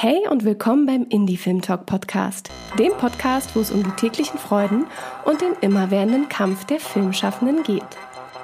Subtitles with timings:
[0.00, 4.38] Hey und willkommen beim Indie Film Talk Podcast, dem Podcast, wo es um die täglichen
[4.38, 4.86] Freuden
[5.24, 7.82] und den immerwährenden Kampf der Filmschaffenden geht.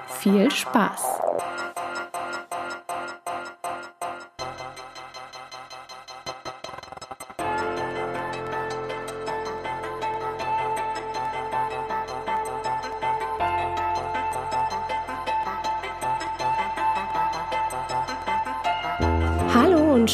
[0.09, 1.24] Viel Spaß!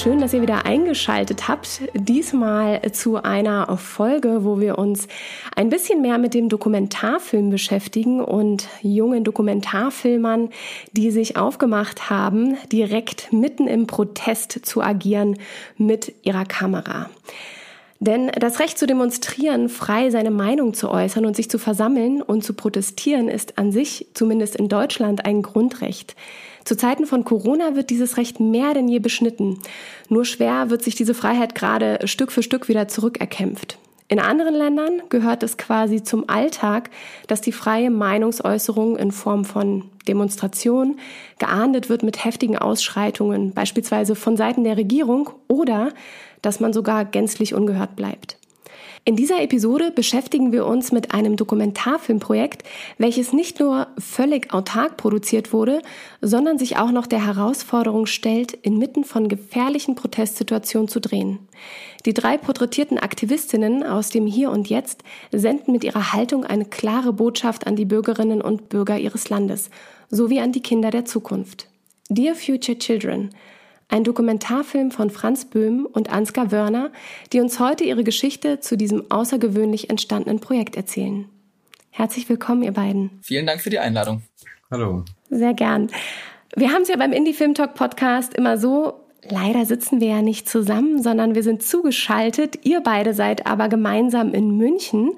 [0.01, 1.83] Schön, dass ihr wieder eingeschaltet habt.
[1.93, 5.07] Diesmal zu einer Folge, wo wir uns
[5.55, 10.49] ein bisschen mehr mit dem Dokumentarfilm beschäftigen und jungen Dokumentarfilmern,
[10.93, 15.37] die sich aufgemacht haben, direkt mitten im Protest zu agieren
[15.77, 17.11] mit ihrer Kamera.
[17.99, 22.43] Denn das Recht zu demonstrieren, frei seine Meinung zu äußern und sich zu versammeln und
[22.43, 26.17] zu protestieren, ist an sich, zumindest in Deutschland, ein Grundrecht.
[26.71, 29.59] Zu Zeiten von Corona wird dieses Recht mehr denn je beschnitten.
[30.09, 33.77] Nur schwer wird sich diese Freiheit gerade Stück für Stück wieder zurückerkämpft.
[34.07, 36.91] In anderen Ländern gehört es quasi zum Alltag,
[37.27, 41.01] dass die freie Meinungsäußerung in Form von Demonstrationen
[41.41, 45.93] geahndet wird mit heftigen Ausschreitungen, beispielsweise von Seiten der Regierung oder
[46.41, 48.40] dass man sogar gänzlich ungehört bleibt.
[49.07, 52.65] In dieser Episode beschäftigen wir uns mit einem Dokumentarfilmprojekt,
[52.99, 55.81] welches nicht nur völlig autark produziert wurde,
[56.21, 61.39] sondern sich auch noch der Herausforderung stellt, inmitten von gefährlichen Protestsituationen zu drehen.
[62.05, 67.15] Die drei porträtierten Aktivistinnen aus dem Hier und Jetzt senden mit ihrer Haltung eine klare
[67.15, 69.71] Botschaft an die Bürgerinnen und Bürger ihres Landes
[70.11, 71.69] sowie an die Kinder der Zukunft.
[72.11, 73.31] Dear Future Children,
[73.91, 76.91] ein Dokumentarfilm von Franz Böhm und Ansgar Wörner,
[77.33, 81.29] die uns heute ihre Geschichte zu diesem außergewöhnlich entstandenen Projekt erzählen.
[81.91, 83.19] Herzlich willkommen, ihr beiden.
[83.23, 84.23] Vielen Dank für die Einladung.
[84.71, 85.05] Hallo.
[85.29, 85.91] Sehr gern.
[86.55, 90.23] Wir haben es ja beim Indie Film Talk Podcast immer so, leider sitzen wir ja
[90.23, 92.65] nicht zusammen, sondern wir sind zugeschaltet.
[92.65, 95.13] Ihr beide seid aber gemeinsam in München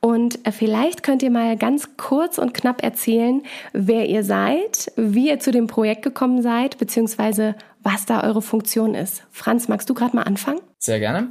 [0.00, 5.28] und äh, vielleicht könnt ihr mal ganz kurz und knapp erzählen, wer ihr seid, wie
[5.28, 9.24] ihr zu dem Projekt gekommen seid, beziehungsweise was da eure Funktion ist.
[9.30, 10.60] Franz, magst du gerade mal anfangen?
[10.78, 11.30] Sehr gerne.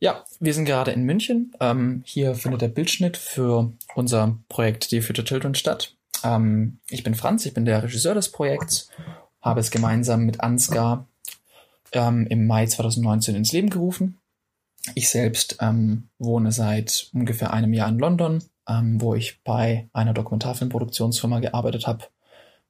[0.00, 1.52] Ja, wir sind gerade in München.
[1.60, 5.94] Ähm, hier findet der Bildschnitt für unser Projekt Die Future Children statt.
[6.22, 8.90] Ähm, ich bin Franz, ich bin der Regisseur des Projekts,
[9.40, 11.06] habe es gemeinsam mit Ansgar
[11.92, 14.19] ähm, im Mai 2019 ins Leben gerufen.
[14.94, 20.14] Ich selbst ähm, wohne seit ungefähr einem Jahr in London, ähm, wo ich bei einer
[20.14, 22.04] Dokumentarfilmproduktionsfirma gearbeitet habe,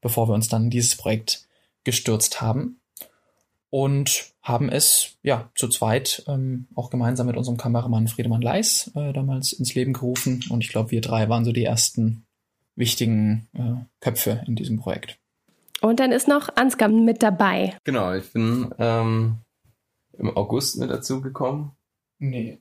[0.01, 1.47] bevor wir uns dann in dieses Projekt
[1.85, 2.81] gestürzt haben
[3.71, 9.13] und haben es ja zu zweit ähm, auch gemeinsam mit unserem Kameramann Friedemann Leis äh,
[9.13, 12.27] damals ins Leben gerufen und ich glaube wir drei waren so die ersten
[12.75, 15.19] wichtigen äh, Köpfe in diesem Projekt.
[15.81, 17.77] Und dann ist noch Ansgar mit dabei.
[17.85, 19.39] Genau, ich bin ähm,
[20.19, 21.73] im August mit dazu gekommen.
[22.21, 22.61] Nee.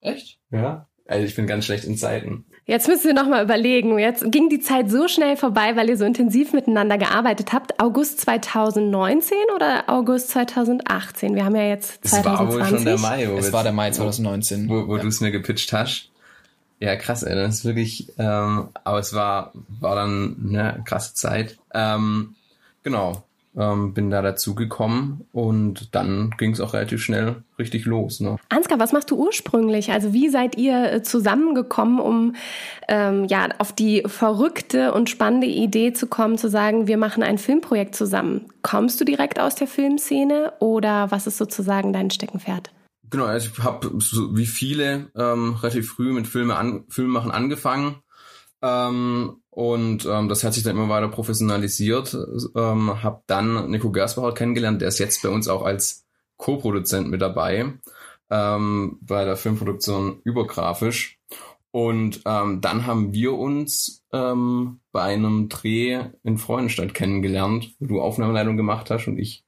[0.00, 0.38] Echt?
[0.50, 0.86] Ja.
[1.08, 2.44] Also ich bin ganz schlecht in Zeiten.
[2.66, 3.98] Jetzt müsst ihr nochmal überlegen.
[3.98, 7.80] Jetzt ging die Zeit so schnell vorbei, weil ihr so intensiv miteinander gearbeitet habt.
[7.80, 11.34] August 2019 oder August 2018?
[11.34, 12.08] Wir haben ja jetzt 2020.
[12.08, 13.28] Es war wohl schon der Mai.
[13.28, 14.68] Wo es war der Mai 2019.
[14.68, 15.02] Wo, wo ja.
[15.02, 16.10] du es mir gepitcht hast.
[16.78, 17.34] Ja, krass, ey.
[17.34, 21.58] Das ist wirklich, ähm, aber es war, war dann eine krasse Zeit.
[21.74, 22.36] Ähm,
[22.84, 23.24] genau
[23.56, 28.20] ähm, bin da dazu gekommen und dann ging es auch relativ schnell richtig los.
[28.20, 28.36] Ne?
[28.48, 29.90] Ansgar, was machst du ursprünglich?
[29.90, 32.36] Also wie seid ihr äh, zusammengekommen, um
[32.88, 37.38] ähm, ja auf die verrückte und spannende Idee zu kommen, zu sagen, wir machen ein
[37.38, 38.46] Filmprojekt zusammen?
[38.62, 42.70] Kommst du direkt aus der Filmszene oder was ist sozusagen dein Steckenpferd?
[43.10, 47.96] Genau, also ich habe so wie viele ähm, relativ früh mit Filme an, Filmmachen angefangen.
[48.62, 52.16] Ähm, und ähm, das hat sich dann immer weiter professionalisiert.
[52.54, 56.06] Ähm, habe dann Nico Gersbauer kennengelernt, der ist jetzt bei uns auch als
[56.36, 57.74] Co-Produzent mit dabei
[58.30, 61.18] ähm, bei der Filmproduktion übergrafisch.
[61.72, 68.00] Und ähm, dann haben wir uns ähm, bei einem Dreh in Freudenstadt kennengelernt, wo du
[68.00, 69.44] Aufnahmeleitung gemacht hast und ich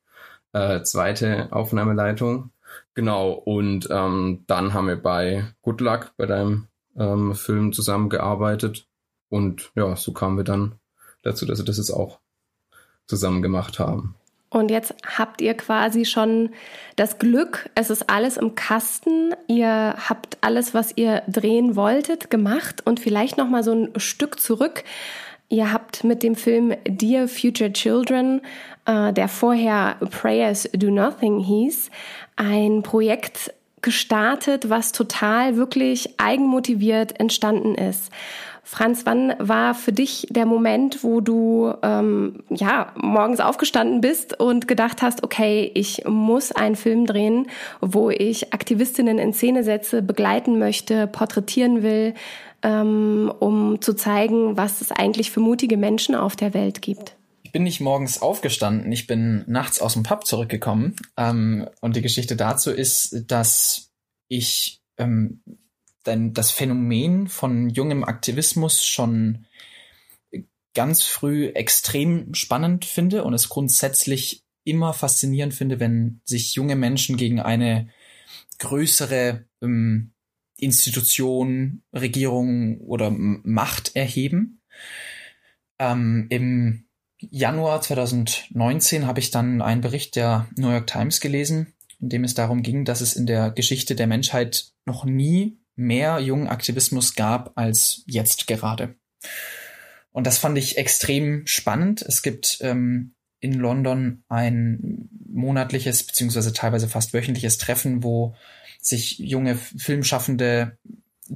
[0.52, 2.50] äh, zweite Aufnahmeleitung.
[2.94, 8.86] Genau, und ähm, dann haben wir bei Good Luck, bei deinem ähm, Film zusammengearbeitet.
[9.32, 10.74] Und ja, so kamen wir dann
[11.22, 12.18] dazu, dass wir das jetzt auch
[13.06, 14.14] zusammen gemacht haben.
[14.50, 16.50] Und jetzt habt ihr quasi schon
[16.96, 19.34] das Glück, es ist alles im Kasten.
[19.48, 24.38] Ihr habt alles, was ihr drehen wolltet, gemacht und vielleicht noch mal so ein Stück
[24.38, 24.84] zurück.
[25.48, 28.42] Ihr habt mit dem Film Dear Future Children,
[28.84, 31.90] äh, der vorher Prayers Do Nothing hieß,
[32.36, 38.12] ein Projekt gestartet, was total wirklich eigenmotiviert entstanden ist.
[38.64, 44.68] Franz, wann war für dich der Moment, wo du ähm, ja morgens aufgestanden bist und
[44.68, 47.48] gedacht hast, okay, ich muss einen Film drehen,
[47.80, 52.14] wo ich Aktivistinnen in Szene setze, begleiten möchte, porträtieren will,
[52.62, 57.16] ähm, um zu zeigen, was es eigentlich für mutige Menschen auf der Welt gibt?
[57.42, 60.96] Ich bin nicht morgens aufgestanden, ich bin nachts aus dem Pub zurückgekommen.
[61.16, 63.90] Ähm, und die Geschichte dazu ist, dass
[64.28, 65.42] ich ähm,
[66.02, 69.46] dann das Phänomen von jungem Aktivismus schon
[70.74, 77.16] ganz früh extrem spannend finde und es grundsätzlich immer faszinierend finde, wenn sich junge Menschen
[77.16, 77.88] gegen eine
[78.58, 80.12] größere ähm,
[80.56, 84.62] Institution, Regierung oder Macht erheben.
[85.78, 86.84] Ähm, Im
[87.18, 92.34] Januar 2019 habe ich dann einen Bericht der New York Times gelesen, in dem es
[92.34, 97.52] darum ging, dass es in der Geschichte der Menschheit noch nie mehr jungen Aktivismus gab
[97.56, 98.96] als jetzt gerade.
[100.10, 102.02] Und das fand ich extrem spannend.
[102.02, 108.34] Es gibt ähm, in London ein monatliches beziehungsweise teilweise fast wöchentliches Treffen, wo
[108.80, 110.78] sich junge Filmschaffende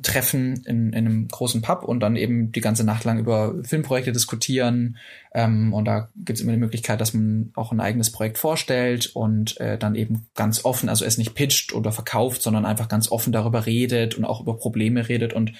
[0.02, 4.12] treffen in, in einem großen Pub und dann eben die ganze Nacht lang über Filmprojekte
[4.12, 4.98] diskutieren.
[5.32, 9.14] Ähm, und da gibt es immer die Möglichkeit, dass man auch ein eigenes Projekt vorstellt
[9.14, 13.10] und äh, dann eben ganz offen, also es nicht pitcht oder verkauft, sondern einfach ganz
[13.10, 15.32] offen darüber redet und auch über Probleme redet.
[15.32, 15.52] Und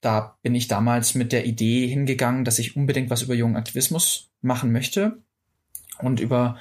[0.00, 4.30] da bin ich damals mit der Idee hingegangen, dass ich unbedingt was über jungen Aktivismus
[4.40, 5.18] machen möchte
[5.98, 6.58] und über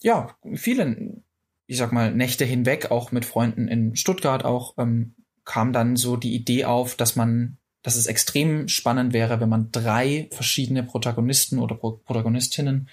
[0.00, 1.22] ja viele
[1.70, 5.14] ich sag mal, Nächte hinweg, auch mit Freunden in Stuttgart auch, ähm,
[5.50, 9.72] kam dann so die Idee auf, dass man, dass es extrem spannend wäre, wenn man
[9.72, 12.88] drei verschiedene Protagonisten oder Pro Protagonistinnen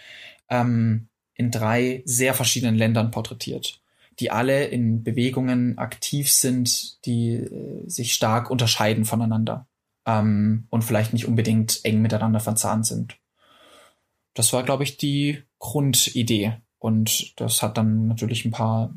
[0.49, 3.79] ähm, in drei sehr verschiedenen Ländern porträtiert,
[4.19, 9.67] die alle in Bewegungen aktiv sind, die äh, sich stark unterscheiden voneinander
[10.07, 13.19] ähm, und vielleicht nicht unbedingt eng miteinander verzahnt sind.
[14.33, 16.57] Das war, glaube ich, die Grundidee.
[16.79, 18.95] Und das hat dann natürlich ein paar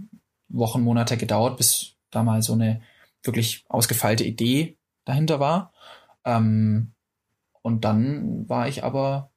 [0.49, 2.81] Wochen, Monate gedauert, bis da mal so eine
[3.23, 5.73] wirklich ausgefeilte Idee dahinter war.
[6.25, 6.93] Ähm,
[7.63, 9.31] und dann war ich aber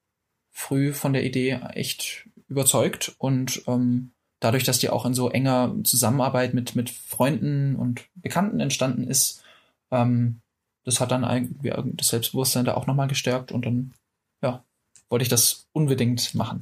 [0.52, 5.76] früh von der Idee echt überzeugt und ähm, dadurch, dass die auch in so enger
[5.84, 9.44] Zusammenarbeit mit, mit Freunden und Bekannten entstanden ist,
[9.92, 10.42] ähm,
[10.84, 13.94] das hat dann irgendwie das Selbstbewusstsein da auch nochmal gestärkt und dann,
[14.42, 14.64] ja,
[15.10, 16.60] wollte ich das unbedingt machen.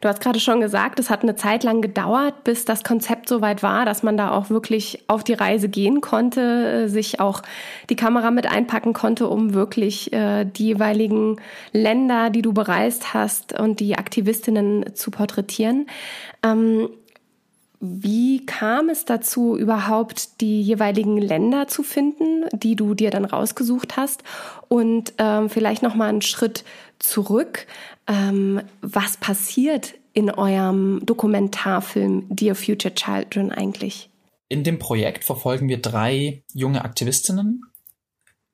[0.00, 3.40] Du hast gerade schon gesagt, es hat eine Zeit lang gedauert, bis das Konzept so
[3.40, 7.42] weit war, dass man da auch wirklich auf die Reise gehen konnte, äh, sich auch
[7.88, 11.36] die Kamera mit einpacken konnte, um wirklich äh, die jeweiligen
[11.72, 15.86] Länder, die du bereist hast und die Aktivistinnen zu porträtieren.
[16.42, 16.88] Ähm,
[17.82, 23.96] wie kam es dazu, überhaupt die jeweiligen Länder zu finden, die du dir dann rausgesucht
[23.96, 24.22] hast?
[24.68, 26.62] Und ähm, vielleicht noch mal einen Schritt
[26.98, 27.66] zurück.
[28.06, 34.10] Ähm, was passiert in eurem Dokumentarfilm Dear Future Children eigentlich?
[34.48, 37.62] In dem Projekt verfolgen wir drei junge Aktivistinnen,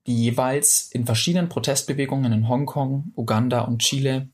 [0.06, 4.28] die jeweils in verschiedenen Protestbewegungen in Hongkong, Uganda und Chile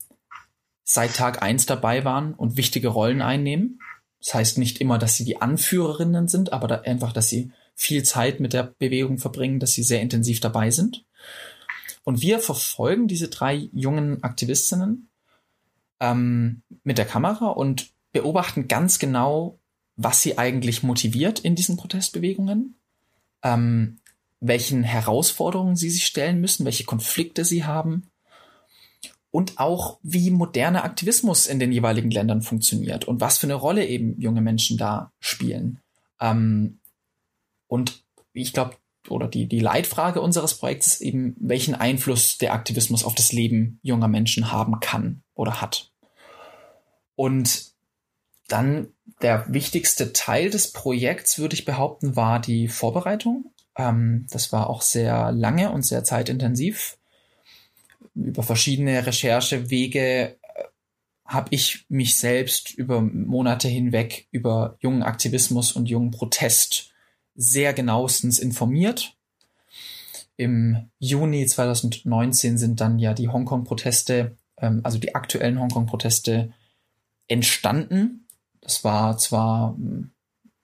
[0.83, 3.79] seit Tag eins dabei waren und wichtige Rollen einnehmen.
[4.19, 8.03] Das heißt nicht immer, dass sie die Anführerinnen sind, aber da einfach, dass sie viel
[8.03, 11.05] Zeit mit der Bewegung verbringen, dass sie sehr intensiv dabei sind.
[12.03, 15.09] Und wir verfolgen diese drei jungen Aktivistinnen
[15.99, 19.59] ähm, mit der Kamera und beobachten ganz genau,
[19.95, 22.75] was sie eigentlich motiviert in diesen Protestbewegungen,
[23.41, 23.99] ähm,
[24.39, 28.11] welchen Herausforderungen sie sich stellen müssen, welche Konflikte sie haben
[29.31, 33.85] und auch wie moderner Aktivismus in den jeweiligen Ländern funktioniert und was für eine Rolle
[33.87, 35.79] eben junge Menschen da spielen.
[36.19, 36.79] Ähm,
[37.67, 38.75] und ich glaube,
[39.09, 43.79] oder die, die Leitfrage unseres Projekts ist eben, welchen Einfluss der Aktivismus auf das Leben
[43.83, 45.91] junger Menschen haben kann oder hat.
[47.15, 47.73] Und
[48.47, 48.89] dann
[49.21, 53.51] der wichtigste Teil des Projekts, würde ich behaupten, war die Vorbereitung.
[53.77, 56.97] Ähm, das war auch sehr lange und sehr zeitintensiv.
[58.15, 60.35] Über verschiedene Recherchewege äh,
[61.25, 66.92] habe ich mich selbst über Monate hinweg über jungen Aktivismus und jungen Protest
[67.35, 69.15] sehr genauestens informiert.
[70.35, 76.53] Im Juni 2019 sind dann ja die Hongkong-Proteste, ähm, also die aktuellen Hongkong-Proteste
[77.27, 78.27] entstanden.
[78.61, 80.11] Das war zwar hm,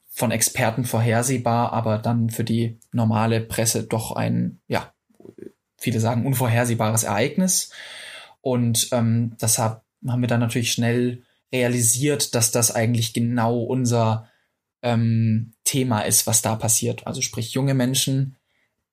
[0.10, 4.94] von Experten vorhersehbar, aber dann für die normale Presse doch ein, ja,
[5.78, 7.72] viele sagen unvorhersehbares Ereignis.
[8.42, 14.29] Und ähm, deshalb haben wir dann natürlich schnell realisiert, dass das eigentlich genau unser
[14.82, 17.08] ähm, Thema ist, was da passiert.
[17.08, 18.38] Also sprich junge Menschen,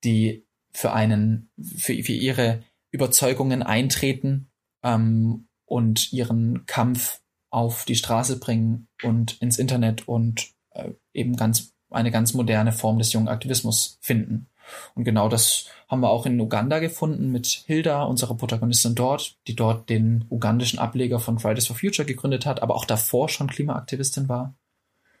[0.03, 4.49] die für einen, für, für ihre Überzeugungen eintreten
[4.83, 11.73] ähm, und ihren Kampf auf die Straße bringen und ins Internet und äh, eben ganz
[11.89, 14.47] eine ganz moderne Form des jungen Aktivismus finden.
[14.95, 19.55] Und genau das haben wir auch in Uganda gefunden mit Hilda, unserer Protagonistin dort, die
[19.55, 24.27] dort den ugandischen Ableger von Fridays for Future gegründet hat, aber auch davor schon Klimaaktivistin
[24.27, 24.55] war.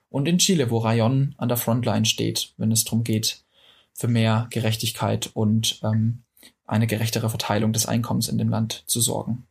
[0.09, 3.43] Und in Chile, wo Rayon an der Frontline steht, wenn es darum geht,
[3.93, 6.23] für mehr Gerechtigkeit und ähm,
[6.65, 9.47] eine gerechtere Verteilung des Einkommens in dem Land zu sorgen.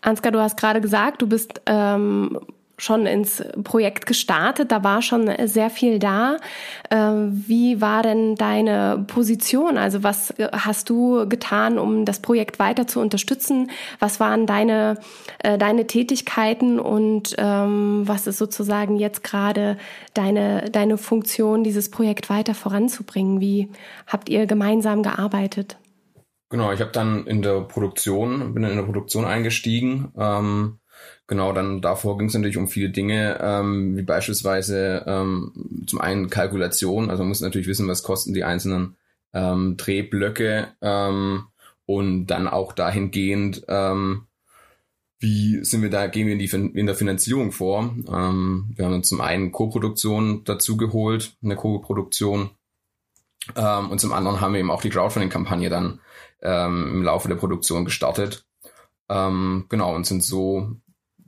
[0.00, 2.38] Ansgar, du hast gerade gesagt, du bist ähm,
[2.78, 6.36] schon ins Projekt gestartet, da war schon sehr viel da.
[6.90, 9.78] Ähm, wie war denn deine Position?
[9.78, 13.70] Also was hast du getan, um das Projekt weiter zu unterstützen?
[13.98, 14.98] Was waren deine,
[15.38, 19.78] äh, deine Tätigkeiten und ähm, was ist sozusagen jetzt gerade
[20.12, 23.40] deine, deine Funktion, dieses Projekt weiter voranzubringen?
[23.40, 23.70] Wie
[24.06, 25.78] habt ihr gemeinsam gearbeitet?
[26.48, 30.12] Genau, ich habe dann in der Produktion, bin in der Produktion eingestiegen.
[30.16, 30.78] Ähm,
[31.26, 36.30] genau, dann davor ging es natürlich um viele Dinge, ähm, wie beispielsweise ähm, zum einen
[36.30, 38.96] Kalkulation, also man muss natürlich wissen, was kosten die einzelnen
[39.32, 41.44] ähm, Drehblöcke ähm,
[41.86, 44.26] und dann auch dahingehend, ähm,
[45.18, 47.94] wie sind wir da, gehen wir in, die, in der Finanzierung vor?
[48.08, 52.50] Ähm, wir haben uns zum einen Co-Produktion dazu geholt, eine Co-Produktion,
[53.54, 56.00] ähm, und zum anderen haben wir eben auch die Crowdfunding-Kampagne dann
[56.42, 58.44] ähm, im Laufe der Produktion gestartet.
[59.08, 60.72] Ähm, genau, und sind so,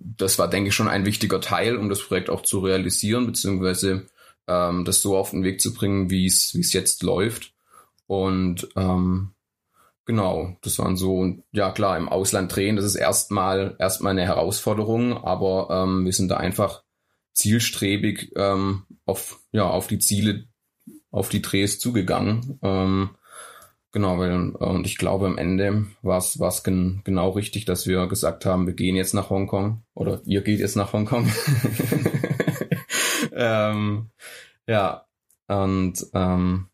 [0.01, 4.07] das war, denke ich, schon ein wichtiger Teil, um das Projekt auch zu realisieren, beziehungsweise
[4.47, 7.53] ähm, das so auf den Weg zu bringen, wie es wie es jetzt läuft.
[8.07, 9.33] Und ähm,
[10.07, 15.17] genau, das waren so, ja klar, im Ausland drehen, das ist erstmal erstmal eine Herausforderung,
[15.17, 16.83] aber ähm, wir sind da einfach
[17.35, 20.49] zielstrebig ähm, auf, ja, auf die Ziele,
[21.11, 22.59] auf die Drehs zugegangen.
[22.63, 23.11] Ähm,
[23.93, 28.45] Genau, weil, und ich glaube, am Ende war es gen, genau richtig, dass wir gesagt
[28.45, 31.31] haben, wir gehen jetzt nach Hongkong oder ihr geht jetzt nach Hongkong.
[33.33, 34.11] ähm,
[34.67, 35.07] ja,
[35.47, 36.69] und ähm,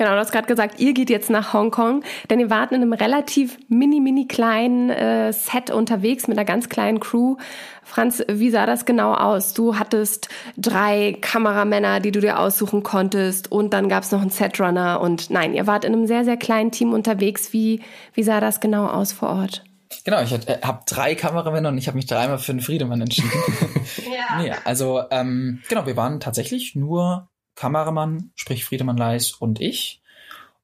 [0.00, 2.94] Genau, du hast gerade gesagt, ihr geht jetzt nach Hongkong, denn ihr wart in einem
[2.94, 7.36] relativ mini, mini kleinen äh, Set unterwegs mit einer ganz kleinen Crew.
[7.82, 9.52] Franz, wie sah das genau aus?
[9.52, 14.30] Du hattest drei Kameramänner, die du dir aussuchen konntest und dann gab es noch einen
[14.30, 17.52] Setrunner und nein, ihr wart in einem sehr, sehr kleinen Team unterwegs.
[17.52, 17.82] Wie,
[18.14, 19.64] wie sah das genau aus vor Ort?
[20.06, 23.28] Genau, ich äh, habe drei Kameramänner und ich habe mich dreimal für den Friedemann entschieden.
[23.98, 24.40] ja.
[24.40, 27.28] Nee, also ähm, genau, wir waren tatsächlich nur
[27.60, 30.00] Kameramann, sprich Friedemann Leis und ich.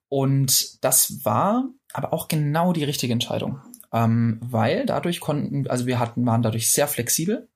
[0.08, 3.60] Und das war aber auch genau die richtige Entscheidung.
[3.92, 7.48] Ähm, weil dadurch konnten, also wir hatten, waren dadurch sehr flexibel.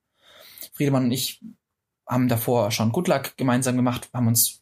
[0.73, 1.41] Friedemann und ich
[2.07, 4.61] haben davor schon Good Luck gemeinsam gemacht, haben uns,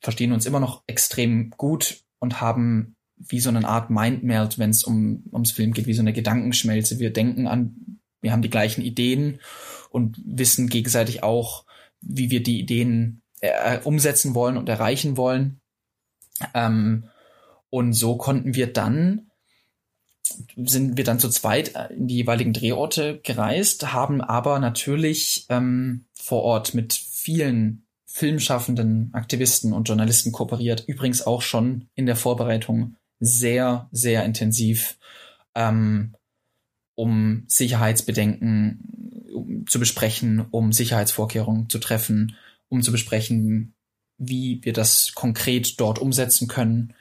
[0.00, 4.84] verstehen uns immer noch extrem gut und haben wie so eine Art Mindmeld, wenn es
[4.84, 7.00] um, ums Film geht, wie so eine Gedankenschmelze.
[7.00, 9.40] Wir denken an, wir haben die gleichen Ideen
[9.90, 11.64] und wissen gegenseitig auch,
[12.00, 15.60] wie wir die Ideen äh, umsetzen wollen und erreichen wollen.
[16.54, 17.04] Ähm,
[17.70, 19.30] und so konnten wir dann,
[20.56, 26.42] sind wir dann zu zweit in die jeweiligen Drehorte gereist, haben aber natürlich ähm, vor
[26.42, 30.84] Ort mit vielen filmschaffenden Aktivisten und Journalisten kooperiert.
[30.86, 34.98] Übrigens auch schon in der Vorbereitung sehr, sehr intensiv,
[35.54, 36.14] ähm,
[36.94, 42.36] um Sicherheitsbedenken zu besprechen, um Sicherheitsvorkehrungen zu treffen,
[42.68, 43.74] um zu besprechen,
[44.18, 46.94] wie wir das konkret dort umsetzen können.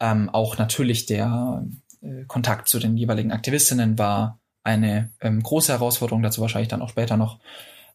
[0.00, 1.66] Ähm, auch natürlich der
[2.02, 6.90] äh, Kontakt zu den jeweiligen Aktivistinnen war eine ähm, große Herausforderung, dazu wahrscheinlich dann auch
[6.90, 7.38] später noch.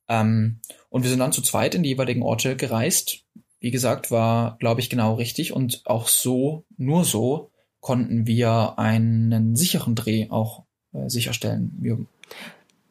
[0.08, 0.60] Ähm,
[0.90, 3.26] und wir sind dann zu zweit in die jeweiligen Orte gereist.
[3.60, 5.54] Wie gesagt, war, glaube ich, genau richtig.
[5.54, 7.52] Und auch so, nur so,
[7.82, 10.64] konnten wir einen sicheren Dreh auch
[10.94, 11.76] äh, sicherstellen.
[11.80, 12.06] Wir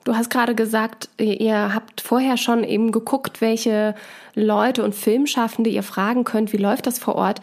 [0.04, 3.94] Du hast gerade gesagt, ihr habt vorher schon eben geguckt, welche
[4.34, 7.40] Leute und Filmschaffende ihr fragen könnt, wie läuft das vor Ort.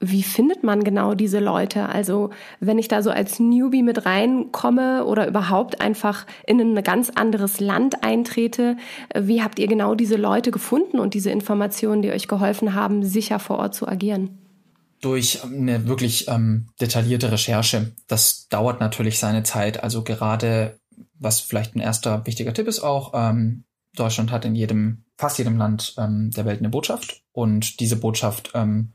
[0.00, 1.88] Wie findet man genau diese Leute?
[1.88, 7.10] Also wenn ich da so als Newbie mit reinkomme oder überhaupt einfach in ein ganz
[7.10, 8.76] anderes Land eintrete,
[9.14, 13.40] wie habt ihr genau diese Leute gefunden und diese Informationen, die euch geholfen haben, sicher
[13.40, 14.38] vor Ort zu agieren?
[15.00, 17.92] Durch eine wirklich ähm, detaillierte Recherche.
[18.06, 19.82] Das dauert natürlich seine Zeit.
[19.82, 20.78] Also gerade
[21.18, 25.56] was vielleicht ein erster wichtiger Tipp ist auch, ähm, Deutschland hat in jedem, fast jedem
[25.56, 27.22] Land ähm, der Welt eine Botschaft.
[27.32, 28.92] Und diese Botschaft, ähm,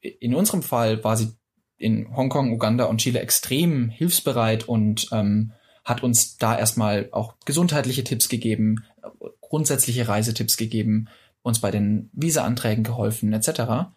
[0.00, 1.32] in unserem Fall war sie
[1.76, 5.52] in Hongkong, Uganda und Chile extrem hilfsbereit und ähm,
[5.84, 8.84] hat uns da erstmal auch gesundheitliche Tipps gegeben,
[9.40, 11.08] grundsätzliche Reisetipps gegeben,
[11.42, 13.92] uns bei den Visa-Anträgen geholfen, etc.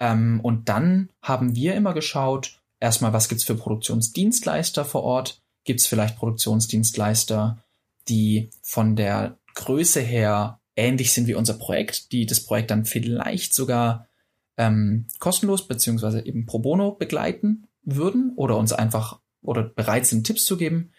[0.00, 5.42] Ähm, und dann haben wir immer geschaut, erstmal, was gibt's für Produktionsdienstleister vor Ort?
[5.64, 7.62] Gibt's vielleicht Produktionsdienstleister,
[8.08, 13.54] die von der Größe her ähnlich sind wie unser Projekt, die das Projekt dann vielleicht
[13.54, 14.08] sogar
[14.56, 20.44] ähm, kostenlos beziehungsweise eben pro bono begleiten würden oder uns einfach oder bereit sind, Tipps
[20.44, 20.92] zu geben.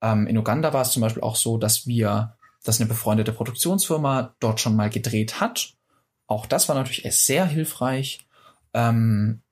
[0.00, 4.34] Ähm, in Uganda war es zum Beispiel auch so, dass wir, dass eine befreundete Produktionsfirma
[4.40, 5.74] dort schon mal gedreht hat.
[6.26, 8.20] Auch das war natürlich sehr hilfreich.
[8.72, 9.42] Ähm,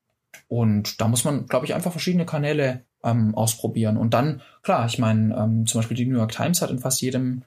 [0.48, 3.96] und da muss man, glaube ich, einfach verschiedene Kanäle ähm, ausprobieren.
[3.96, 7.00] Und dann, klar, ich meine, ähm, zum Beispiel die New York Times hat in fast
[7.00, 7.42] jedem,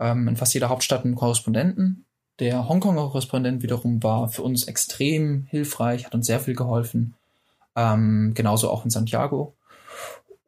[0.00, 2.06] ähm, in fast jeder Hauptstadt einen Korrespondenten.
[2.40, 7.14] Der Hongkonger Korrespondent wiederum war für uns extrem hilfreich, hat uns sehr viel geholfen.
[7.76, 9.54] Ähm, genauso auch in Santiago.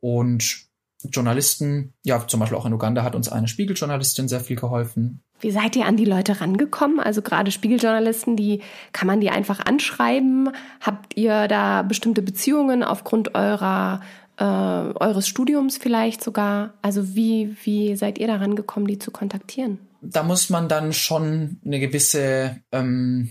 [0.01, 0.65] Und
[1.11, 5.21] Journalisten, ja, zum Beispiel auch in Uganda hat uns eine Spiegeljournalistin sehr viel geholfen.
[5.41, 7.01] Wie seid ihr an die Leute rangekommen?
[7.01, 10.51] Also gerade Spiegeljournalisten, die kann man die einfach anschreiben?
[10.81, 14.01] Habt ihr da bestimmte Beziehungen aufgrund eurer
[14.39, 16.75] äh, eures Studiums vielleicht sogar?
[16.83, 19.79] Also wie wie seid ihr daran gekommen, die zu kontaktieren?
[20.03, 23.31] Da muss man dann schon eine gewisse ähm,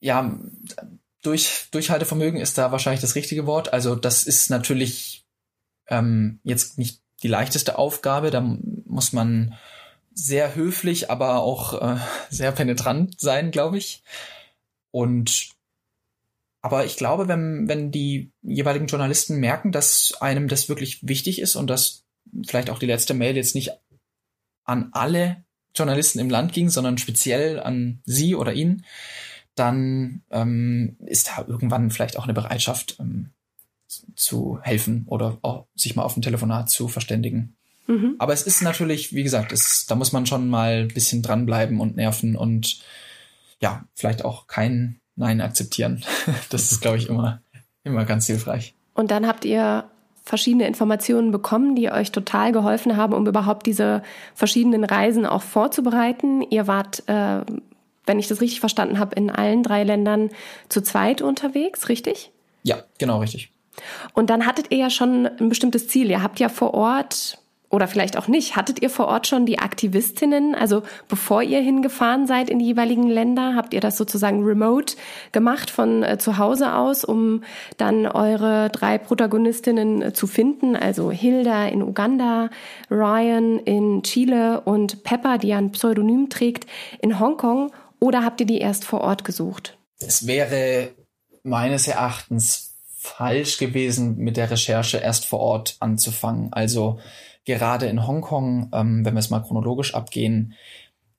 [0.00, 0.38] ja
[1.22, 3.72] durch Durchhaltevermögen ist da wahrscheinlich das richtige Wort.
[3.72, 5.26] Also das ist natürlich
[5.88, 8.30] ähm, jetzt nicht die leichteste Aufgabe.
[8.30, 9.54] Da muss man
[10.12, 11.98] sehr höflich, aber auch äh,
[12.30, 14.02] sehr penetrant sein, glaube ich.
[14.90, 15.50] Und
[16.60, 21.56] aber ich glaube, wenn, wenn die jeweiligen Journalisten merken, dass einem das wirklich wichtig ist
[21.56, 22.04] und dass
[22.46, 23.70] vielleicht auch die letzte Mail jetzt nicht
[24.64, 28.84] an alle Journalisten im Land ging, sondern speziell an sie oder ihn,
[29.54, 33.30] dann ähm, ist da irgendwann vielleicht auch eine Bereitschaft ähm,
[34.14, 37.56] zu helfen oder auch sich mal auf ein Telefonat zu verständigen.
[37.86, 38.16] Mhm.
[38.18, 41.80] Aber es ist natürlich, wie gesagt, es, da muss man schon mal ein bisschen dranbleiben
[41.80, 42.80] und nerven und
[43.60, 46.02] ja, vielleicht auch kein Nein akzeptieren.
[46.50, 47.42] Das ist, glaube ich, immer,
[47.84, 48.74] immer ganz hilfreich.
[48.94, 49.84] Und dann habt ihr
[50.24, 54.02] verschiedene Informationen bekommen, die euch total geholfen haben, um überhaupt diese
[54.34, 56.42] verschiedenen Reisen auch vorzubereiten.
[56.42, 57.40] Ihr wart, äh,
[58.06, 60.30] wenn ich das richtig verstanden habe, in allen drei Ländern
[60.68, 62.30] zu zweit unterwegs, richtig?
[62.62, 63.50] Ja, genau richtig.
[64.12, 66.10] Und dann hattet ihr ja schon ein bestimmtes Ziel.
[66.10, 67.38] Ihr habt ja vor Ort
[67.70, 70.54] oder vielleicht auch nicht, hattet ihr vor Ort schon die Aktivistinnen?
[70.54, 74.96] Also bevor ihr hingefahren seid in die jeweiligen Länder, habt ihr das sozusagen remote
[75.32, 77.44] gemacht von äh, zu Hause aus, um
[77.76, 80.76] dann eure drei Protagonistinnen äh, zu finden?
[80.76, 82.48] Also Hilda in Uganda,
[82.90, 86.66] Ryan in Chile und Pepper, die ein Pseudonym trägt,
[87.02, 87.70] in Hongkong.
[88.00, 89.76] Oder habt ihr die erst vor Ort gesucht?
[89.98, 90.92] Es wäre
[91.42, 96.52] meines Erachtens falsch gewesen, mit der Recherche erst vor Ort anzufangen.
[96.52, 96.98] Also
[97.48, 100.54] gerade in Hongkong, ähm, wenn wir es mal chronologisch abgehen,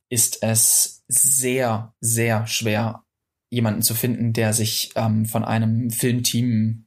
[0.10, 3.04] ist es sehr, sehr schwer,
[3.50, 6.86] jemanden zu finden, der sich ähm, von einem Filmteam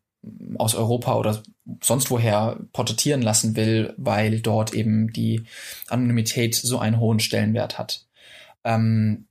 [0.57, 1.43] aus Europa oder
[1.83, 5.43] sonst woher porträtieren lassen will, weil dort eben die
[5.89, 8.07] Anonymität so einen hohen Stellenwert hat.
[8.65, 9.27] Ähm,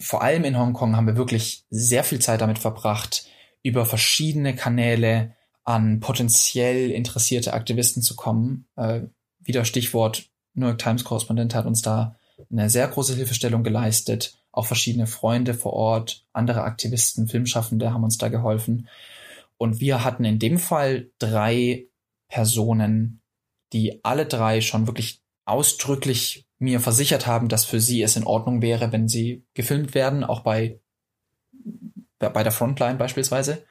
[0.00, 3.26] vor allem in Hongkong haben wir wirklich sehr viel Zeit damit verbracht,
[3.62, 8.66] über verschiedene Kanäle an potenziell interessierte Aktivisten zu kommen.
[8.76, 9.02] Äh,
[9.44, 12.16] wieder Stichwort New York Times Korrespondent hat uns da
[12.50, 14.38] eine sehr große Hilfestellung geleistet.
[14.52, 18.88] Auch verschiedene Freunde vor Ort, andere Aktivisten, Filmschaffende haben uns da geholfen.
[19.56, 21.86] Und wir hatten in dem Fall drei
[22.28, 23.20] Personen,
[23.72, 28.62] die alle drei schon wirklich ausdrücklich mir versichert haben, dass für sie es in Ordnung
[28.62, 30.80] wäre, wenn sie gefilmt werden, auch bei,
[32.18, 33.64] bei der Frontline beispielsweise.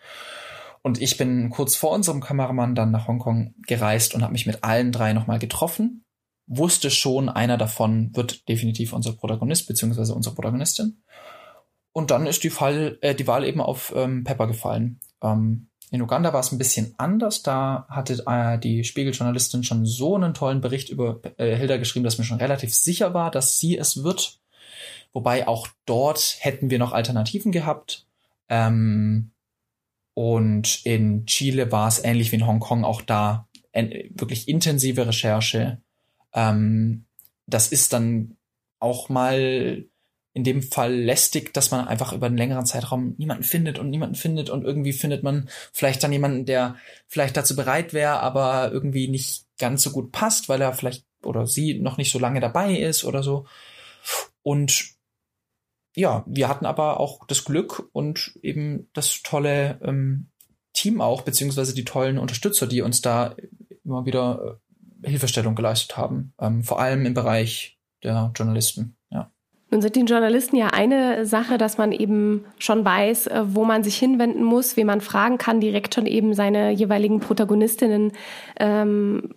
[0.84, 4.63] Und ich bin kurz vor unserem Kameramann dann nach Hongkong gereist und habe mich mit
[4.63, 6.04] allen drei nochmal getroffen.
[6.46, 11.02] Wusste schon, einer davon wird definitiv unser Protagonist beziehungsweise unsere Protagonistin.
[11.93, 15.00] Und dann ist die, Fall, äh, die Wahl eben auf ähm, Pepper gefallen.
[15.22, 17.43] Ähm, in Uganda war es ein bisschen anders.
[17.43, 22.17] Da hatte äh, die Spiegeljournalistin schon so einen tollen Bericht über äh, Hilda geschrieben, dass
[22.17, 24.41] mir schon relativ sicher war, dass sie es wird.
[25.13, 28.08] Wobei auch dort hätten wir noch Alternativen gehabt.
[28.50, 29.33] Ähm,
[30.13, 35.82] und in Chile war es ähnlich wie in Hongkong auch da wirklich intensive Recherche.
[36.34, 37.06] Ähm,
[37.47, 38.38] das ist dann
[38.80, 39.86] auch mal
[40.34, 44.15] in dem Fall lästig, dass man einfach über einen längeren Zeitraum niemanden findet und niemanden
[44.15, 46.76] findet und irgendwie findet man vielleicht dann jemanden, der
[47.08, 51.45] vielleicht dazu bereit wäre, aber irgendwie nicht ganz so gut passt, weil er vielleicht oder
[51.47, 53.45] sie noch nicht so lange dabei ist oder so.
[54.41, 54.92] Und
[55.95, 60.29] ja, wir hatten aber auch das Glück und eben das tolle ähm,
[60.73, 63.36] Team auch, beziehungsweise die tollen Unterstützer, die uns da
[63.84, 64.60] immer wieder
[65.03, 66.34] äh, Hilfestellung geleistet haben.
[66.39, 68.97] Ähm, vor allem im Bereich der Journalisten.
[69.73, 73.84] Nun sind die Journalisten ja eine Sache, dass man eben schon weiß, äh, wo man
[73.84, 78.12] sich hinwenden muss, wen man fragen kann, direkt schon eben seine jeweiligen Protagonistinnen
[78.60, 79.34] ähm,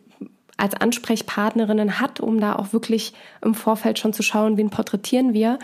[0.57, 5.59] als Ansprechpartnerinnen hat, um da auch wirklich im Vorfeld schon zu schauen, wen porträtieren wir.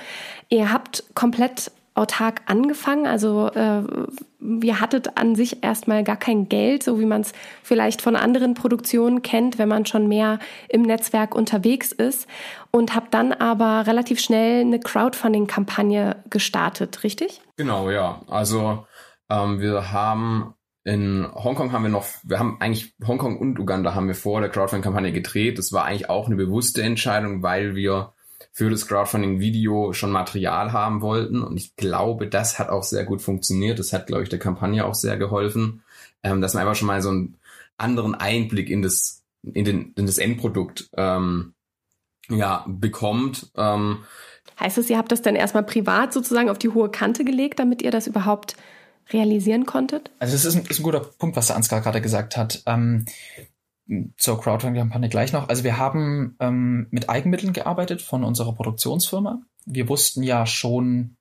[0.49, 3.83] Ihr habt komplett autark angefangen, also äh,
[4.41, 8.55] ihr hattet an sich erstmal gar kein Geld, so wie man es vielleicht von anderen
[8.55, 12.27] Produktionen kennt, wenn man schon mehr im Netzwerk unterwegs ist
[12.71, 17.43] und habt dann aber relativ schnell eine Crowdfunding-Kampagne gestartet, richtig?
[17.57, 18.23] Genau, ja.
[18.27, 18.87] Also
[19.29, 24.09] ähm, wir haben in Hongkong haben wir noch, wir haben eigentlich Hongkong und Uganda haben
[24.09, 25.59] wir vor der Crowdfunding-Kampagne gedreht.
[25.59, 28.13] Das war eigentlich auch eine bewusste Entscheidung, weil wir
[28.53, 31.43] für das Crowdfunding-Video schon Material haben wollten.
[31.43, 33.79] Und ich glaube, das hat auch sehr gut funktioniert.
[33.79, 35.83] Das hat, glaube ich, der Kampagne auch sehr geholfen,
[36.23, 37.39] ähm, dass man einfach schon mal so einen
[37.79, 41.55] anderen Einblick in das, in, den, in das Endprodukt ähm,
[42.29, 43.53] ja, bekommt.
[43.57, 44.05] Ähm,
[44.59, 47.83] heißt es, ihr habt das dann erstmal privat sozusagen auf die hohe Kante gelegt, damit
[47.83, 48.57] ihr das überhaupt
[49.11, 50.11] realisieren konntet?
[50.19, 52.63] Also das ist ein, ist ein guter Punkt, was der Ansgar gerade gesagt hat.
[52.67, 53.05] Ähm,
[54.17, 55.49] zur Crowdfunding-Kampagne gleich noch.
[55.49, 59.43] Also wir haben ähm, mit Eigenmitteln gearbeitet von unserer Produktionsfirma.
[59.67, 61.17] Wir wussten ja schon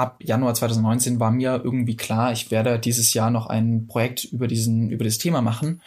[0.00, 4.48] ab Januar 2019 war mir irgendwie klar, ich werde dieses Jahr noch ein Projekt über
[4.48, 5.82] diesen über das Thema machen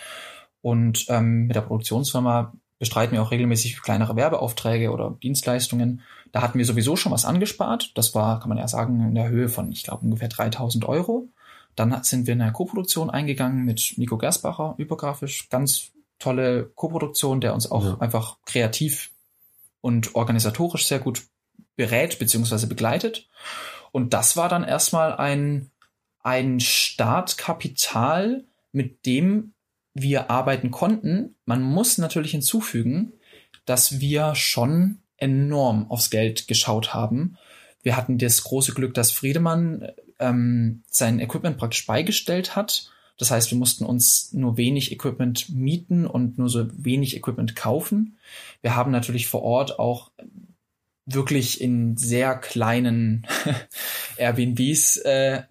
[0.61, 6.01] und ähm, mit der Produktionsfirma bestreiten wir auch regelmäßig kleinere Werbeaufträge oder Dienstleistungen.
[6.33, 7.97] Da hatten wir sowieso schon was angespart.
[7.97, 11.29] Das war, kann man ja sagen, in der Höhe von, ich glaube, ungefähr 3000 Euro.
[11.77, 17.53] Dann sind wir in eine Koproduktion eingegangen mit Nico Gersbacher, übergrafisch, ganz tolle Koproduktion, der
[17.53, 17.97] uns auch ja.
[17.99, 19.11] einfach kreativ
[19.79, 21.23] und organisatorisch sehr gut
[21.77, 22.65] berät bzw.
[22.65, 23.29] begleitet.
[23.93, 25.71] Und das war dann erstmal ein,
[26.21, 28.43] ein Startkapital,
[28.73, 29.53] mit dem
[29.93, 31.35] wir arbeiten konnten.
[31.45, 33.13] Man muss natürlich hinzufügen,
[33.65, 37.37] dass wir schon enorm aufs Geld geschaut haben.
[37.81, 39.87] Wir hatten das große Glück, dass Friedemann
[40.19, 42.89] ähm, sein Equipment praktisch beigestellt hat.
[43.17, 48.17] Das heißt, wir mussten uns nur wenig Equipment mieten und nur so wenig Equipment kaufen.
[48.61, 50.11] Wir haben natürlich vor Ort auch
[51.05, 53.27] wirklich in sehr kleinen
[54.17, 55.43] Airbnbs äh,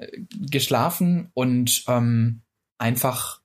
[0.51, 2.41] geschlafen und ähm,
[2.79, 3.42] einfach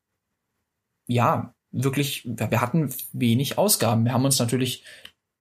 [1.07, 4.05] ja wirklich wir hatten wenig Ausgaben.
[4.05, 4.83] Wir haben uns natürlich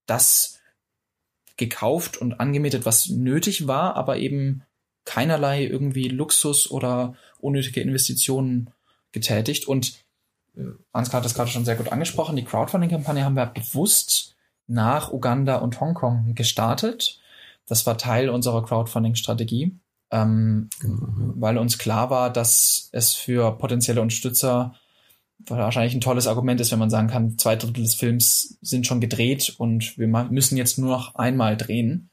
[0.06, 0.60] das
[1.56, 4.62] gekauft und angemietet, was nötig war, aber eben
[5.04, 8.70] keinerlei irgendwie Luxus oder unnötige Investitionen
[9.12, 9.66] getätigt.
[9.66, 10.04] Und
[10.56, 12.36] äh, Ansgar hat das gerade schon sehr gut angesprochen.
[12.36, 17.20] Die Crowdfunding-Kampagne haben wir bewusst nach Uganda und Hongkong gestartet.
[17.66, 19.78] Das war Teil unserer Crowdfunding-Strategie,
[20.10, 21.34] ähm, mhm.
[21.36, 24.74] weil uns klar war, dass es für potenzielle Unterstützer
[25.38, 29.00] wahrscheinlich ein tolles Argument ist, wenn man sagen kann, zwei Drittel des Films sind schon
[29.00, 32.10] gedreht und wir müssen jetzt nur noch einmal drehen.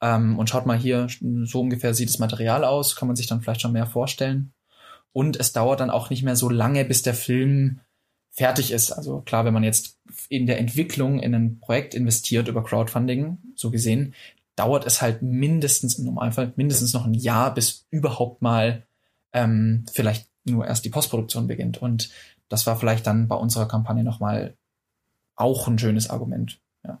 [0.00, 1.08] Ähm, und schaut mal hier,
[1.44, 4.52] so ungefähr sieht das Material aus, kann man sich dann vielleicht schon mehr vorstellen.
[5.12, 7.80] Und es dauert dann auch nicht mehr so lange, bis der Film
[8.30, 8.92] fertig ist.
[8.92, 13.70] Also klar, wenn man jetzt in der Entwicklung in ein Projekt investiert über Crowdfunding, so
[13.70, 14.14] gesehen,
[14.56, 18.86] dauert es halt mindestens im Normalfall mindestens noch ein Jahr, bis überhaupt mal
[19.32, 21.80] ähm, vielleicht nur erst die Postproduktion beginnt.
[21.80, 22.10] Und
[22.48, 24.56] das war vielleicht dann bei unserer Kampagne nochmal
[25.34, 26.60] auch ein schönes Argument.
[26.84, 27.00] Ja.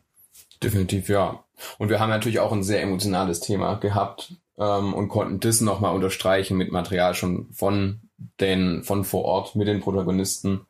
[0.62, 1.44] Definitiv, ja.
[1.78, 5.94] Und wir haben natürlich auch ein sehr emotionales Thema gehabt ähm, und konnten das nochmal
[5.94, 8.00] unterstreichen mit Material schon von
[8.40, 10.66] den, von vor Ort mit den Protagonisten,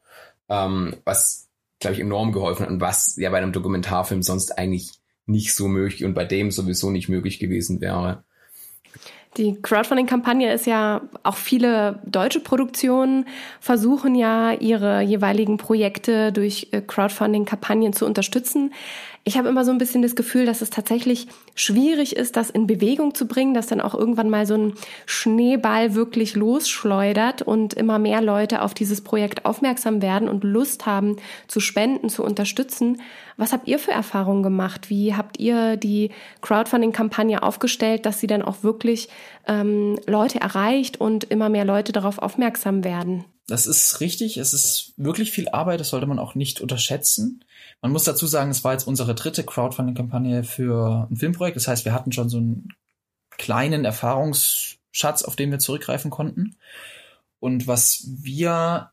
[0.48, 1.48] ähm, was,
[1.80, 4.92] glaube ich, enorm geholfen hat und was ja bei einem Dokumentarfilm sonst eigentlich
[5.26, 8.24] nicht so möglich und bei dem sowieso nicht möglich gewesen wäre.
[9.36, 13.26] Die Crowdfunding-Kampagne ist ja, auch viele deutsche Produktionen
[13.60, 18.72] versuchen ja, ihre jeweiligen Projekte durch äh, Crowdfunding-Kampagnen zu unterstützen
[19.28, 22.68] ich habe immer so ein bisschen das Gefühl, dass es tatsächlich schwierig ist, das in
[22.68, 27.98] Bewegung zu bringen, dass dann auch irgendwann mal so ein Schneeball wirklich losschleudert und immer
[27.98, 31.16] mehr Leute auf dieses Projekt aufmerksam werden und Lust haben
[31.48, 33.02] zu spenden, zu unterstützen.
[33.36, 34.90] Was habt ihr für Erfahrungen gemacht?
[34.90, 39.08] Wie habt ihr die Crowdfunding-Kampagne aufgestellt, dass sie dann auch wirklich
[39.48, 43.24] ähm, Leute erreicht und immer mehr Leute darauf aufmerksam werden?
[43.48, 44.36] Das ist richtig.
[44.36, 45.80] Es ist wirklich viel Arbeit.
[45.80, 47.42] Das sollte man auch nicht unterschätzen.
[47.86, 51.54] Man muss dazu sagen, es war jetzt unsere dritte Crowdfunding-Kampagne für ein Filmprojekt.
[51.54, 52.70] Das heißt, wir hatten schon so einen
[53.38, 56.56] kleinen Erfahrungsschatz, auf den wir zurückgreifen konnten.
[57.38, 58.90] Und was wir,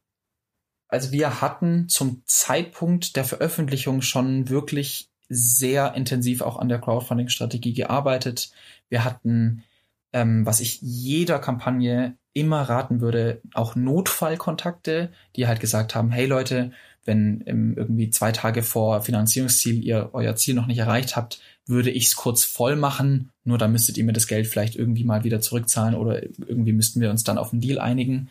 [0.90, 7.74] also wir hatten zum Zeitpunkt der Veröffentlichung schon wirklich sehr intensiv auch an der Crowdfunding-Strategie
[7.74, 8.52] gearbeitet.
[8.90, 9.64] Wir hatten,
[10.12, 16.28] ähm, was ich jeder Kampagne immer raten würde, auch Notfallkontakte, die halt gesagt haben, hey
[16.28, 16.74] Leute,
[17.06, 21.92] wenn im, irgendwie zwei Tage vor Finanzierungsziel ihr euer Ziel noch nicht erreicht habt, würde
[21.92, 25.24] ich es kurz voll machen, nur dann müsstet ihr mir das Geld vielleicht irgendwie mal
[25.24, 28.30] wieder zurückzahlen oder irgendwie müssten wir uns dann auf einen Deal einigen.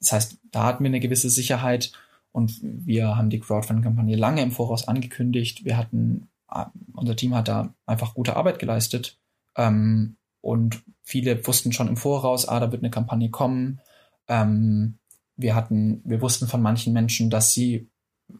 [0.00, 1.92] Das heißt, da hatten wir eine gewisse Sicherheit
[2.32, 5.64] und wir haben die Crowdfunding-Kampagne lange im Voraus angekündigt.
[5.64, 9.18] Wir hatten, äh, unser Team hat da einfach gute Arbeit geleistet.
[9.56, 13.80] Ähm, und viele wussten schon im Voraus, ah, da wird eine Kampagne kommen.
[14.28, 14.98] Ähm,
[15.36, 17.88] wir hatten, wir wussten von manchen Menschen, dass sie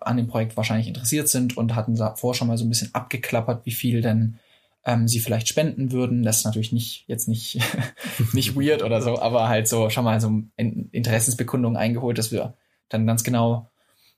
[0.01, 3.65] an dem Projekt wahrscheinlich interessiert sind und hatten davor schon mal so ein bisschen abgeklappert,
[3.67, 4.39] wie viel denn
[4.85, 6.23] ähm, sie vielleicht spenden würden.
[6.23, 7.61] Das ist natürlich nicht jetzt nicht
[8.33, 12.55] nicht weird oder so, aber halt so schon mal so Interessensbekundungen eingeholt, dass wir
[12.89, 13.71] dann ganz genau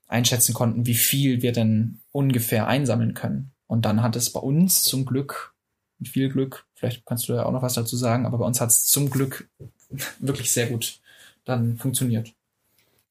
[0.07, 3.51] einschätzen konnten, wie viel wir denn ungefähr einsammeln können.
[3.67, 5.53] Und dann hat es bei uns zum Glück,
[5.99, 8.59] mit viel Glück, vielleicht kannst du ja auch noch was dazu sagen, aber bei uns
[8.59, 9.49] hat es zum Glück
[10.19, 10.99] wirklich sehr gut
[11.45, 12.33] dann funktioniert.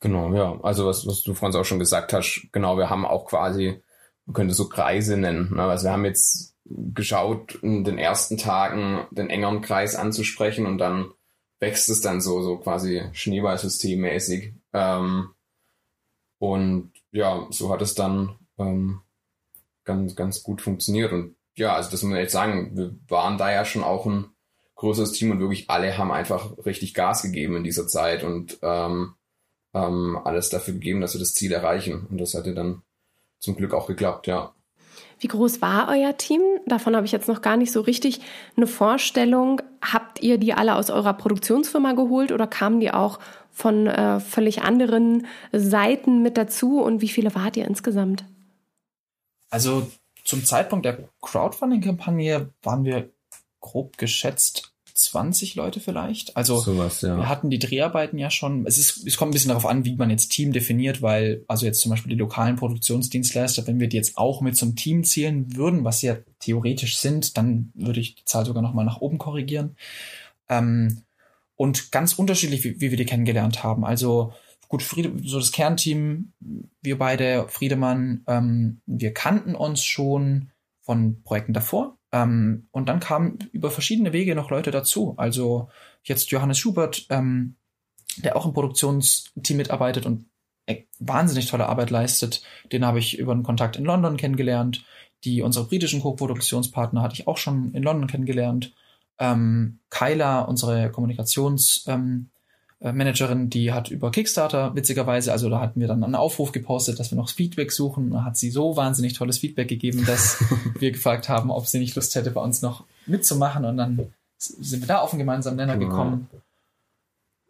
[0.01, 0.59] Genau, ja.
[0.63, 3.83] Also was, was du vorhin auch schon gesagt hast, genau, wir haben auch quasi,
[4.25, 5.55] man könnte so Kreise nennen.
[5.55, 5.63] Ne?
[5.63, 11.11] Also wir haben jetzt geschaut, in den ersten Tagen den engeren Kreis anzusprechen und dann
[11.59, 14.55] wächst es dann so, so quasi Schneeballsystemmäßig.
[14.73, 15.31] Ähm,
[16.39, 19.03] und ja, so hat es dann ähm,
[19.85, 21.13] ganz, ganz gut funktioniert.
[21.13, 24.27] Und ja, also das muss man echt sagen, wir waren da ja schon auch ein
[24.77, 29.15] größeres Team und wirklich alle haben einfach richtig Gas gegeben in dieser Zeit und ähm,
[29.75, 32.07] ähm, alles dafür gegeben, dass wir das Ziel erreichen.
[32.11, 32.83] Und das hatte dann
[33.39, 34.55] zum Glück auch geklappt, ja.
[35.19, 36.41] Wie groß war euer Team?
[36.67, 38.21] Davon habe ich jetzt noch gar nicht so richtig
[38.57, 39.61] eine Vorstellung.
[39.83, 43.19] Habt ihr die alle aus eurer Produktionsfirma geholt oder kamen die auch
[43.53, 46.81] von äh, völlig anderen Seiten mit dazu?
[46.81, 48.25] Und wie viele wart ihr insgesamt?
[49.51, 49.91] Also
[50.25, 53.11] zum Zeitpunkt der Crowdfunding-Kampagne waren wir
[53.61, 54.70] grob geschätzt
[55.05, 56.37] 20 Leute vielleicht.
[56.37, 57.17] Also Sowas, ja.
[57.17, 58.67] wir hatten die Dreharbeiten ja schon.
[58.67, 61.67] Es ist, es kommt ein bisschen darauf an, wie man jetzt Team definiert, weil also
[61.67, 65.57] jetzt zum Beispiel die lokalen Produktionsdienstleister, wenn wir die jetzt auch mit zum Team zählen
[65.57, 69.01] würden, was sie ja theoretisch sind, dann würde ich die Zahl sogar noch mal nach
[69.01, 69.77] oben korrigieren.
[70.49, 71.03] Ähm,
[71.57, 73.85] und ganz unterschiedlich, wie, wie wir die kennengelernt haben.
[73.85, 74.33] Also
[74.69, 76.33] gut, Friede, so das Kernteam,
[76.81, 81.99] wir beide, Friedemann, ähm, wir kannten uns schon von Projekten davor.
[82.13, 85.15] Ähm, und dann kamen über verschiedene Wege noch Leute dazu.
[85.17, 85.69] Also
[86.03, 87.57] jetzt Johannes Schubert, ähm,
[88.17, 90.27] der auch im Produktionsteam mitarbeitet und
[90.99, 92.43] wahnsinnig tolle Arbeit leistet.
[92.73, 94.85] Den habe ich über einen Kontakt in London kennengelernt.
[95.25, 98.73] Die unsere britischen Co-Produktionspartner hatte ich auch schon in London kennengelernt.
[99.19, 102.30] Ähm, Kyla, unsere Kommunikations ähm, äh,
[102.81, 107.11] Managerin, die hat über Kickstarter witzigerweise, also da hatten wir dann einen Aufruf gepostet, dass
[107.13, 108.11] wir noch Feedback suchen.
[108.11, 110.43] Da hat sie so wahnsinnig tolles Feedback gegeben, dass
[110.79, 113.67] wir gefragt haben, ob sie nicht Lust hätte, bei uns noch mitzumachen.
[113.67, 115.91] Und dann sind wir da auf einen gemeinsamen Nenner genau.
[115.91, 116.31] gekommen.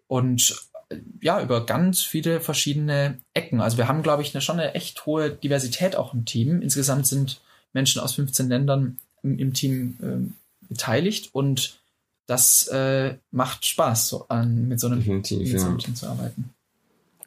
[0.09, 3.61] Und äh, ja, über ganz viele verschiedene Ecken.
[3.61, 6.61] Also wir haben, glaube ich, eine, schon eine echt hohe Diversität auch im Team.
[6.61, 7.41] Insgesamt sind
[7.73, 11.80] Menschen aus 15 Ländern im, im Team äh, beteiligt und
[12.31, 15.75] das äh, macht Spaß, so an, mit so einem Definitiv, ja.
[15.75, 16.51] Team zu arbeiten.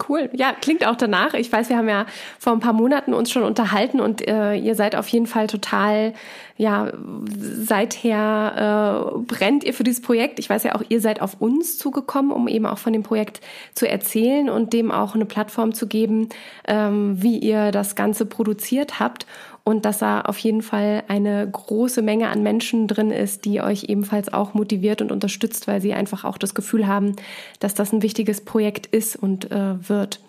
[0.07, 0.29] Cool.
[0.33, 1.33] Ja, klingt auch danach.
[1.33, 2.05] Ich weiß, wir haben ja
[2.39, 6.13] vor ein paar Monaten uns schon unterhalten und äh, ihr seid auf jeden Fall total,
[6.57, 6.91] ja,
[7.29, 10.39] seither äh, brennt ihr für dieses Projekt.
[10.39, 13.41] Ich weiß ja auch, ihr seid auf uns zugekommen, um eben auch von dem Projekt
[13.75, 16.29] zu erzählen und dem auch eine Plattform zu geben,
[16.67, 19.25] ähm, wie ihr das Ganze produziert habt
[19.63, 23.85] und dass da auf jeden Fall eine große Menge an Menschen drin ist, die euch
[23.85, 27.15] ebenfalls auch motiviert und unterstützt, weil sie einfach auch das Gefühl haben,
[27.59, 30.19] dass das ein wichtiges Projekt ist und äh, wird.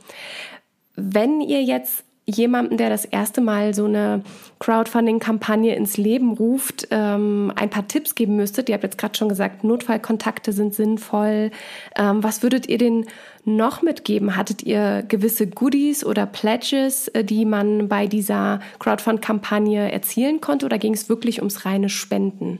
[0.94, 4.22] Wenn ihr jetzt jemanden, der das erste Mal so eine
[4.58, 8.68] Crowdfunding-Kampagne ins Leben ruft, ähm, ein paar Tipps geben müsstet.
[8.68, 11.50] Ihr habt jetzt gerade schon gesagt, Notfallkontakte sind sinnvoll.
[11.96, 13.06] Ähm, was würdet ihr den
[13.44, 14.36] noch mitgeben?
[14.36, 20.78] Hattet ihr gewisse Goodies oder Pledges, äh, die man bei dieser Crowdfund-Kampagne erzielen konnte oder
[20.78, 22.58] ging es wirklich ums reine Spenden?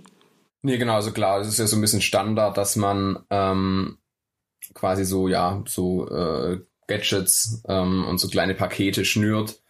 [0.62, 3.98] Nee, genau, also klar, es ist ja so ein bisschen Standard, dass man ähm,
[4.72, 9.61] quasi so, ja, so äh, Gadgets ähm, und so kleine Pakete schnürt.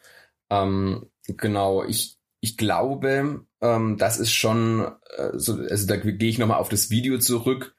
[0.50, 6.38] Ähm, genau, ich, ich glaube, ähm, das ist schon, äh, so, also da gehe ich
[6.38, 7.74] nochmal auf das Video zurück,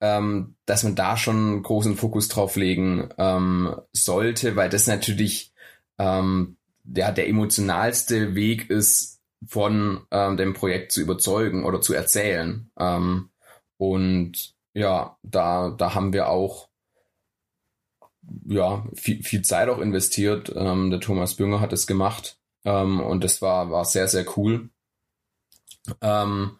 [0.00, 5.52] ähm, dass man da schon großen Fokus drauf legen ähm, sollte, weil das natürlich
[5.98, 9.12] ähm, ja, der emotionalste Weg ist,
[9.46, 12.70] von ähm, dem Projekt zu überzeugen oder zu erzählen.
[12.78, 13.30] Ähm,
[13.76, 16.68] und ja, da, da haben wir auch
[18.46, 20.52] ja, viel, viel Zeit auch investiert.
[20.54, 24.70] Ähm, der Thomas Bünger hat es gemacht ähm, und das war, war sehr, sehr cool.
[26.00, 26.58] Ähm,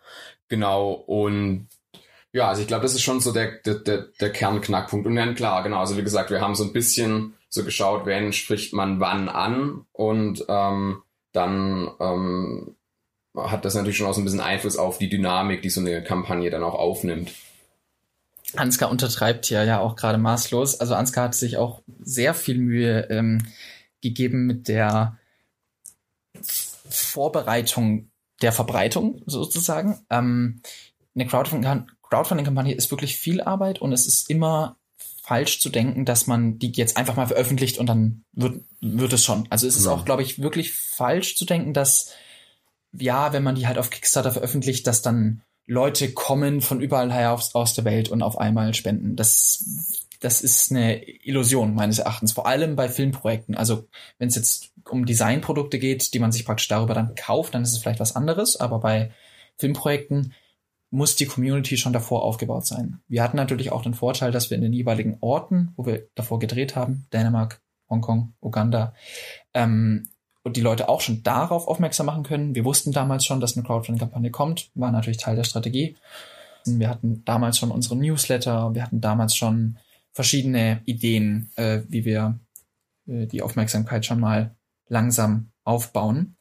[0.49, 1.69] genau, und
[2.33, 5.07] ja, also ich glaube, das ist schon so der, der, der, der Kernknackpunkt.
[5.07, 8.33] Und dann klar, genau, also wie gesagt, wir haben so ein bisschen so geschaut, wen
[8.33, 12.77] spricht man wann an und ähm, dann ähm,
[13.37, 16.03] hat das natürlich schon auch so ein bisschen Einfluss auf die Dynamik, die so eine
[16.03, 17.35] Kampagne dann auch aufnimmt.
[18.57, 20.81] Ansgar untertreibt hier ja auch gerade maßlos.
[20.81, 23.43] Also Ansgar hat sich auch sehr viel Mühe ähm,
[24.01, 25.19] gegeben mit der
[26.89, 28.11] Vorbereitung
[28.43, 30.01] der Verbreitung sozusagen.
[30.11, 30.61] Ähm,
[31.15, 34.77] eine Crowdfunding-Kampagne ist wirklich viel Arbeit und es ist immer
[35.23, 39.25] falsch zu denken, dass man die jetzt einfach mal veröffentlicht und dann wird, wird es
[39.25, 39.47] schon.
[39.51, 39.93] Also es ist ja.
[39.93, 42.11] auch, glaube ich, wirklich falsch zu denken, dass
[42.93, 47.33] ja, wenn man die halt auf Kickstarter veröffentlicht, dass dann Leute kommen von überall her
[47.33, 49.17] aus, aus der Welt und auf einmal spenden.
[49.17, 49.65] Das,
[50.21, 53.57] das ist eine Illusion meines Erachtens, vor allem bei Filmprojekten.
[53.57, 57.63] Also wenn es jetzt um Designprodukte geht, die man sich praktisch darüber dann kauft, dann
[57.63, 59.13] ist es vielleicht was anderes, aber bei
[59.59, 60.35] Filmprojekten
[60.91, 63.01] muss die Community schon davor aufgebaut sein.
[63.09, 66.39] Wir hatten natürlich auch den Vorteil, dass wir in den jeweiligen Orten, wo wir davor
[66.39, 68.95] gedreht haben, Dänemark, Hongkong, Uganda,
[69.55, 70.12] ähm,
[70.43, 72.55] und die Leute auch schon darauf aufmerksam machen können.
[72.55, 75.97] Wir wussten damals schon, dass eine Crowdfunding-Kampagne kommt, war natürlich Teil der Strategie.
[76.65, 79.79] Wir hatten damals schon unsere Newsletter, wir hatten damals schon
[80.13, 82.39] verschiedene Ideen, äh, wie wir
[83.07, 84.55] äh, die Aufmerksamkeit schon mal
[84.89, 86.37] langsam aufbauen.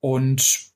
[0.00, 0.72] Und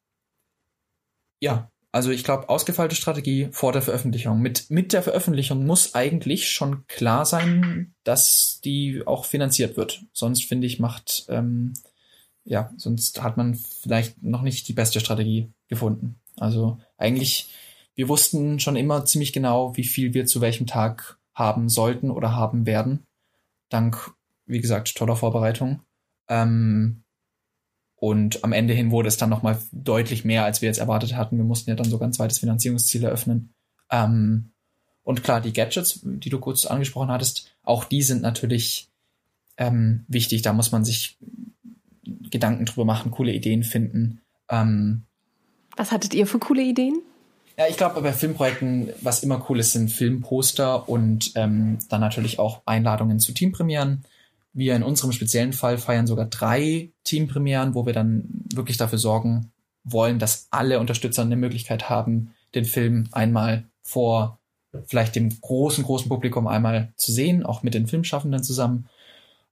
[1.40, 4.38] ja, also ich glaube, ausgefeilte Strategie vor der Veröffentlichung.
[4.38, 10.02] Mit, mit der Veröffentlichung muss eigentlich schon klar sein, dass die auch finanziert wird.
[10.12, 11.72] Sonst finde ich, macht, ähm,
[12.44, 16.20] ja, sonst hat man vielleicht noch nicht die beste Strategie gefunden.
[16.36, 17.54] Also eigentlich,
[17.94, 22.36] wir wussten schon immer ziemlich genau, wie viel wir zu welchem Tag haben sollten oder
[22.36, 23.06] haben werden.
[23.70, 24.12] Dank,
[24.44, 25.80] wie gesagt, toller Vorbereitung.
[26.28, 27.04] Ähm,
[27.96, 31.38] und am Ende hin wurde es dann nochmal deutlich mehr, als wir jetzt erwartet hatten.
[31.38, 33.54] Wir mussten ja dann sogar ein zweites Finanzierungsziel eröffnen.
[33.90, 34.50] Ähm,
[35.02, 38.90] und klar, die Gadgets, die du kurz angesprochen hattest, auch die sind natürlich
[39.56, 40.42] ähm, wichtig.
[40.42, 41.16] Da muss man sich
[42.30, 44.20] Gedanken drüber machen, coole Ideen finden.
[44.50, 45.04] Ähm,
[45.76, 47.00] was hattet ihr für coole Ideen?
[47.58, 52.38] Ja, ich glaube, bei Filmprojekten, was immer cool ist, sind Filmposter und ähm, dann natürlich
[52.38, 54.04] auch Einladungen zu Teampremieren.
[54.56, 59.52] Wir in unserem speziellen Fall feiern sogar drei Teampremieren, wo wir dann wirklich dafür sorgen
[59.84, 64.38] wollen, dass alle Unterstützer eine Möglichkeit haben, den Film einmal vor
[64.86, 68.88] vielleicht dem großen, großen Publikum einmal zu sehen, auch mit den Filmschaffenden zusammen.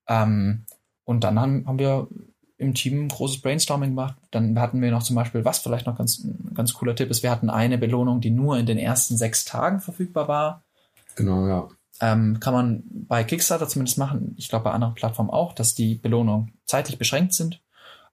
[0.08, 0.64] Ähm,
[1.04, 2.08] und dann haben, haben wir
[2.56, 4.16] im Team ein großes Brainstorming gemacht.
[4.30, 7.30] Dann hatten wir noch zum Beispiel, was vielleicht noch ganz, ganz cooler Tipp ist, wir
[7.30, 10.62] hatten eine Belohnung, die nur in den ersten sechs Tagen verfügbar war.
[11.14, 11.68] Genau, ja.
[12.04, 14.34] Ähm, kann man bei Kickstarter zumindest machen.
[14.36, 17.62] Ich glaube bei anderen Plattformen auch, dass die Belohnungen zeitlich beschränkt sind.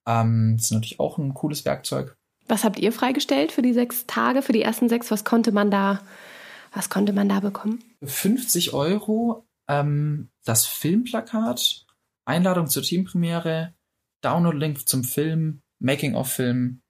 [0.06, 2.16] Ähm, das ist natürlich auch ein cooles Werkzeug.
[2.48, 5.12] Was habt ihr freigestellt für die sechs Tage, für die ersten sechs?
[5.12, 6.00] Was konnte man da,
[6.72, 7.84] was konnte man da bekommen?
[8.02, 11.86] 50 Euro, ähm, das Filmplakat,
[12.24, 13.74] Einladung zur Teampremiere,
[14.22, 16.82] Download-Link zum Film, Making-of-Film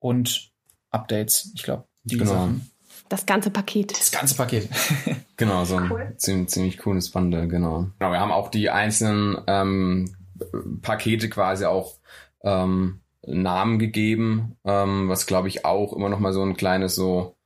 [0.00, 0.52] und
[0.90, 1.52] Updates.
[1.54, 2.32] Ich glaube, die genau.
[2.32, 2.70] Sachen.
[3.08, 3.92] Das ganze Paket.
[3.92, 4.68] Das ganze Paket.
[5.36, 6.14] genau, so ein cool.
[6.16, 7.88] ziemlich, ziemlich cooles Bundle, genau.
[7.98, 10.16] Genau, wir haben auch die einzelnen ähm,
[10.82, 11.94] Pakete quasi auch
[12.42, 17.36] ähm, Namen gegeben, ähm, was glaube ich auch immer noch mal so ein kleines so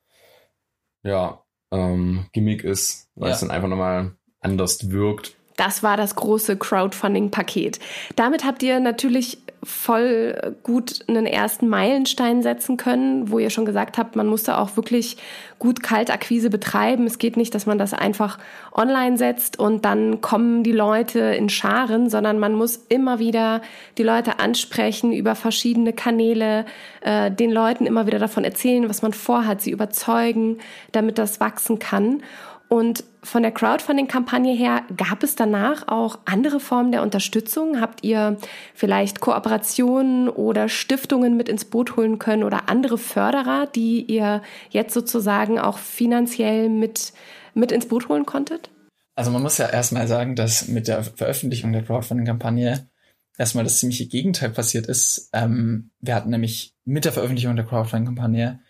[1.03, 3.35] ja ähm, Gimmick ist, weil ja.
[3.35, 5.38] es dann einfach noch mal anders wirkt.
[5.59, 7.81] Das war das große Crowdfunding-Paket.
[8.15, 13.99] Damit habt ihr natürlich voll gut einen ersten Meilenstein setzen können, wo ihr schon gesagt
[13.99, 15.17] habt, man musste auch wirklich
[15.59, 17.09] gut Kaltakquise betreiben.
[17.09, 18.39] Es geht nicht, dass man das einfach
[18.73, 23.61] online setzt und dann kommen die Leute in Scharen, sondern man muss immer wieder
[23.99, 26.67] die Leute ansprechen über verschiedene Kanäle,
[27.01, 30.59] äh, den Leuten immer wieder davon erzählen, was man vorhat, sie überzeugen,
[30.93, 32.23] damit das wachsen kann.
[32.69, 37.81] Und von der Crowdfunding-Kampagne her, gab es danach auch andere Formen der Unterstützung?
[37.81, 38.39] Habt ihr
[38.75, 44.95] vielleicht Kooperationen oder Stiftungen mit ins Boot holen können oder andere Förderer, die ihr jetzt
[44.95, 47.13] sozusagen auch finanziell mit,
[47.55, 48.71] mit ins Boot holen konntet?
[49.15, 52.89] Also man muss ja erstmal sagen, dass mit der Veröffentlichung der Crowdfunding-Kampagne
[53.37, 55.29] erstmal das ziemliche Gegenteil passiert ist.
[55.33, 58.61] Ähm, wir hatten nämlich mit der Veröffentlichung der Crowdfunding-Kampagne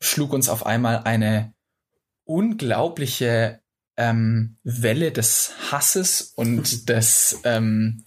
[0.00, 1.54] schlug uns auf einmal eine
[2.24, 3.60] unglaubliche
[3.96, 8.04] ähm, Welle des Hasses und des ähm,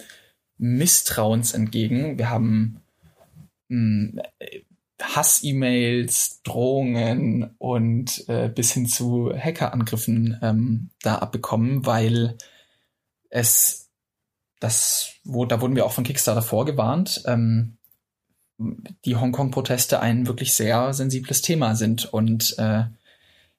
[0.58, 2.18] Misstrauens entgegen.
[2.18, 2.82] Wir haben
[3.70, 4.22] ähm,
[5.02, 12.38] Hass-E-Mails, Drohungen und äh, bis hin zu Hackerangriffen ähm, da abbekommen, weil
[13.30, 13.90] es
[14.60, 17.78] das, wo, da wurden wir auch von Kickstarter vorgewarnt, ähm,
[18.58, 22.86] die Hongkong-Proteste ein wirklich sehr sensibles Thema sind und äh,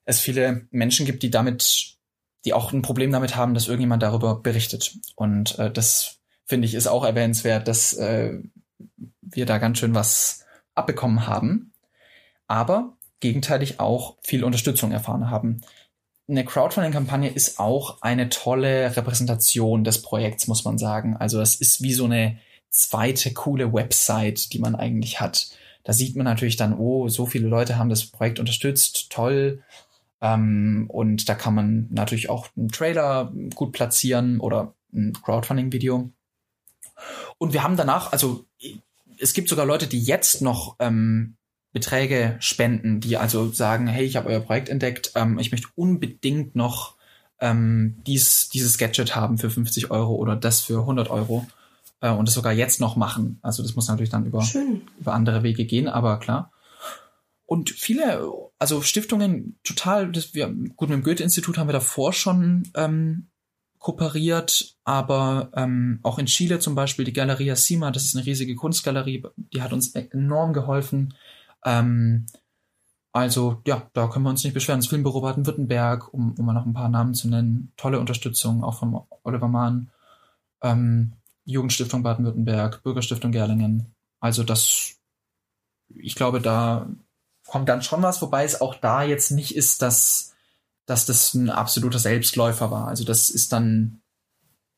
[0.03, 1.97] es viele Menschen gibt, die damit,
[2.45, 4.97] die auch ein Problem damit haben, dass irgendjemand darüber berichtet.
[5.15, 8.39] Und äh, das finde ich ist auch erwähnenswert, dass äh,
[9.21, 11.73] wir da ganz schön was abbekommen haben,
[12.47, 15.61] aber gegenteilig auch viel Unterstützung erfahren haben.
[16.27, 21.17] Eine Crowdfunding-Kampagne ist auch eine tolle Repräsentation des Projekts, muss man sagen.
[21.17, 22.37] Also es ist wie so eine
[22.69, 25.49] zweite coole Website, die man eigentlich hat.
[25.83, 29.63] Da sieht man natürlich dann, oh, so viele Leute haben das Projekt unterstützt, toll.
[30.21, 36.11] Ähm, und da kann man natürlich auch einen Trailer gut platzieren oder ein Crowdfunding-Video.
[37.37, 38.45] Und wir haben danach, also
[39.17, 41.35] es gibt sogar Leute, die jetzt noch ähm,
[41.71, 46.55] Beträge spenden, die also sagen, hey, ich habe euer Projekt entdeckt, ähm, ich möchte unbedingt
[46.55, 46.95] noch
[47.39, 51.47] ähm, dies, dieses Gadget haben für 50 Euro oder das für 100 Euro
[52.01, 53.39] äh, und das sogar jetzt noch machen.
[53.41, 54.45] Also das muss natürlich dann über,
[54.99, 56.51] über andere Wege gehen, aber klar.
[57.49, 62.69] Und viele, also Stiftungen total, das wir, gut, mit dem Goethe-Institut haben wir davor schon
[62.75, 63.29] ähm,
[63.79, 68.53] kooperiert, aber ähm, auch in Chile zum Beispiel die Galeria Sima, das ist eine riesige
[68.53, 71.15] Kunstgalerie, die hat uns enorm geholfen.
[71.65, 72.27] Ähm,
[73.13, 74.81] also ja, da können wir uns nicht beschweren.
[74.81, 78.77] Das Filmbüro Baden-Württemberg, um, um mal noch ein paar Namen zu nennen, tolle Unterstützung auch
[78.77, 79.89] von Oliver Mahn,
[80.61, 81.13] ähm,
[81.45, 83.95] Jugendstiftung Baden-Württemberg, Bürgerstiftung Gerlingen.
[84.19, 84.99] Also das,
[85.95, 86.87] ich glaube, da
[87.49, 90.29] kommt dann schon was, wobei es auch da jetzt nicht ist, dass
[90.89, 92.87] dass das ein absoluter Selbstläufer war.
[92.87, 94.01] Also das ist dann,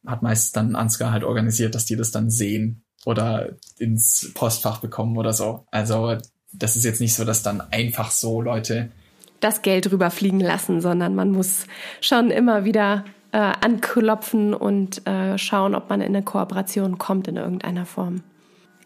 [0.05, 5.17] hat meist dann Ansgar halt organisiert, dass die das dann sehen oder ins Postfach bekommen
[5.17, 5.65] oder so.
[5.71, 6.17] Also
[6.51, 8.91] das ist jetzt nicht so, dass dann einfach so Leute
[9.39, 11.65] das Geld rüberfliegen lassen, sondern man muss
[12.01, 17.37] schon immer wieder äh, anklopfen und äh, schauen, ob man in eine Kooperation kommt in
[17.37, 18.21] irgendeiner Form.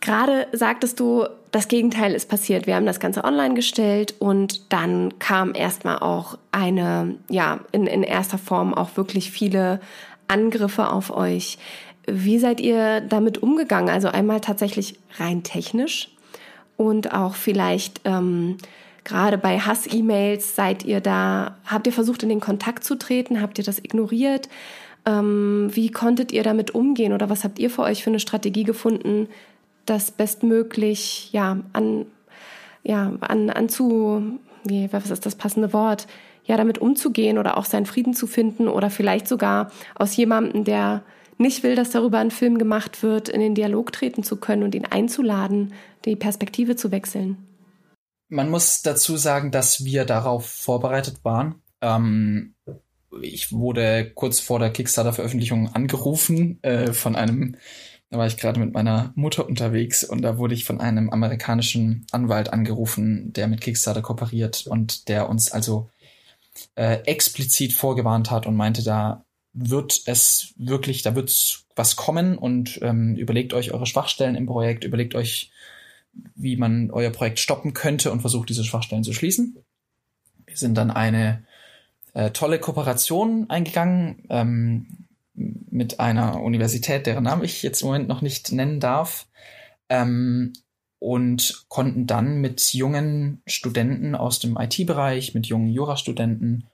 [0.05, 2.67] Gerade sagtest du, das Gegenteil ist passiert.
[2.67, 8.03] Wir haben das Ganze online gestellt und dann kam erstmal auch eine, ja, in, in
[8.03, 9.79] erster Form auch wirklich viele
[10.27, 11.57] Angriffe auf euch.
[12.05, 13.89] Wie seid ihr damit umgegangen?
[13.89, 16.11] Also einmal tatsächlich rein technisch
[16.77, 18.57] und auch vielleicht ähm,
[19.05, 23.41] gerade bei Hass-E-Mails seid ihr da, habt ihr versucht in den Kontakt zu treten?
[23.41, 24.49] Habt ihr das ignoriert?
[25.07, 28.65] Ähm, wie konntet ihr damit umgehen oder was habt ihr für euch für eine Strategie
[28.65, 29.29] gefunden,
[29.85, 32.05] das bestmöglich ja an
[32.83, 36.07] ja an an zu wie was ist das passende Wort
[36.45, 41.03] ja damit umzugehen oder auch seinen Frieden zu finden oder vielleicht sogar aus jemandem der
[41.37, 44.73] nicht will, dass darüber ein Film gemacht wird, in den Dialog treten zu können und
[44.73, 45.73] ihn einzuladen,
[46.05, 47.37] die Perspektive zu wechseln.
[48.29, 51.55] Man muss dazu sagen, dass wir darauf vorbereitet waren.
[51.81, 52.55] Ähm,
[53.21, 57.57] ich wurde kurz vor der Kickstarter-Veröffentlichung angerufen äh, von einem
[58.15, 62.07] da war ich gerade mit meiner Mutter unterwegs und da wurde ich von einem amerikanischen
[62.11, 65.89] Anwalt angerufen, der mit Kickstarter kooperiert und der uns also
[66.75, 72.79] äh, explizit vorgewarnt hat und meinte, da wird es wirklich, da wird was kommen und
[72.81, 75.51] ähm, überlegt euch eure Schwachstellen im Projekt, überlegt euch,
[76.35, 79.57] wie man euer Projekt stoppen könnte und versucht, diese Schwachstellen zu schließen.
[80.45, 81.43] Wir sind dann eine
[82.13, 84.23] äh, tolle Kooperation eingegangen.
[84.29, 85.04] Ähm,
[85.35, 89.27] mit einer Universität, deren Namen ich jetzt im Moment noch nicht nennen darf,
[89.89, 90.53] ähm,
[90.99, 96.67] und konnten dann mit jungen Studenten aus dem IT-Bereich, mit jungen Jurastudenten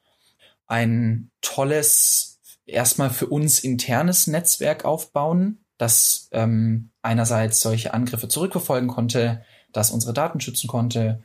[0.67, 9.43] ein tolles, erstmal für uns internes Netzwerk aufbauen, das ähm, einerseits solche Angriffe zurückverfolgen konnte,
[9.73, 11.23] das unsere Daten schützen konnte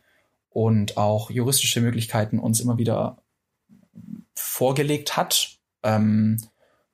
[0.49, 3.23] und auch juristische Möglichkeiten uns immer wieder
[4.35, 5.59] vorgelegt hat.
[5.83, 6.39] Ähm,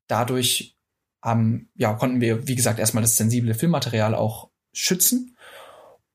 [0.07, 0.76] dadurch
[1.22, 5.36] haben, ja, konnten wir, wie gesagt, erstmal das sensible Filmmaterial auch schützen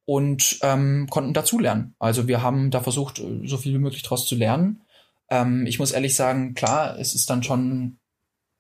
[0.06, 1.96] und ähm, konnten dazulernen.
[2.00, 4.82] Also wir haben da versucht, so viel wie möglich daraus zu lernen.
[5.30, 8.00] Ähm, ich muss ehrlich sagen, klar, es ist dann schon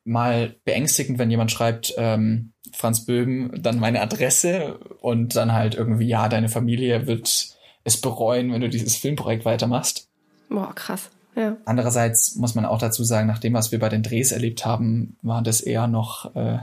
[0.03, 6.07] mal beängstigend, wenn jemand schreibt, ähm, Franz Böhm, dann meine Adresse und dann halt irgendwie,
[6.07, 10.09] ja, deine Familie wird es bereuen, wenn du dieses Filmprojekt weitermachst.
[10.49, 11.09] Boah, krass.
[11.37, 11.55] Ja.
[11.65, 15.17] Andererseits muss man auch dazu sagen, nach dem, was wir bei den Drehs erlebt haben,
[15.21, 16.57] war das eher noch äh,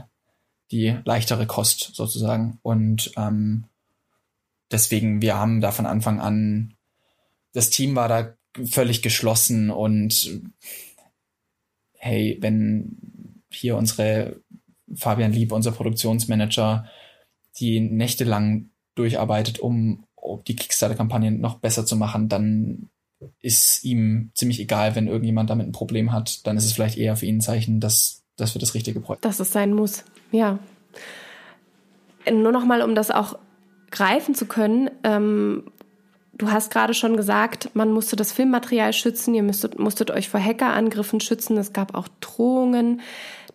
[0.69, 2.59] die leichtere Kost sozusagen.
[2.61, 3.63] Und ähm,
[4.69, 6.73] deswegen, wir haben da von Anfang an,
[7.53, 8.33] das Team war da
[8.65, 10.41] völlig geschlossen und
[11.93, 12.97] hey, wenn
[13.49, 14.41] hier unsere
[14.93, 16.85] Fabian Lieb, unser Produktionsmanager,
[17.59, 22.89] die nächtelang durcharbeitet, um, um die Kickstarter-Kampagne noch besser zu machen, dann
[23.41, 26.45] ist ihm ziemlich egal, wenn irgendjemand damit ein Problem hat.
[26.45, 29.25] Dann ist es vielleicht eher für ihn ein Zeichen, dass, dass wir das richtige Projekt.
[29.25, 30.59] Dass es sein muss, ja.
[32.31, 33.37] Nur noch mal, um das auch
[33.91, 34.89] greifen zu können.
[35.03, 35.71] Ähm,
[36.33, 40.39] du hast gerade schon gesagt, man musste das Filmmaterial schützen, ihr müsstet, musstet euch vor
[40.39, 43.01] Hackerangriffen schützen, es gab auch Drohungen.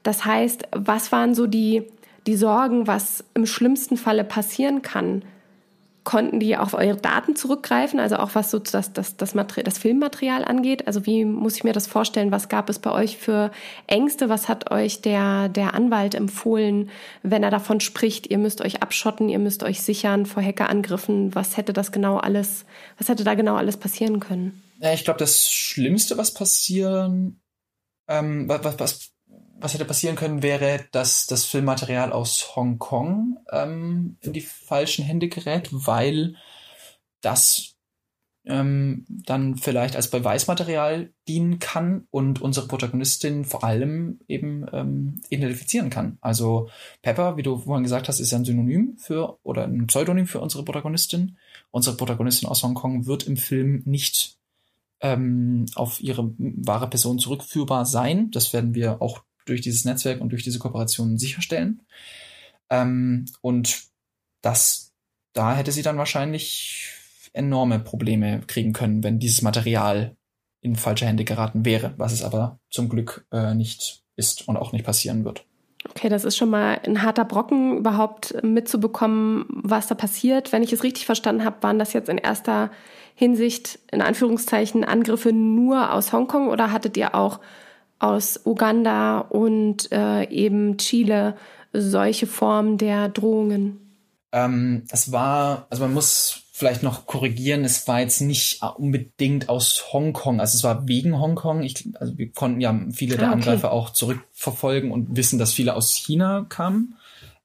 [0.03, 1.85] Das heißt, was waren so die,
[2.27, 5.23] die Sorgen, was im schlimmsten Falle passieren kann?
[6.05, 10.45] Konnten die auf eure Daten zurückgreifen, also auch was so das, das, das, das Filmmaterial
[10.45, 10.87] angeht?
[10.87, 12.33] Also wie muss ich mir das vorstellen?
[12.33, 13.51] Was gab es bei euch für
[13.87, 14.29] Ängste?
[14.29, 16.91] Was hat euch der, der Anwalt empfohlen,
[17.23, 21.35] wenn er davon spricht, ihr müsst euch abschotten, ihr müsst euch sichern vor Hackerangriffen?
[21.35, 22.65] Was hätte das genau alles,
[22.99, 24.63] was hätte da genau alles passieren können?
[24.81, 27.41] Ja, ich glaube, das Schlimmste, was passieren,
[28.09, 29.11] ähm, was, was,
[29.61, 35.29] was hätte passieren können, wäre, dass das Filmmaterial aus Hongkong ähm, in die falschen Hände
[35.29, 36.37] gerät, weil
[37.21, 37.77] das
[38.47, 45.91] ähm, dann vielleicht als Beweismaterial dienen kann und unsere Protagonistin vor allem eben ähm, identifizieren
[45.91, 46.19] kann.
[46.21, 46.71] Also
[47.03, 50.65] Pepper, wie du vorhin gesagt hast, ist ein Synonym für oder ein Pseudonym für unsere
[50.65, 51.37] Protagonistin.
[51.71, 54.39] Unsere Protagonistin aus Hongkong wird im Film nicht
[55.01, 58.31] ähm, auf ihre wahre Person zurückführbar sein.
[58.31, 61.83] Das werden wir auch durch dieses Netzwerk und durch diese Kooperation sicherstellen.
[62.71, 63.85] Ähm, und
[64.43, 64.93] das,
[65.33, 66.93] da hätte sie dann wahrscheinlich
[67.33, 70.17] enorme Probleme kriegen können, wenn dieses Material
[70.61, 74.73] in falsche Hände geraten wäre, was es aber zum Glück äh, nicht ist und auch
[74.73, 75.45] nicht passieren wird.
[75.89, 80.53] Okay, das ist schon mal ein harter Brocken, überhaupt mitzubekommen, was da passiert.
[80.53, 82.71] Wenn ich es richtig verstanden habe, waren das jetzt in erster
[83.15, 87.41] Hinsicht, in Anführungszeichen, Angriffe nur aus Hongkong oder hattet ihr auch
[88.01, 91.37] aus Uganda und äh, eben Chile
[91.73, 93.79] solche Formen der Drohungen?
[94.33, 99.93] Ähm, es war, also man muss vielleicht noch korrigieren, es war jetzt nicht unbedingt aus
[99.93, 101.63] Hongkong, also es war wegen Hongkong.
[101.63, 103.39] Ich, also wir konnten ja viele der ah, okay.
[103.39, 106.97] Angreifer auch zurückverfolgen und wissen, dass viele aus China kamen,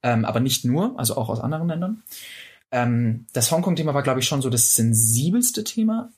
[0.04, 2.04] ähm, aber nicht nur, also auch aus anderen Ländern.
[2.72, 6.12] Ähm, das Hongkong-Thema war, glaube ich, schon so das sensibelste Thema.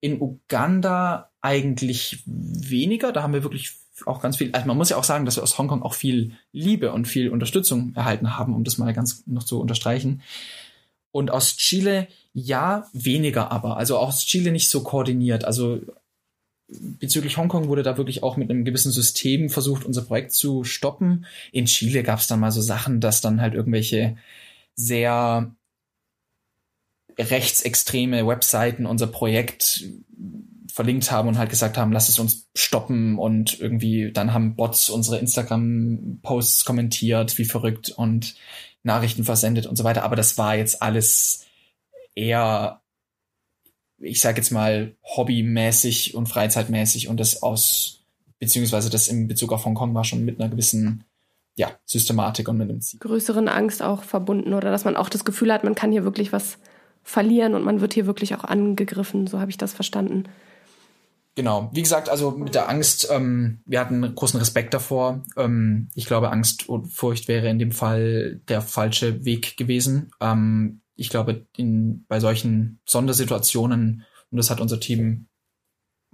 [0.00, 3.12] In Uganda eigentlich weniger.
[3.12, 3.72] Da haben wir wirklich
[4.06, 6.32] auch ganz viel, also man muss ja auch sagen, dass wir aus Hongkong auch viel
[6.52, 10.22] Liebe und viel Unterstützung erhalten haben, um das mal ganz noch zu unterstreichen.
[11.10, 13.76] Und aus Chile ja, weniger aber.
[13.76, 15.44] Also aus Chile nicht so koordiniert.
[15.44, 15.80] Also
[16.68, 21.26] bezüglich Hongkong wurde da wirklich auch mit einem gewissen System versucht, unser Projekt zu stoppen.
[21.52, 24.16] In Chile gab es dann mal so Sachen, dass dann halt irgendwelche
[24.74, 25.54] sehr
[27.18, 29.84] rechtsextreme Webseiten unser Projekt
[30.72, 34.88] verlinkt haben und halt gesagt haben, lass es uns stoppen und irgendwie dann haben Bots
[34.88, 38.34] unsere Instagram-Posts kommentiert, wie verrückt und
[38.82, 40.02] Nachrichten versendet und so weiter.
[40.02, 41.44] Aber das war jetzt alles
[42.14, 42.80] eher,
[43.98, 48.00] ich sag jetzt mal, hobbymäßig und freizeitmäßig und das aus,
[48.38, 51.04] beziehungsweise das in Bezug auf Hongkong war schon mit einer gewissen
[51.54, 52.98] ja, Systematik und mit einem Ziel.
[53.00, 56.32] Größeren Angst auch verbunden oder dass man auch das Gefühl hat, man kann hier wirklich
[56.32, 56.56] was
[57.02, 59.26] verlieren und man wird hier wirklich auch angegriffen.
[59.26, 60.24] So habe ich das verstanden.
[61.34, 65.22] Genau, wie gesagt, also mit der Angst, ähm, wir hatten großen Respekt davor.
[65.36, 70.10] Ähm, ich glaube, Angst und Furcht wäre in dem Fall der falsche Weg gewesen.
[70.20, 75.28] Ähm, ich glaube, in, bei solchen Sondersituationen, und das hat unser Team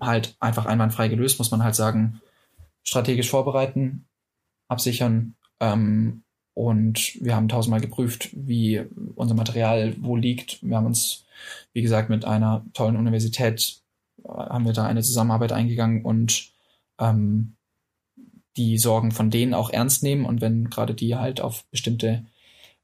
[0.01, 2.21] halt einfach einwandfrei gelöst, muss man halt sagen,
[2.85, 4.07] strategisch vorbereiten,
[4.69, 5.35] absichern.
[5.59, 6.23] Ähm,
[6.55, 8.85] und wir haben tausendmal geprüft, wie
[9.17, 10.63] unser Material wo liegt.
[10.63, 11.25] Wir haben uns,
[11.73, 13.83] wie gesagt, mit einer tollen Universität
[14.27, 16.51] haben wir da eine Zusammenarbeit eingegangen und
[16.99, 17.57] ähm,
[18.57, 22.27] die Sorgen von denen auch ernst nehmen und wenn gerade die halt auf bestimmte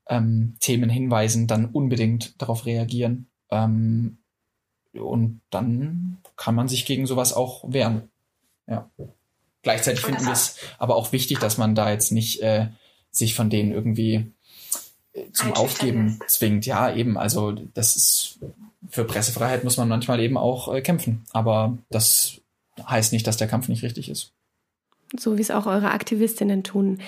[0.08, 3.28] ähm, Themen hinweisen, dann unbedingt darauf reagieren.
[3.50, 4.18] Ähm,
[4.92, 8.10] und dann kann man sich gegen sowas auch wehren.
[8.66, 8.88] Ja.
[9.62, 12.68] Gleichzeitig finden wir es aber auch wichtig, dass man da jetzt nicht äh,
[13.10, 14.32] sich von denen irgendwie
[15.12, 16.66] äh, zum Aufgeben zwingt.
[16.66, 17.16] Ja, eben.
[17.18, 18.38] Also das ist
[18.90, 21.24] für Pressefreiheit muss man manchmal eben auch äh, kämpfen.
[21.32, 22.40] Aber das
[22.88, 24.32] heißt nicht, dass der Kampf nicht richtig ist.
[25.16, 26.98] So wie es auch eure Aktivistinnen tun,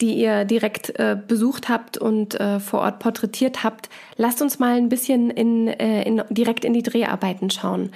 [0.00, 3.88] die ihr direkt äh, besucht habt und äh, vor Ort porträtiert habt.
[4.16, 7.90] Lasst uns mal ein bisschen in, äh, in, direkt in die Dreharbeiten schauen.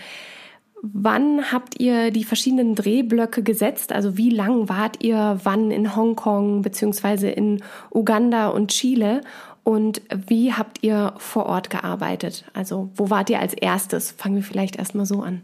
[0.81, 3.93] Wann habt ihr die verschiedenen Drehblöcke gesetzt?
[3.93, 9.23] Also wie lang wart ihr wann in Hongkong beziehungsweise in Uganda und Chile?
[9.69, 12.47] Und wie habt ihr vor Ort gearbeitet?
[12.55, 14.13] Also wo wart ihr als erstes?
[14.13, 15.43] Fangen wir vielleicht erstmal so an.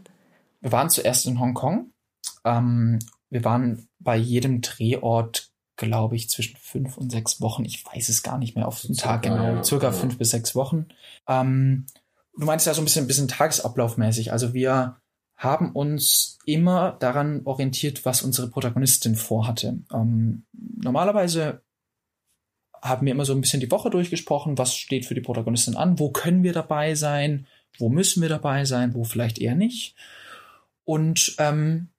[0.61, 1.91] Wir waren zuerst in Hongkong.
[2.43, 2.97] Ähm,
[3.29, 7.65] wir waren bei jedem Drehort, glaube ich, zwischen fünf und sechs Wochen.
[7.65, 9.57] Ich weiß es gar nicht mehr auf den Tag genau.
[9.57, 9.63] Ja.
[9.63, 10.87] Circa fünf bis sechs Wochen.
[11.27, 11.85] Ähm,
[12.35, 14.31] du meinst ja so ein bisschen, ein bisschen tagesablaufmäßig.
[14.31, 14.95] Also wir
[15.35, 19.83] haben uns immer daran orientiert, was unsere Protagonistin vorhatte.
[19.93, 20.45] Ähm,
[20.81, 21.61] normalerweise
[22.87, 25.99] haben wir immer so ein bisschen die Woche durchgesprochen, was steht für die Protagonistin an,
[25.99, 29.95] wo können wir dabei sein, wo müssen wir dabei sein, wo vielleicht eher nicht.
[30.83, 31.89] Und ähm,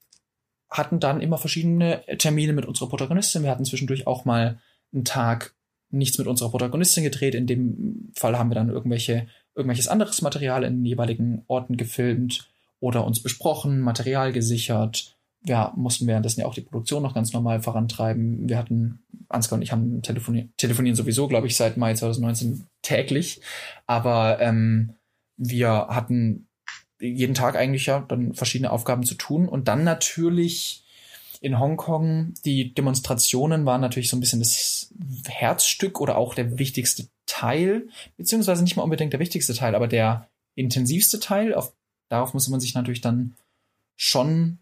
[0.71, 3.43] hatten dann immer verschiedene Termine mit unserer Protagonistin.
[3.43, 4.61] Wir hatten zwischendurch auch mal
[4.93, 5.55] einen Tag
[5.91, 7.35] nichts mit unserer Protagonistin gedreht.
[7.35, 9.27] In dem Fall haben wir dann irgendwelche
[9.57, 15.16] irgendwelches anderes Material in den jeweiligen Orten gefilmt oder uns besprochen, Material gesichert.
[15.47, 18.49] Wir mussten währenddessen ja auch die Produktion noch ganz normal vorantreiben.
[18.49, 23.41] Wir hatten, Ansgar und ich haben telefonieren, telefonieren sowieso, glaube ich, seit Mai 2019 täglich.
[23.87, 24.95] Aber ähm,
[25.37, 26.49] wir hatten
[27.01, 30.85] jeden Tag eigentlich ja dann verschiedene Aufgaben zu tun und dann natürlich
[31.41, 34.93] in Hongkong, die Demonstrationen waren natürlich so ein bisschen das
[35.29, 40.29] Herzstück oder auch der wichtigste Teil, beziehungsweise nicht mal unbedingt der wichtigste Teil, aber der
[40.55, 41.55] intensivste Teil.
[41.55, 41.73] Auf,
[42.09, 43.37] darauf musste man sich natürlich dann
[43.97, 44.59] schon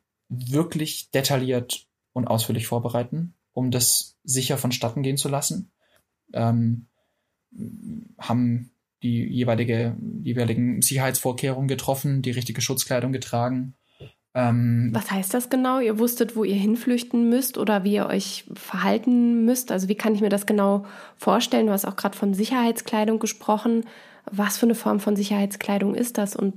[0.50, 5.72] wirklich detailliert und ausführlich vorbereiten, um das sicher vonstatten gehen zu lassen.
[6.32, 6.86] Ähm,
[8.18, 8.70] haben
[9.02, 13.74] die jeweilige, jeweiligen Sicherheitsvorkehrungen getroffen, die richtige Schutzkleidung getragen
[14.34, 15.78] ähm, Was heißt das genau?
[15.78, 19.70] Ihr wusstet, wo ihr hinflüchten müsst oder wie ihr euch verhalten müsst?
[19.70, 20.84] Also wie kann ich mir das genau
[21.16, 21.66] vorstellen?
[21.66, 23.84] Du hast auch gerade von Sicherheitskleidung gesprochen.
[24.30, 26.54] Was für eine Form von Sicherheitskleidung ist das und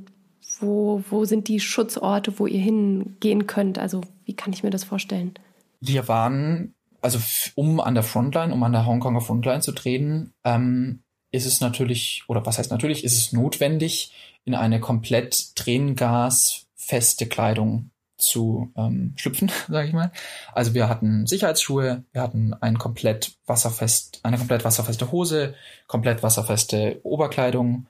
[0.60, 3.80] wo, wo sind die Schutzorte, wo ihr hingehen könnt?
[3.80, 5.34] Also wie kann ich mir das vorstellen?
[5.80, 7.20] Wir waren, also
[7.56, 12.24] um an der Frontline, um an der Hongkonger Frontline zu treten, ähm, ist es natürlich,
[12.28, 14.14] oder was heißt natürlich, ist es notwendig,
[14.46, 20.12] in eine komplett Tränengas feste Kleidung zu ähm, schlüpfen, sage ich mal.
[20.54, 25.54] Also wir hatten Sicherheitsschuhe, wir hatten ein komplett wasserfest, eine komplett wasserfeste Hose,
[25.88, 27.88] komplett wasserfeste Oberkleidung,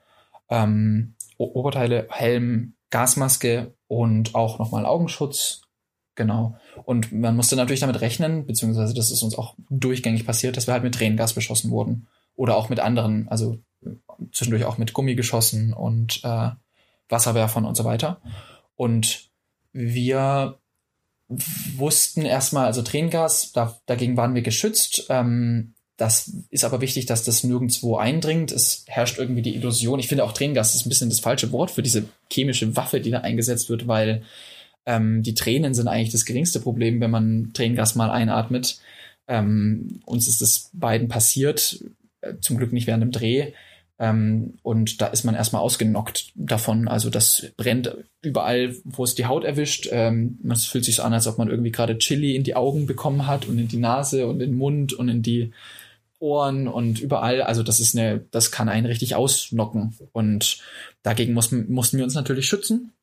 [0.50, 5.62] ähm, Oberteile, Helm, Gasmaske und auch nochmal Augenschutz.
[6.16, 6.58] Genau.
[6.84, 10.74] Und man musste natürlich damit rechnen, beziehungsweise das ist uns auch durchgängig passiert, dass wir
[10.74, 12.08] halt mit Tränengas beschossen wurden.
[12.36, 13.60] Oder auch mit anderen, also
[14.32, 16.50] zwischendurch auch mit Gummi geschossen und äh,
[17.10, 18.22] Wasserwerfern und so weiter.
[18.76, 19.30] Und
[19.74, 20.58] wir
[21.30, 25.08] wussten erstmal, also Tränengas, da, dagegen waren wir geschützt.
[25.10, 28.52] Ähm, das ist aber wichtig, dass das nirgendwo eindringt.
[28.52, 30.00] Es herrscht irgendwie die Illusion.
[30.00, 33.10] Ich finde auch Tränengas ist ein bisschen das falsche Wort für diese chemische Waffe, die
[33.10, 34.22] da eingesetzt wird, weil
[34.86, 38.80] ähm, die Tränen sind eigentlich das geringste Problem, wenn man Tränengas mal einatmet.
[39.28, 41.84] Ähm, uns ist es beiden passiert,
[42.22, 43.54] äh, zum Glück nicht während dem Dreh.
[44.00, 46.88] Ähm, und da ist man erstmal ausgenockt davon.
[46.88, 49.90] Also das brennt überall, wo es die Haut erwischt.
[49.92, 52.86] Ähm, es fühlt sich so an, als ob man irgendwie gerade Chili in die Augen
[52.86, 55.52] bekommen hat und in die Nase und in den Mund und in die
[56.20, 57.42] Ohren und überall.
[57.42, 59.98] Also das ist eine, das kann einen richtig ausnocken.
[60.12, 60.60] Und
[61.04, 62.94] dagegen muss, mussten wir uns natürlich schützen.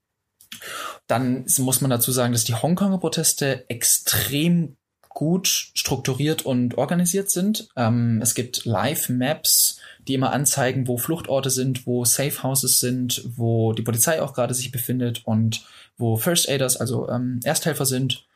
[1.06, 4.76] Dann muss man dazu sagen, dass die Hongkonger Proteste extrem
[5.08, 7.68] gut strukturiert und organisiert sind.
[7.76, 13.72] Ähm, es gibt Live-Maps, die immer anzeigen, wo Fluchtorte sind, wo Safe Houses sind, wo
[13.72, 15.64] die Polizei auch gerade sich befindet und
[15.96, 18.26] wo First Aiders, also ähm, Ersthelfer sind.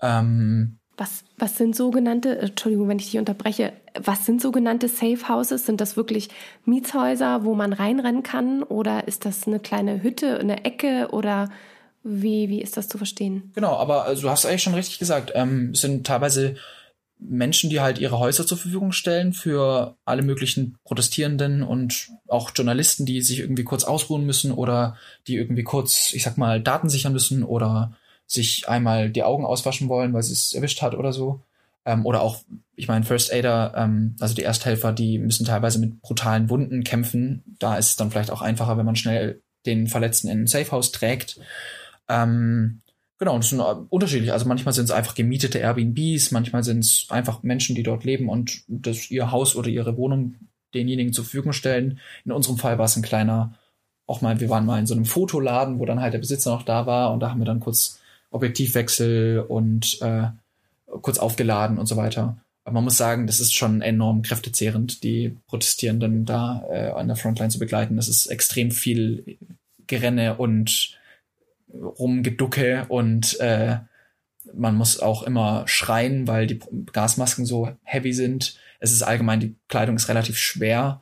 [0.00, 5.66] Ähm, was, was sind sogenannte, Entschuldigung, wenn ich dich unterbreche, was sind sogenannte Safe Houses?
[5.66, 6.28] Sind das wirklich
[6.64, 8.62] Mietshäuser, wo man reinrennen kann?
[8.62, 11.08] Oder ist das eine kleine Hütte, eine Ecke?
[11.10, 11.50] Oder
[12.04, 13.50] wie, wie ist das zu verstehen?
[13.56, 15.32] Genau, aber also, du hast eigentlich schon richtig gesagt.
[15.34, 16.54] Ähm, es sind teilweise
[17.18, 23.04] Menschen, die halt ihre Häuser zur Verfügung stellen für alle möglichen Protestierenden und auch Journalisten,
[23.04, 27.12] die sich irgendwie kurz ausruhen müssen oder die irgendwie kurz, ich sag mal, Daten sichern
[27.12, 27.96] müssen oder
[28.26, 31.40] sich einmal die Augen auswaschen wollen, weil sie es erwischt hat oder so.
[31.84, 32.38] Ähm, oder auch,
[32.76, 37.42] ich meine, First Aider, ähm, also die Ersthelfer, die müssen teilweise mit brutalen Wunden kämpfen.
[37.58, 40.92] Da ist es dann vielleicht auch einfacher, wenn man schnell den Verletzten in ein Safehouse
[40.92, 41.38] trägt.
[42.08, 42.82] Ähm,
[43.22, 44.32] Genau, und das sind äh, unterschiedlich.
[44.32, 48.28] Also manchmal sind es einfach gemietete Airbnbs, manchmal sind es einfach Menschen, die dort leben
[48.28, 50.34] und das ihr Haus oder ihre Wohnung
[50.74, 52.00] denjenigen zur Verfügung stellen.
[52.24, 53.54] In unserem Fall war es ein kleiner,
[54.08, 56.64] auch mal, wir waren mal in so einem Fotoladen, wo dann halt der Besitzer noch
[56.64, 58.00] da war und da haben wir dann kurz
[58.32, 60.28] Objektivwechsel und äh,
[60.86, 62.38] kurz aufgeladen und so weiter.
[62.64, 67.16] Aber man muss sagen, das ist schon enorm kräftezehrend, die Protestierenden da äh, an der
[67.16, 67.96] Frontline zu begleiten.
[67.96, 69.38] Das ist extrem viel
[69.86, 70.98] Gerenne und
[71.72, 73.78] Rumgeducke und äh,
[74.54, 76.60] man muss auch immer schreien, weil die
[76.92, 78.58] Gasmasken so heavy sind.
[78.80, 81.00] Es ist allgemein, die Kleidung ist relativ schwer.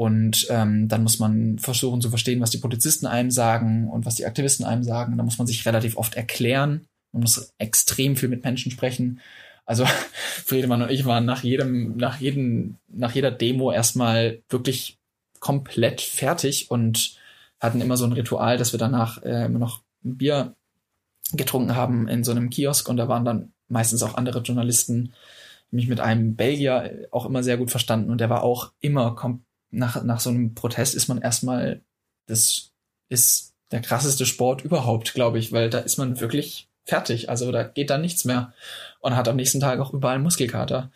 [0.00, 4.14] Und ähm, dann muss man versuchen zu verstehen, was die Polizisten einem sagen und was
[4.14, 5.18] die Aktivisten einem sagen.
[5.18, 6.86] Da muss man sich relativ oft erklären.
[7.12, 9.20] Man muss extrem viel mit Menschen sprechen.
[9.66, 9.84] Also
[10.46, 14.96] Friedemann und ich waren nach jedem, nach jedem, nach jeder Demo erstmal wirklich
[15.38, 17.18] komplett fertig und
[17.60, 20.54] hatten immer so ein Ritual, dass wir danach äh, immer noch Bier
[21.34, 25.12] getrunken haben in so einem Kiosk und da waren dann meistens auch andere Journalisten,
[25.70, 29.14] mich mit einem Belgier auch immer sehr gut verstanden und der war auch immer
[29.70, 31.82] nach, nach so einem Protest ist man erstmal,
[32.26, 32.72] das
[33.08, 37.28] ist der krasseste Sport überhaupt, glaube ich, weil da ist man wirklich fertig.
[37.30, 38.52] Also da geht dann nichts mehr
[39.00, 40.90] und hat am nächsten Tag auch überall Muskelkater.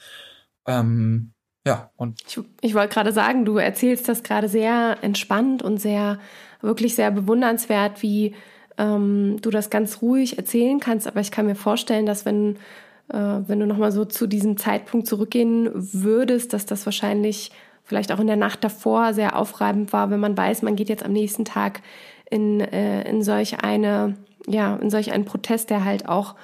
[0.67, 1.33] Ähm,
[1.67, 2.21] ja, und.
[2.27, 6.19] Ich, ich wollte gerade sagen, du erzählst das gerade sehr entspannt und sehr,
[6.61, 8.35] wirklich sehr bewundernswert, wie
[8.77, 11.07] ähm, du das ganz ruhig erzählen kannst.
[11.07, 12.57] Aber ich kann mir vorstellen, dass wenn,
[13.09, 13.17] äh,
[13.47, 17.51] wenn du nochmal so zu diesem Zeitpunkt zurückgehen würdest, dass das wahrscheinlich
[17.85, 21.05] vielleicht auch in der Nacht davor sehr aufreibend war, wenn man weiß, man geht jetzt
[21.05, 21.83] am nächsten Tag
[22.31, 24.17] in, äh, in solch eine,
[24.47, 26.35] ja, in solch einen Protest, der halt auch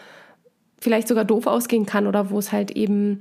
[0.80, 3.20] vielleicht sogar doof ausgehen kann oder wo es halt eben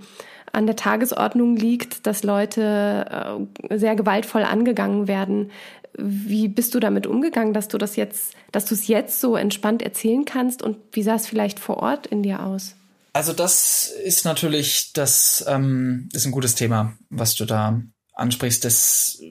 [0.51, 5.51] an der Tagesordnung liegt, dass Leute äh, sehr gewaltvoll angegangen werden.
[5.97, 9.81] Wie bist du damit umgegangen, dass du das jetzt, dass du es jetzt so entspannt
[9.81, 12.75] erzählen kannst und wie sah es vielleicht vor Ort in dir aus?
[13.13, 17.81] Also das ist natürlich, das ähm, ist ein gutes Thema, was du da
[18.19, 18.63] ansprichst.
[18.65, 19.21] Das,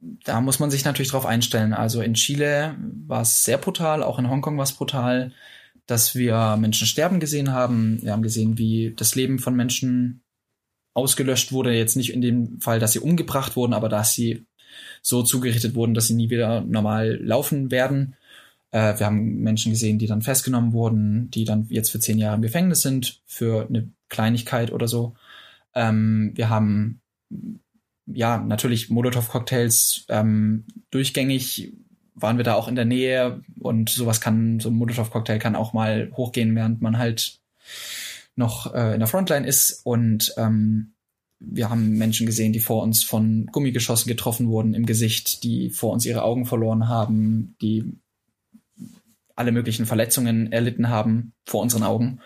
[0.00, 1.72] da muss man sich natürlich drauf einstellen.
[1.72, 2.76] Also in Chile
[3.06, 5.32] war es sehr brutal, auch in Hongkong war es brutal,
[5.86, 8.02] dass wir Menschen sterben gesehen haben.
[8.02, 10.22] Wir haben gesehen, wie das Leben von Menschen
[10.94, 11.72] ausgelöscht wurde.
[11.72, 14.46] Jetzt nicht in dem Fall, dass sie umgebracht wurden, aber dass sie
[15.02, 18.16] so zugerichtet wurden, dass sie nie wieder normal laufen werden.
[18.70, 22.36] Äh, wir haben Menschen gesehen, die dann festgenommen wurden, die dann jetzt für zehn Jahre
[22.36, 25.14] im Gefängnis sind, für eine Kleinigkeit oder so.
[25.74, 27.00] Ähm, wir haben
[28.12, 31.72] ja natürlich Molotow-Cocktails ähm, durchgängig
[32.14, 35.72] waren wir da auch in der Nähe und sowas kann, so ein Molotow-Cocktail kann auch
[35.72, 37.38] mal hochgehen, während man halt
[38.34, 40.94] noch äh, in der Frontline ist und ähm,
[41.40, 45.92] wir haben Menschen gesehen, die vor uns von Gummigeschossen getroffen wurden im Gesicht, die vor
[45.92, 47.92] uns ihre Augen verloren haben, die
[49.36, 52.20] alle möglichen Verletzungen erlitten haben vor unseren Augen.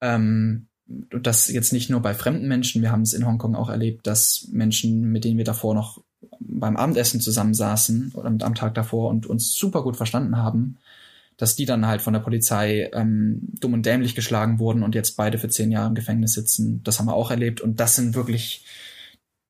[0.00, 4.06] Ähm, das jetzt nicht nur bei fremden Menschen, wir haben es in Hongkong auch erlebt,
[4.06, 6.02] dass Menschen, mit denen wir davor noch
[6.40, 10.78] beim Abendessen zusammensaßen und am Tag davor und uns super gut verstanden haben,
[11.36, 15.16] dass die dann halt von der Polizei ähm, dumm und dämlich geschlagen wurden und jetzt
[15.16, 16.82] beide für zehn Jahre im Gefängnis sitzen.
[16.82, 18.64] Das haben wir auch erlebt und das sind wirklich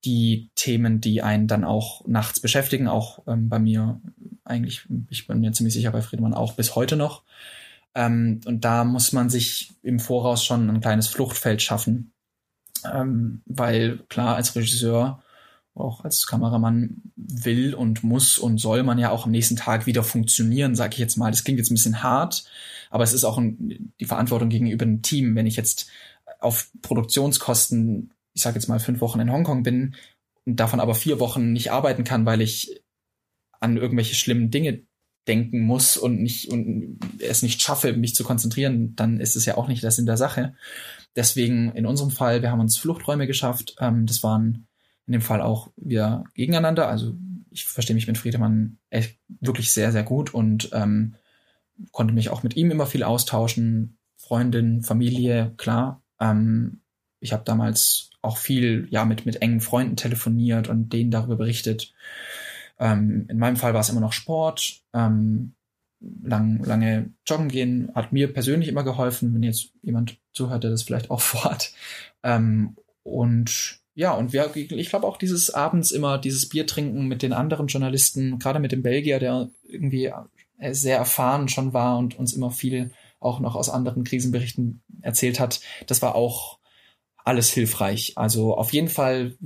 [0.05, 4.01] die Themen, die einen dann auch nachts beschäftigen, auch ähm, bei mir
[4.45, 7.23] eigentlich, ich bin mir ziemlich sicher bei Friedemann auch bis heute noch.
[7.95, 12.13] Ähm, und da muss man sich im Voraus schon ein kleines Fluchtfeld schaffen,
[12.85, 15.23] ähm, weil klar als Regisseur
[15.75, 20.03] auch als Kameramann will und muss und soll man ja auch am nächsten Tag wieder
[20.03, 21.31] funktionieren, sage ich jetzt mal.
[21.31, 22.45] Das klingt jetzt ein bisschen hart,
[22.91, 25.37] aber es ist auch ein, die Verantwortung gegenüber dem Team.
[25.37, 25.89] Wenn ich jetzt
[26.41, 29.95] auf Produktionskosten, ich sage jetzt mal fünf Wochen in Hongkong bin
[30.45, 32.83] und davon aber vier Wochen nicht arbeiten kann, weil ich
[33.61, 34.83] an irgendwelche schlimmen Dinge
[35.29, 39.57] denken muss und nicht und es nicht schaffe, mich zu konzentrieren, dann ist es ja
[39.57, 40.55] auch nicht das in der Sache.
[41.15, 43.77] Deswegen in unserem Fall, wir haben uns Fluchträume geschafft.
[43.81, 44.67] Ähm, das waren
[45.07, 46.89] in dem Fall auch wir gegeneinander.
[46.89, 47.15] Also
[47.51, 51.15] ich verstehe mich mit Friedemann echt wirklich sehr, sehr gut und ähm,
[51.93, 53.99] konnte mich auch mit ihm immer viel austauschen.
[54.17, 56.03] Freundin, Familie, klar.
[56.21, 56.81] Ähm,
[57.21, 61.95] ich habe damals auch viel ja mit, mit engen Freunden telefoniert und denen darüber berichtet.
[62.79, 64.83] Ähm, in meinem Fall war es immer noch Sport.
[64.93, 65.55] Ähm,
[66.01, 70.83] lang, lange joggen gehen hat mir persönlich immer geholfen, wenn jetzt jemand zuhört, der das
[70.83, 71.73] vielleicht auch vorhat.
[72.23, 77.23] Ähm, und ja, und wir, ich glaube auch dieses abends immer dieses Bier trinken mit
[77.23, 80.13] den anderen Journalisten, gerade mit dem Belgier, der irgendwie
[80.71, 85.61] sehr erfahren schon war und uns immer viel auch noch aus anderen Krisenberichten erzählt hat,
[85.87, 86.59] das war auch
[87.29, 88.15] alles hilfreich.
[88.17, 89.37] Also auf jeden Fall,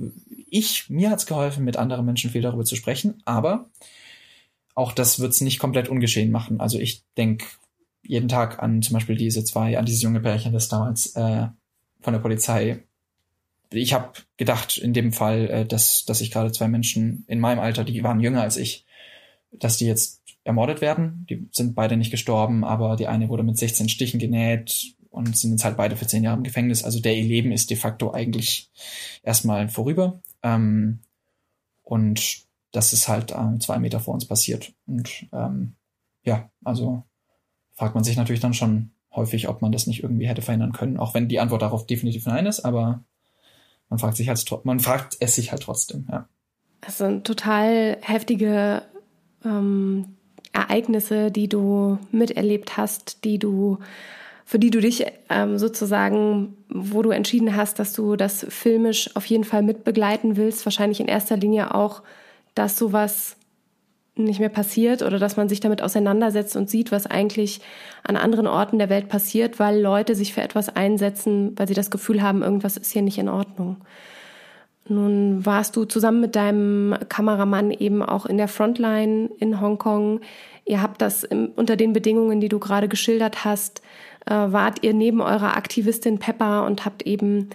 [0.49, 3.69] ich, mir hat's geholfen, mit anderen Menschen viel darüber zu sprechen, aber
[4.73, 6.59] auch das wird's nicht komplett ungeschehen machen.
[6.59, 7.45] Also ich denke
[8.01, 11.47] jeden Tag an zum Beispiel diese zwei, an dieses junge Pärchen, das damals äh,
[12.01, 12.83] von der Polizei
[13.73, 17.59] ich habe gedacht in dem Fall, äh, dass, dass ich gerade zwei Menschen in meinem
[17.59, 18.85] Alter, die waren jünger als ich,
[19.51, 21.25] dass die jetzt ermordet werden.
[21.29, 25.51] Die sind beide nicht gestorben, aber die eine wurde mit 16 Stichen genäht und sind
[25.51, 26.83] jetzt halt beide für zehn Jahre im Gefängnis.
[26.83, 28.71] Also der ihr Leben ist de facto eigentlich
[29.21, 30.21] erstmal vorüber.
[30.41, 30.99] Ähm,
[31.83, 34.73] und das ist halt ähm, zwei Meter vor uns passiert.
[34.87, 35.75] Und ähm,
[36.23, 37.03] ja, also
[37.73, 40.97] fragt man sich natürlich dann schon häufig, ob man das nicht irgendwie hätte verhindern können,
[40.97, 43.03] auch wenn die Antwort darauf definitiv nein ist, aber
[43.89, 46.27] man fragt sich halt, man fragt es sich halt trotzdem, ja.
[46.81, 48.81] Das sind total heftige
[49.45, 50.17] ähm,
[50.51, 53.79] Ereignisse, die du miterlebt hast, die du,
[54.45, 59.25] für die du dich ähm, sozusagen, wo du entschieden hast, dass du das filmisch auf
[59.25, 62.03] jeden Fall mitbegleiten willst, wahrscheinlich in erster Linie auch,
[62.55, 63.37] dass sowas
[64.15, 67.61] nicht mehr passiert oder dass man sich damit auseinandersetzt und sieht, was eigentlich
[68.03, 71.89] an anderen Orten der Welt passiert, weil Leute sich für etwas einsetzen, weil sie das
[71.89, 73.77] Gefühl haben, irgendwas ist hier nicht in Ordnung.
[74.87, 80.19] Nun warst du zusammen mit deinem Kameramann eben auch in der Frontline in Hongkong.
[80.65, 83.81] Ihr habt das im, unter den Bedingungen, die du gerade geschildert hast,
[84.25, 87.49] wart ihr neben eurer Aktivistin Pepper und habt eben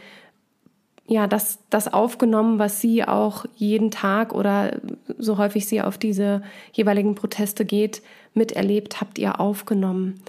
[1.08, 4.76] ja, das, das aufgenommen, was Sie auch jeden Tag oder
[5.16, 6.42] so häufig Sie auf diese
[6.72, 8.02] jeweiligen Proteste geht,
[8.34, 10.20] miterlebt, habt ihr aufgenommen.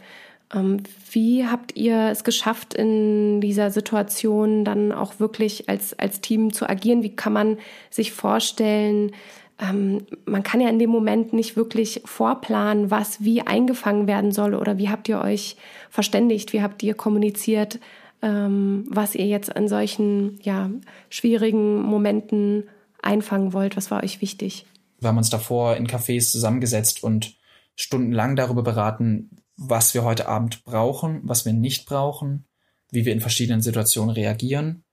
[0.53, 0.81] Ähm,
[1.11, 6.67] wie habt ihr es geschafft, in dieser Situation dann auch wirklich als, als Team zu
[6.69, 7.03] agieren?
[7.03, 7.57] Wie kann man
[7.89, 9.11] sich vorstellen,
[9.59, 14.55] ähm, man kann ja in dem Moment nicht wirklich vorplanen, was wie eingefangen werden soll
[14.55, 15.57] oder wie habt ihr euch
[15.89, 17.79] verständigt, wie habt ihr kommuniziert,
[18.21, 20.69] ähm, was ihr jetzt an solchen ja,
[21.09, 22.69] schwierigen Momenten
[23.01, 23.75] einfangen wollt?
[23.75, 24.65] Was war euch wichtig?
[24.99, 27.35] Wir haben uns davor in Cafés zusammengesetzt und
[27.75, 32.45] stundenlang darüber beraten, was wir heute Abend brauchen, was wir nicht brauchen,
[32.91, 34.83] wie wir in verschiedenen Situationen reagieren.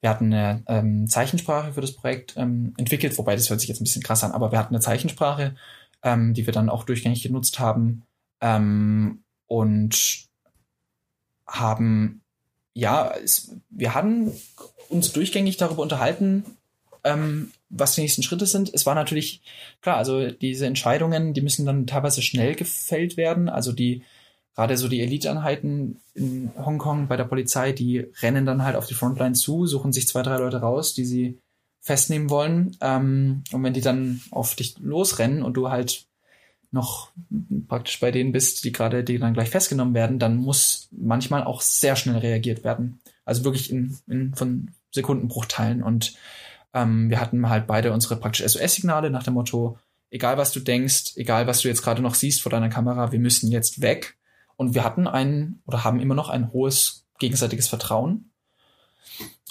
[0.00, 3.80] Wir hatten eine ähm, Zeichensprache für das Projekt ähm, entwickelt, wobei das hört sich jetzt
[3.80, 5.56] ein bisschen krass an, aber wir hatten eine Zeichensprache,
[6.02, 8.04] ähm, die wir dann auch durchgängig genutzt haben
[8.40, 10.28] ähm, und
[11.46, 12.22] haben
[12.74, 14.32] ja, es, wir hatten
[14.88, 16.44] uns durchgängig darüber unterhalten,
[17.02, 18.72] ähm, was die nächsten Schritte sind.
[18.72, 19.42] Es war natürlich
[19.80, 23.48] klar, also diese Entscheidungen, die müssen dann teilweise schnell gefällt werden.
[23.48, 24.04] Also die
[24.58, 28.94] gerade so die Eliteeinheiten in Hongkong bei der Polizei, die rennen dann halt auf die
[28.94, 31.38] Frontline zu, suchen sich zwei, drei Leute raus, die sie
[31.80, 32.76] festnehmen wollen.
[32.80, 36.06] Ähm, und wenn die dann auf dich losrennen und du halt
[36.72, 37.12] noch
[37.68, 41.60] praktisch bei denen bist, die gerade, die dann gleich festgenommen werden, dann muss manchmal auch
[41.60, 42.98] sehr schnell reagiert werden.
[43.24, 45.84] Also wirklich in, in von Sekundenbruchteilen.
[45.84, 46.14] Und
[46.74, 49.78] ähm, wir hatten halt beide unsere praktisch SOS-Signale nach dem Motto,
[50.10, 53.20] egal was du denkst, egal was du jetzt gerade noch siehst vor deiner Kamera, wir
[53.20, 54.17] müssen jetzt weg.
[54.58, 58.32] Und wir hatten ein oder haben immer noch ein hohes gegenseitiges Vertrauen.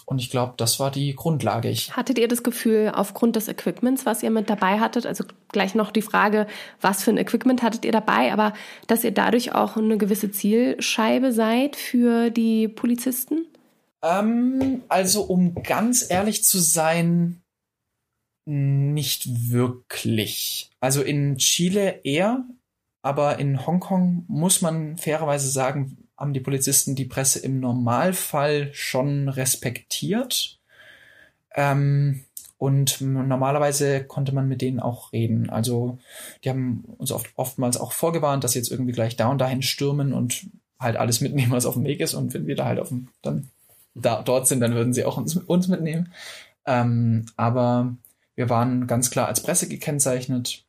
[0.05, 1.70] Und ich glaube, das war die Grundlage.
[1.70, 5.76] Ich Hattet ihr das Gefühl, aufgrund des Equipments, was ihr mit dabei hattet, also gleich
[5.76, 6.47] noch die Frage,
[6.80, 8.53] was für ein Equipment hattet ihr dabei, aber
[8.88, 13.47] dass ihr dadurch auch eine gewisse Zielscheibe seid für die Polizisten?
[14.01, 17.41] Ähm, also, um ganz ehrlich zu sein,
[18.45, 20.70] nicht wirklich.
[20.80, 22.45] Also in Chile eher,
[23.08, 29.30] aber in Hongkong muss man fairerweise sagen, haben die Polizisten die Presse im Normalfall schon
[29.30, 30.60] respektiert.
[31.55, 32.26] Ähm,
[32.58, 35.49] und normalerweise konnte man mit denen auch reden.
[35.49, 35.99] Also
[36.43, 39.62] die haben uns oft, oftmals auch vorgewarnt, dass sie jetzt irgendwie gleich da und dahin
[39.62, 40.47] stürmen und
[40.78, 42.14] halt alles mitnehmen, was auf dem Weg ist.
[42.14, 43.47] Und wenn wir da halt auf dem, dann
[43.95, 46.12] da, dort sind, dann würden sie auch uns, uns mitnehmen.
[46.66, 47.95] Ähm, aber
[48.36, 50.66] wir waren ganz klar als Presse gekennzeichnet,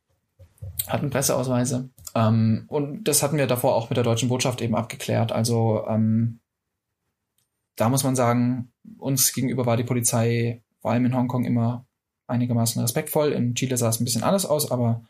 [0.87, 5.31] hatten Presseausweise ähm, und das hatten wir davor auch mit der deutschen Botschaft eben abgeklärt.
[5.31, 6.39] Also ähm,
[7.75, 11.85] da muss man sagen, uns gegenüber war die Polizei vor allem in Hongkong immer
[12.27, 13.31] einigermaßen respektvoll.
[13.31, 15.03] In Chile sah es ein bisschen anders aus, aber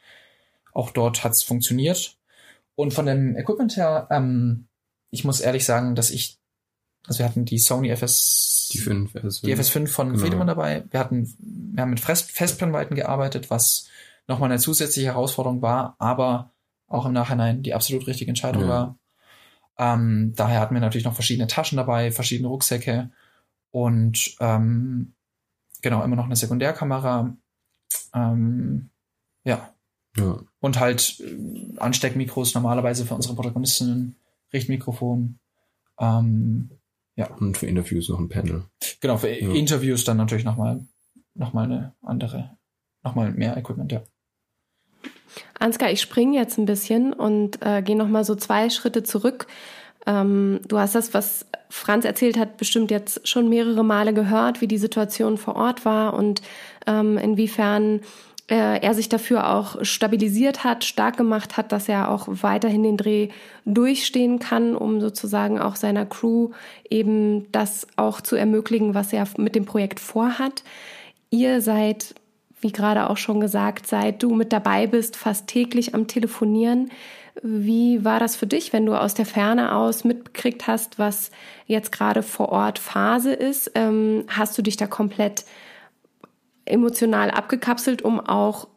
[0.74, 2.18] auch dort hat es funktioniert.
[2.76, 4.68] Und von dem Equipment her, ähm,
[5.10, 6.38] ich muss ehrlich sagen, dass ich,
[7.08, 9.46] also wir hatten die Sony FS, die, 5, FS5.
[9.46, 10.20] die FS5 von genau.
[10.22, 10.86] Friedemann dabei.
[10.90, 13.88] Wir hatten, wir haben mit Festbrennweiten gearbeitet, was
[14.28, 16.52] nochmal eine zusätzliche Herausforderung war, aber
[16.90, 18.70] auch im Nachhinein die absolut richtige Entscheidung ja.
[18.70, 19.00] war.
[19.78, 23.12] Ähm, daher hatten wir natürlich noch verschiedene Taschen dabei, verschiedene Rucksäcke
[23.72, 25.14] und ähm,
[25.82, 27.34] genau immer noch eine Sekundärkamera.
[28.14, 28.90] Ähm,
[29.46, 29.74] ja.
[30.18, 30.40] ja.
[30.60, 34.16] Und halt äh, Ansteckmikros normalerweise für unsere Protagonistinnen,
[34.52, 35.40] Richtmikrofon.
[35.98, 36.72] Ähm,
[37.16, 37.28] ja.
[37.36, 38.64] Und für Interviews noch ein Panel.
[39.00, 39.54] Genau, für ja.
[39.54, 40.86] Interviews dann natürlich nochmal
[41.36, 42.58] noch mal eine andere,
[43.04, 44.04] nochmal mehr Equipment, ja.
[45.60, 49.48] Ansgar, ich springe jetzt ein bisschen und äh, gehe nochmal so zwei Schritte zurück.
[50.06, 54.68] Ähm, du hast das, was Franz erzählt hat, bestimmt jetzt schon mehrere Male gehört, wie
[54.68, 56.42] die Situation vor Ort war und
[56.88, 58.02] ähm, inwiefern
[58.50, 62.98] äh, er sich dafür auch stabilisiert hat, stark gemacht hat, dass er auch weiterhin den
[62.98, 63.30] Dreh
[63.66, 66.50] durchstehen kann, um sozusagen auch seiner Crew
[66.90, 70.64] eben das auch zu ermöglichen, was er mit dem Projekt vorhat.
[71.30, 72.16] Ihr seid
[72.62, 76.92] wie gerade auch schon gesagt, seit du mit dabei bist, fast täglich am Telefonieren.
[77.42, 81.32] Wie war das für dich, wenn du aus der Ferne aus mitbekriegt hast, was
[81.68, 83.72] jetzt gerade vor Ort Phase ist?
[83.76, 85.46] Ähm, hast du dich da komplett
[86.66, 88.68] emotional abgekapselt, um auch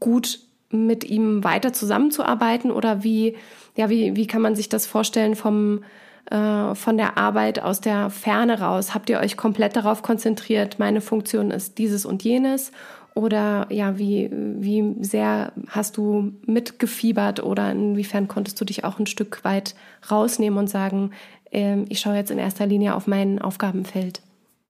[0.00, 2.72] gut mit ihm weiter zusammenzuarbeiten?
[2.72, 3.36] Oder wie,
[3.76, 5.84] ja, wie, wie kann man sich das vorstellen vom,
[6.30, 8.94] äh, von der Arbeit aus der Ferne raus?
[8.94, 12.72] Habt ihr euch komplett darauf konzentriert, meine Funktion ist dieses und jenes?
[13.18, 19.08] Oder ja, wie, wie sehr hast du mitgefiebert oder inwiefern konntest du dich auch ein
[19.08, 19.74] Stück weit
[20.08, 21.10] rausnehmen und sagen,
[21.50, 24.22] äh, ich schaue jetzt in erster Linie auf mein Aufgabenfeld?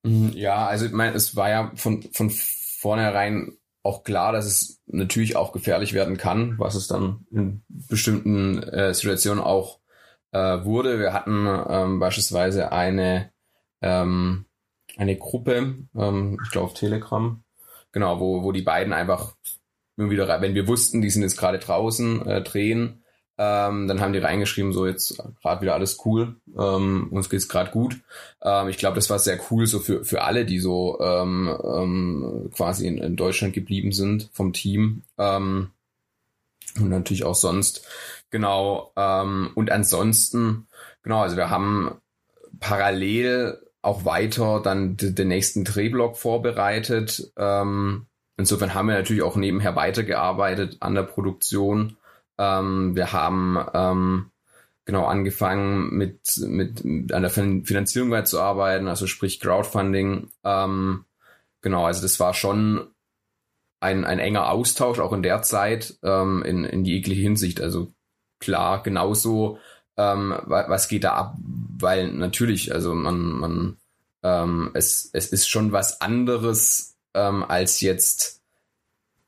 [0.03, 4.81] Mhm, ja, also ich meine, es war ja von, von vornherein auch klar, dass es
[4.87, 9.79] natürlich auch gefährlich werden kann, was es dann in bestimmten äh, Situationen auch
[10.33, 10.99] äh, wurde.
[10.99, 13.31] Wir hatten ähm, beispielsweise eine
[13.83, 14.47] ähm,
[14.97, 17.45] eine Gruppe, ähm, ich glaube auf Telegram,
[17.93, 19.35] genau, wo, wo die beiden einfach
[19.97, 23.03] immer wieder, wenn wir wussten, die sind jetzt gerade draußen, äh, drehen,
[23.41, 27.71] ähm, dann haben die reingeschrieben, so jetzt gerade wieder alles cool, ähm, uns geht's gerade
[27.71, 27.97] gut.
[28.43, 32.51] Ähm, ich glaube, das war sehr cool so für, für alle, die so ähm, ähm,
[32.53, 35.03] quasi in, in Deutschland geblieben sind vom Team.
[35.19, 35.71] Ähm,
[36.77, 37.87] und natürlich auch sonst.
[38.31, 38.93] Genau.
[38.97, 40.67] Ähm, und ansonsten,
[41.03, 41.93] genau, also wir haben
[42.61, 47.33] parallel auch weiter dann den nächsten Drehblock vorbereitet.
[47.37, 48.07] Ähm,
[48.37, 51.97] insofern haben wir natürlich auch nebenher weitergearbeitet an der Produktion.
[52.39, 54.31] Ähm, wir haben ähm,
[54.85, 60.31] genau angefangen mit, mit, an der Finanzierung weiterzuarbeiten, also sprich Crowdfunding.
[60.45, 61.05] Ähm,
[61.61, 62.89] genau, also das war schon
[63.81, 67.61] ein, ein enger Austausch auch in der Zeit ähm, in, in jegliche Hinsicht.
[67.61, 67.93] Also
[68.41, 69.59] klar, genauso,
[69.97, 71.37] ähm, was geht da ab?
[71.81, 73.77] Weil natürlich, also man, man,
[74.23, 78.43] ähm, es, es ist schon was anderes ähm, als jetzt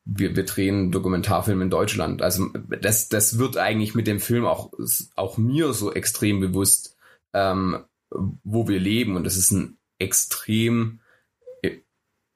[0.05, 2.23] wir, wir drehen Dokumentarfilm in Deutschland.
[2.23, 2.49] Also
[2.81, 4.73] das, das wird eigentlich mit dem Film auch,
[5.15, 6.97] auch mir so extrem bewusst,
[7.33, 9.15] ähm, wo wir leben.
[9.15, 11.01] Und das ist ein extrem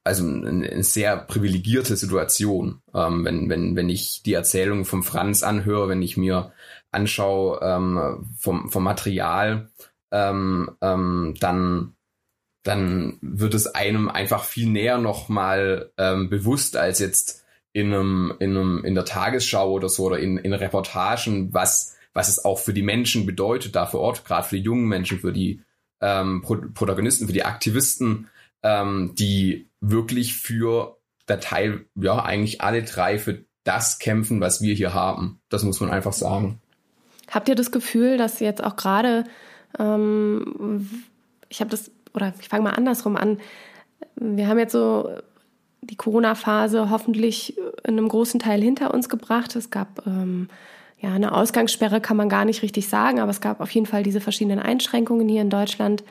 [0.04, 5.88] also eine sehr privilegierte Situation, ähm, wenn, wenn, wenn ich die Erzählung vom Franz anhöre,
[5.88, 6.52] wenn ich mir
[6.90, 9.70] anschaue ähm, vom, vom Material,
[10.10, 11.94] ähm, ähm, dann,
[12.62, 18.56] dann wird es einem einfach viel näher nochmal ähm, bewusst als jetzt in einem, in
[18.56, 22.72] einem, in der Tagesschau oder so oder in, in Reportagen, was, was es auch für
[22.72, 25.60] die Menschen bedeutet, da vor Ort, gerade für die jungen Menschen, für die
[26.00, 28.28] ähm, Pro Protagonisten, für die Aktivisten,
[28.62, 30.98] ähm, die wirklich für
[31.28, 35.40] der Teil, ja, eigentlich alle drei für das kämpfen, was wir hier haben.
[35.48, 36.60] Das muss man einfach sagen.
[37.30, 39.24] Habt ihr das Gefühl, dass jetzt auch gerade,
[39.78, 40.88] ähm,
[41.48, 43.38] ich habe das, oder ich fange mal andersrum an,
[44.16, 45.08] wir haben jetzt so
[45.80, 49.54] die Corona-Phase hoffentlich in einem großen Teil hinter uns gebracht.
[49.56, 50.48] Es gab ähm,
[51.00, 54.02] ja eine Ausgangssperre, kann man gar nicht richtig sagen, aber es gab auf jeden Fall
[54.02, 56.02] diese verschiedenen Einschränkungen hier in Deutschland.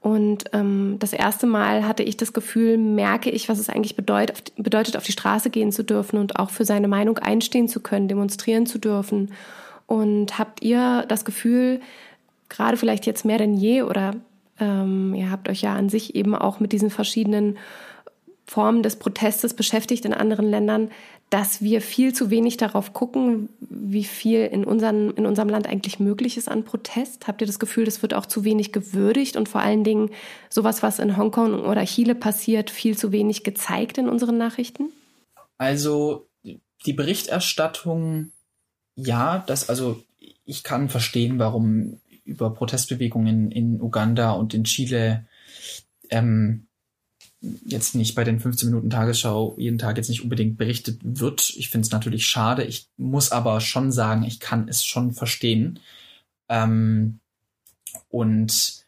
[0.00, 4.52] Und ähm, das erste Mal hatte ich das Gefühl, merke ich, was es eigentlich bedeutet,
[4.56, 8.06] bedeutet, auf die Straße gehen zu dürfen und auch für seine Meinung einstehen zu können,
[8.06, 9.32] demonstrieren zu dürfen.
[9.86, 11.80] Und habt ihr das Gefühl,
[12.54, 14.14] gerade vielleicht jetzt mehr denn je, oder
[14.60, 17.58] ähm, ihr habt euch ja an sich eben auch mit diesen verschiedenen
[18.46, 20.90] Formen des Protestes beschäftigt in anderen Ländern,
[21.30, 25.98] dass wir viel zu wenig darauf gucken, wie viel in, unseren, in unserem Land eigentlich
[25.98, 27.26] möglich ist an Protest?
[27.26, 30.10] Habt ihr das Gefühl, das wird auch zu wenig gewürdigt und vor allen Dingen
[30.50, 34.92] sowas, was in Hongkong oder Chile passiert, viel zu wenig gezeigt in unseren Nachrichten?
[35.56, 36.28] Also
[36.86, 38.30] die Berichterstattung,
[38.94, 40.02] ja, das, also
[40.44, 45.26] ich kann verstehen, warum über Protestbewegungen in Uganda und in Chile
[46.10, 46.66] ähm,
[47.64, 51.52] jetzt nicht bei den 15 Minuten Tagesschau jeden Tag jetzt nicht unbedingt berichtet wird.
[51.56, 52.64] Ich finde es natürlich schade.
[52.64, 55.80] Ich muss aber schon sagen, ich kann es schon verstehen.
[56.48, 57.20] Ähm,
[58.08, 58.84] und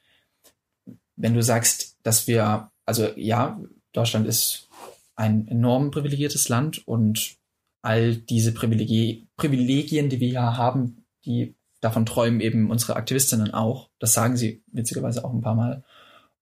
[1.16, 3.60] wenn du sagst, dass wir, also ja,
[3.92, 4.68] Deutschland ist
[5.14, 7.36] ein enorm privilegiertes Land und
[7.82, 11.54] all diese Privilegien, die wir ja haben, die
[11.86, 13.90] davon träumen eben unsere Aktivistinnen auch.
[14.00, 15.84] Das sagen sie witzigerweise auch ein paar Mal.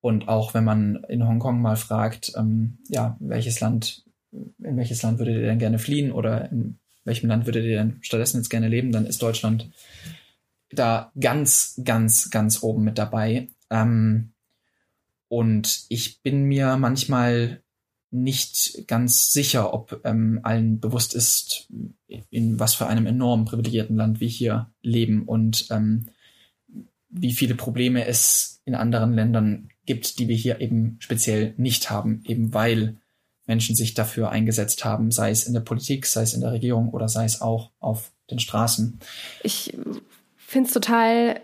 [0.01, 5.19] Und auch wenn man in Hongkong mal fragt, ähm, ja, welches Land, in welches Land
[5.19, 8.69] würdet ihr denn gerne fliehen oder in welchem Land würdet ihr denn stattdessen jetzt gerne
[8.69, 9.71] leben, dann ist Deutschland
[10.71, 13.49] da ganz, ganz, ganz oben mit dabei.
[13.71, 14.33] Ähm,
[15.29, 17.64] und ich bin mir manchmal
[18.15, 21.69] nicht ganz sicher, ob ähm, allen bewusst ist,
[22.31, 26.07] in was für einem enorm privilegierten Land wir hier leben und ähm,
[27.09, 32.23] wie viele Probleme es in anderen Ländern gibt, die wir hier eben speziell nicht haben,
[32.25, 32.99] eben weil
[33.47, 36.91] Menschen sich dafür eingesetzt haben, sei es in der Politik, sei es in der Regierung
[36.91, 39.01] oder sei es auch auf den Straßen.
[39.43, 39.77] Ich
[40.37, 41.41] finde es total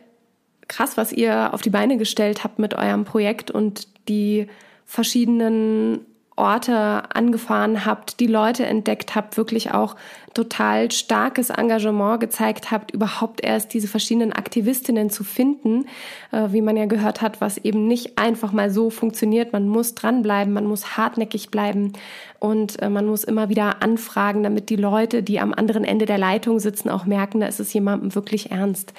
[0.68, 4.46] krass, was ihr auf die Beine gestellt habt mit eurem Projekt und die
[4.86, 6.06] verschiedenen
[6.40, 9.94] Orte angefahren habt, die Leute entdeckt habt, wirklich auch
[10.32, 15.84] total starkes Engagement gezeigt habt, überhaupt erst diese verschiedenen Aktivistinnen zu finden,
[16.32, 19.52] äh, wie man ja gehört hat, was eben nicht einfach mal so funktioniert.
[19.52, 21.92] Man muss dranbleiben, man muss hartnäckig bleiben
[22.38, 26.18] und äh, man muss immer wieder anfragen, damit die Leute, die am anderen Ende der
[26.18, 28.94] Leitung sitzen, auch merken, da ist es jemandem wirklich ernst.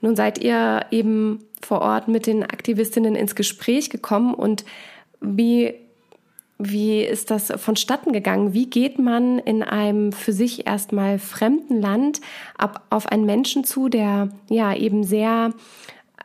[0.00, 4.64] Nun seid ihr eben vor Ort mit den Aktivistinnen ins Gespräch gekommen und
[5.20, 5.74] wie
[6.60, 8.52] wie ist das vonstatten gegangen?
[8.52, 12.20] Wie geht man in einem für sich erstmal fremden Land
[12.56, 15.52] ab, auf einen Menschen zu, der ja eben sehr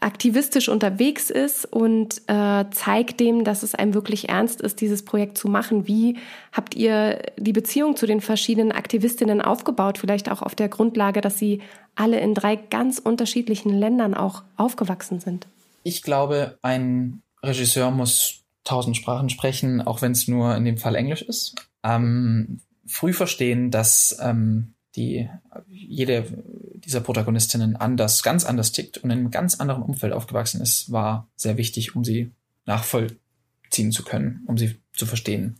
[0.01, 5.37] aktivistisch unterwegs ist und äh, zeigt dem, dass es einem wirklich ernst ist, dieses Projekt
[5.37, 5.87] zu machen.
[5.87, 6.17] Wie
[6.51, 9.97] habt ihr die Beziehung zu den verschiedenen Aktivistinnen aufgebaut?
[9.97, 11.61] Vielleicht auch auf der Grundlage, dass sie
[11.95, 15.47] alle in drei ganz unterschiedlichen Ländern auch aufgewachsen sind.
[15.83, 20.95] Ich glaube, ein Regisseur muss tausend Sprachen sprechen, auch wenn es nur in dem Fall
[20.95, 21.55] Englisch ist.
[21.83, 25.29] Ähm, früh verstehen, dass ähm, die
[25.67, 26.43] jede
[26.75, 31.29] dieser Protagonistinnen anders, ganz anders tickt und in einem ganz anderen Umfeld aufgewachsen ist, war
[31.35, 32.31] sehr wichtig, um sie
[32.65, 35.59] nachvollziehen zu können, um sie zu verstehen.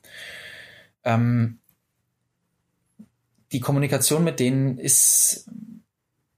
[1.04, 1.60] Ähm,
[3.52, 5.50] die Kommunikation mit denen ist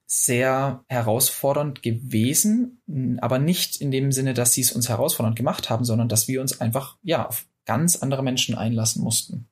[0.07, 5.83] sehr herausfordernd gewesen, aber nicht in dem Sinne, dass sie es uns herausfordernd gemacht haben,
[5.83, 9.49] sondern dass wir uns einfach ja auf ganz andere Menschen einlassen mussten.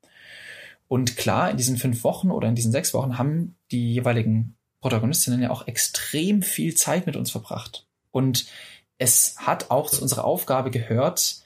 [0.88, 5.42] Und klar, in diesen fünf Wochen oder in diesen sechs Wochen haben die jeweiligen Protagonistinnen
[5.42, 7.86] ja auch extrem viel Zeit mit uns verbracht.
[8.12, 8.46] Und
[8.98, 11.42] es hat auch zu unserer Aufgabe gehört,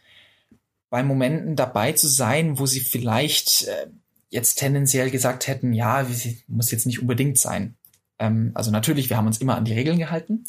[0.91, 3.87] bei Momenten dabei zu sein, wo sie vielleicht äh,
[4.29, 6.05] jetzt tendenziell gesagt hätten, ja,
[6.47, 7.75] muss jetzt nicht unbedingt sein.
[8.19, 10.45] Ähm, also natürlich, wir haben uns immer an die Regeln gehalten.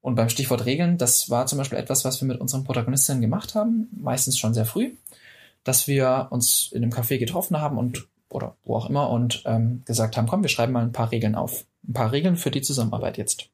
[0.00, 3.54] Und beim Stichwort Regeln, das war zum Beispiel etwas, was wir mit unseren Protagonistinnen gemacht
[3.54, 4.92] haben, meistens schon sehr früh
[5.68, 9.82] dass wir uns in einem Café getroffen haben und oder wo auch immer und ähm,
[9.86, 11.64] gesagt haben, komm, wir schreiben mal ein paar Regeln auf.
[11.86, 13.48] Ein paar Regeln für die Zusammenarbeit jetzt.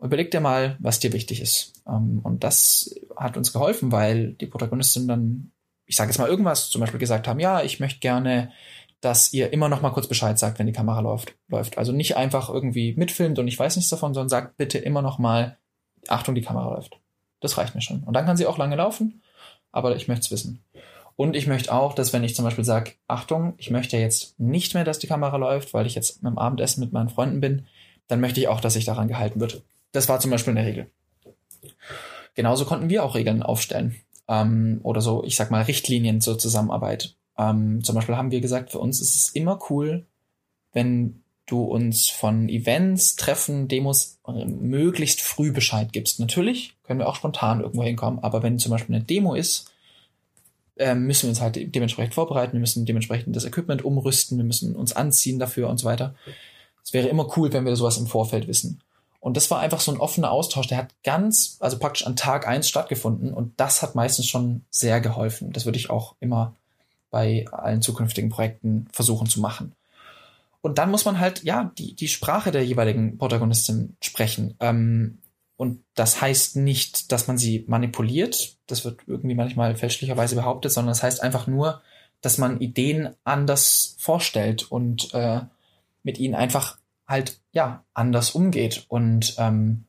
[0.00, 1.72] Überleg dir mal, was dir wichtig ist.
[1.88, 5.50] Ähm, und das hat uns geholfen, weil die Protagonistin dann,
[5.86, 8.52] ich sage jetzt mal irgendwas, zum Beispiel gesagt haben, ja, ich möchte gerne,
[9.02, 11.34] dass ihr immer noch mal kurz Bescheid sagt, wenn die Kamera läuft.
[11.48, 11.76] läuft.
[11.76, 15.18] Also nicht einfach irgendwie mitfilmt und ich weiß nichts davon, sondern sagt bitte immer noch
[15.18, 15.58] mal,
[16.08, 16.98] Achtung, die Kamera läuft.
[17.40, 18.04] Das reicht mir schon.
[18.04, 19.20] Und dann kann sie auch lange laufen,
[19.72, 20.64] aber ich möchte es wissen.
[21.16, 24.72] Und ich möchte auch, dass wenn ich zum Beispiel sage, Achtung, ich möchte jetzt nicht
[24.72, 27.66] mehr, dass die Kamera läuft, weil ich jetzt beim Abendessen mit meinen Freunden bin,
[28.06, 29.62] dann möchte ich auch, dass sich daran gehalten wird.
[29.90, 30.90] Das war zum Beispiel eine Regel.
[32.34, 33.96] Genauso konnten wir auch Regeln aufstellen.
[34.28, 37.16] Ähm, oder so, ich sag mal, Richtlinien zur Zusammenarbeit.
[37.38, 40.06] Ähm, zum Beispiel haben wir gesagt, für uns ist es immer cool,
[40.72, 46.20] wenn du uns von Events, Treffen, Demos äh, möglichst früh Bescheid gibst.
[46.20, 49.72] Natürlich können wir auch spontan irgendwo hinkommen, aber wenn zum Beispiel eine Demo ist,
[50.76, 54.74] ähm, müssen wir uns halt dementsprechend vorbereiten, wir müssen dementsprechend das Equipment umrüsten, wir müssen
[54.74, 56.14] uns anziehen dafür und so weiter.
[56.84, 58.80] Es wäre immer cool, wenn wir sowas im Vorfeld wissen.
[59.20, 62.48] Und das war einfach so ein offener Austausch, der hat ganz, also praktisch an Tag
[62.48, 65.52] eins stattgefunden und das hat meistens schon sehr geholfen.
[65.52, 66.56] Das würde ich auch immer
[67.12, 69.74] bei allen zukünftigen Projekten versuchen zu machen.
[70.62, 74.56] Und dann muss man halt, ja, die, die Sprache der jeweiligen Protagonistin sprechen.
[74.60, 75.18] Ähm,
[75.56, 78.56] und das heißt nicht, dass man sie manipuliert.
[78.66, 81.82] Das wird irgendwie manchmal fälschlicherweise behauptet, sondern das heißt einfach nur,
[82.20, 85.40] dass man Ideen anders vorstellt und äh,
[86.02, 88.86] mit ihnen einfach halt ja anders umgeht.
[88.88, 89.84] Und ähm,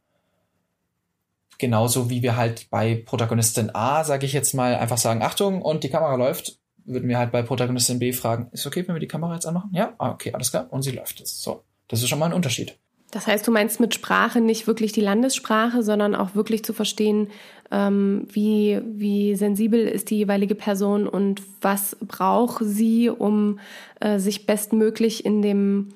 [1.59, 5.84] genauso wie wir halt bei Protagonistin A, sage ich jetzt mal, einfach sagen, Achtung, und
[5.84, 9.08] die Kamera läuft, würden wir halt bei Protagonistin B fragen, ist okay, wenn wir die
[9.08, 9.72] Kamera jetzt anmachen?
[9.74, 10.68] Ja, ah, okay, alles klar.
[10.70, 11.42] Und sie läuft jetzt.
[11.42, 12.78] So, das ist schon mal ein Unterschied.
[13.12, 17.28] Das heißt, du meinst mit Sprache nicht wirklich die Landessprache, sondern auch wirklich zu verstehen,
[17.70, 23.60] ähm, wie, wie sensibel ist die jeweilige Person und was braucht sie, um
[24.00, 25.90] äh, sich bestmöglich in dem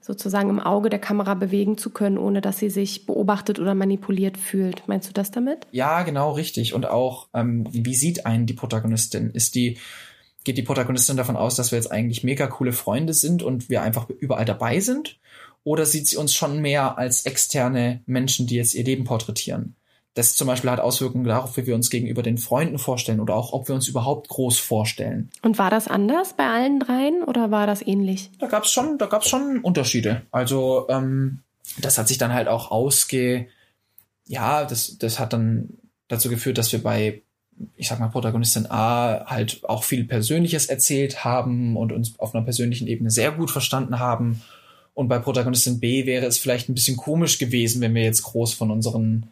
[0.00, 4.38] sozusagen im Auge der Kamera bewegen zu können, ohne dass sie sich beobachtet oder manipuliert
[4.38, 4.86] fühlt.
[4.86, 5.66] Meinst du das damit?
[5.72, 6.74] Ja, genau, richtig.
[6.74, 9.30] Und auch, ähm, wie sieht einen die Protagonistin?
[9.30, 9.78] Ist die,
[10.46, 13.82] geht die Protagonistin davon aus, dass wir jetzt eigentlich mega coole Freunde sind und wir
[13.82, 15.18] einfach überall dabei sind?
[15.64, 19.74] Oder sieht sie uns schon mehr als externe Menschen, die jetzt ihr Leben porträtieren?
[20.14, 23.52] Das zum Beispiel hat Auswirkungen darauf, wie wir uns gegenüber den Freunden vorstellen oder auch,
[23.52, 25.30] ob wir uns überhaupt groß vorstellen.
[25.42, 28.30] Und war das anders bei allen dreien oder war das ähnlich?
[28.38, 30.22] Da gab es schon, da gab's schon Unterschiede.
[30.30, 31.40] Also ähm,
[31.78, 33.48] das hat sich dann halt auch ausge,
[34.28, 35.70] ja, das, das hat dann
[36.06, 37.22] dazu geführt, dass wir bei,
[37.76, 42.44] ich sag mal, Protagonistin A halt auch viel Persönliches erzählt haben und uns auf einer
[42.44, 44.42] persönlichen Ebene sehr gut verstanden haben
[44.96, 48.54] und bei Protagonistin B wäre es vielleicht ein bisschen komisch gewesen, wenn wir jetzt groß
[48.54, 49.30] von unseren,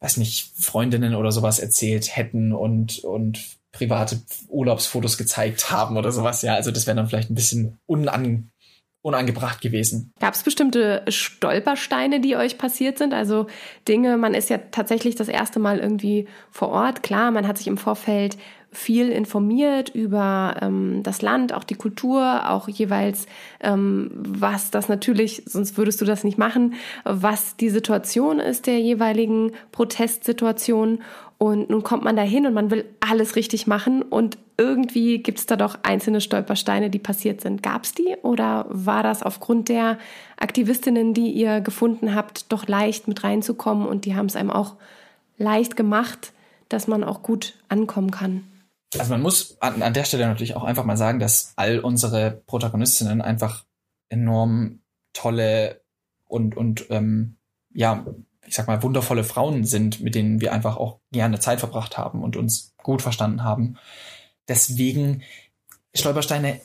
[0.00, 3.42] weiß nicht, Freundinnen oder sowas erzählt hätten und, und
[3.72, 6.42] private Urlaubsfotos gezeigt haben oder sowas.
[6.42, 8.50] Ja, also das wäre dann vielleicht ein bisschen unan,
[9.06, 10.12] unangebracht gewesen.
[10.18, 13.14] Gab es bestimmte Stolpersteine, die euch passiert sind?
[13.14, 13.46] Also
[13.86, 17.04] Dinge, man ist ja tatsächlich das erste Mal irgendwie vor Ort.
[17.04, 18.36] Klar, man hat sich im Vorfeld
[18.72, 23.26] viel informiert über ähm, das Land, auch die Kultur, auch jeweils,
[23.60, 26.74] ähm, was das natürlich, sonst würdest du das nicht machen,
[27.04, 30.98] was die Situation ist der jeweiligen Protestsituation.
[31.38, 35.38] Und nun kommt man da hin und man will alles richtig machen und irgendwie gibt
[35.38, 37.62] es da doch einzelne Stolpersteine, die passiert sind.
[37.62, 39.98] Gab es die oder war das aufgrund der
[40.38, 44.76] Aktivistinnen, die ihr gefunden habt, doch leicht mit reinzukommen und die haben es einem auch
[45.36, 46.32] leicht gemacht,
[46.70, 48.44] dass man auch gut ankommen kann?
[48.98, 52.42] Also man muss an, an der Stelle natürlich auch einfach mal sagen, dass all unsere
[52.46, 53.64] Protagonistinnen einfach
[54.08, 54.80] enorm
[55.12, 55.82] tolle
[56.24, 57.36] und, und ähm,
[57.72, 58.06] ja,
[58.46, 62.22] ich sag mal, wundervolle Frauen sind, mit denen wir einfach auch gerne Zeit verbracht haben
[62.22, 63.76] und uns gut verstanden haben.
[64.48, 65.22] Deswegen
[65.94, 66.60] Stolpersteine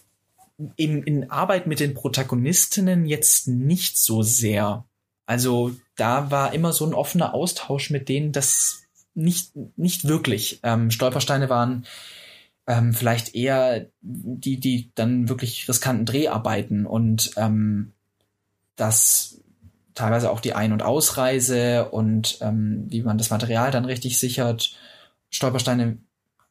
[0.75, 4.85] in, in Arbeit mit den Protagonistinnen jetzt nicht so sehr.
[5.25, 8.83] Also da war immer so ein offener Austausch mit denen, das
[9.13, 10.59] nicht, nicht wirklich.
[10.63, 11.85] Ähm, Stolpersteine waren
[12.67, 17.93] ähm, vielleicht eher die, die dann wirklich riskanten Dreharbeiten und ähm,
[18.75, 19.40] das
[19.93, 24.76] teilweise auch die Ein- und Ausreise und ähm, wie man das Material dann richtig sichert.
[25.30, 25.97] Stolpersteine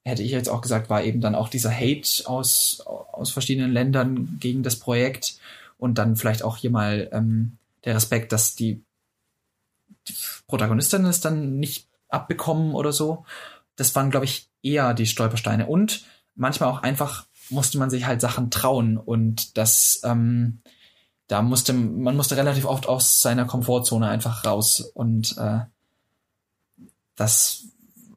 [0.05, 4.39] hätte ich jetzt auch gesagt, war eben dann auch dieser Hate aus, aus verschiedenen Ländern
[4.41, 5.39] gegen das Projekt
[5.79, 8.83] und dann vielleicht auch hier mal ähm, der Respekt, dass die,
[10.09, 10.15] die
[10.47, 13.25] Protagonistinnen es dann nicht abbekommen oder so.
[13.77, 15.67] Das waren, glaube ich, eher die Stolpersteine.
[15.67, 16.05] Und
[16.35, 20.61] manchmal auch einfach musste man sich halt Sachen trauen und das, ähm,
[21.31, 25.61] da musste, man musste relativ oft aus seiner Komfortzone einfach raus und äh,
[27.15, 27.67] das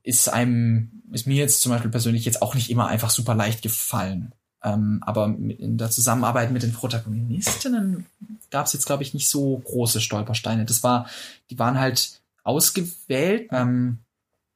[0.02, 3.62] ist einem, ist mir jetzt zum Beispiel persönlich jetzt auch nicht immer einfach super leicht
[3.62, 4.34] gefallen.
[4.64, 8.08] Ähm, aber in der Zusammenarbeit mit den Protagonistinnen
[8.50, 10.66] gab es jetzt, glaube ich, nicht so große Stolpersteine.
[10.66, 11.06] Das war,
[11.52, 14.00] die waren halt ausgewählt ähm,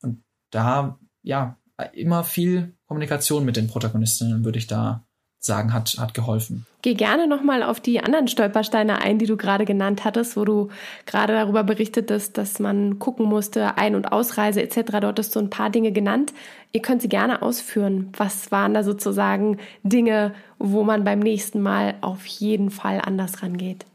[0.01, 1.57] und da, ja,
[1.93, 5.03] immer viel Kommunikation mit den Protagonistinnen, würde ich da
[5.37, 6.65] sagen, hat, hat geholfen.
[6.87, 10.69] Geh gerne nochmal auf die anderen Stolpersteine ein, die du gerade genannt hattest, wo du
[11.05, 14.99] gerade darüber berichtetest, dass man gucken musste, Ein- und Ausreise etc.
[15.01, 16.31] Dort hast du ein paar Dinge genannt.
[16.71, 18.13] Ihr könnt sie gerne ausführen.
[18.15, 23.85] Was waren da sozusagen Dinge, wo man beim nächsten Mal auf jeden Fall anders rangeht?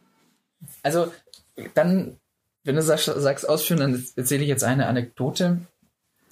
[0.83, 1.11] Also
[1.73, 2.19] dann,
[2.63, 5.63] wenn du sagst, sagst ausführen, dann erzähle ich jetzt eine Anekdote.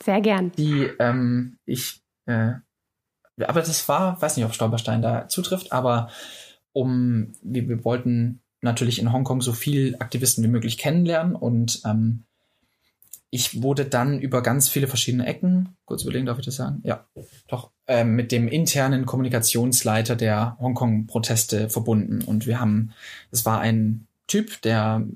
[0.04, 0.52] Sehr gern.
[0.58, 2.56] Die ähm, ich äh,
[3.46, 6.10] aber das war, weiß nicht, ob Stolperstein da zutrifft, aber
[6.72, 12.24] um, wir, wir wollten natürlich in Hongkong so viel Aktivisten wie möglich kennenlernen und ähm,
[13.30, 16.80] ich wurde dann über ganz viele verschiedene Ecken, kurz überlegen, darf ich das sagen?
[16.82, 17.06] Ja,
[17.46, 22.22] doch, äh, mit dem internen Kommunikationsleiter der Hongkong-Proteste verbunden.
[22.24, 22.92] Und wir haben,
[23.30, 25.06] es war ein Typ, der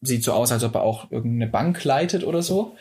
[0.00, 2.76] sieht so aus, als ob er auch irgendeine Bank leitet oder so.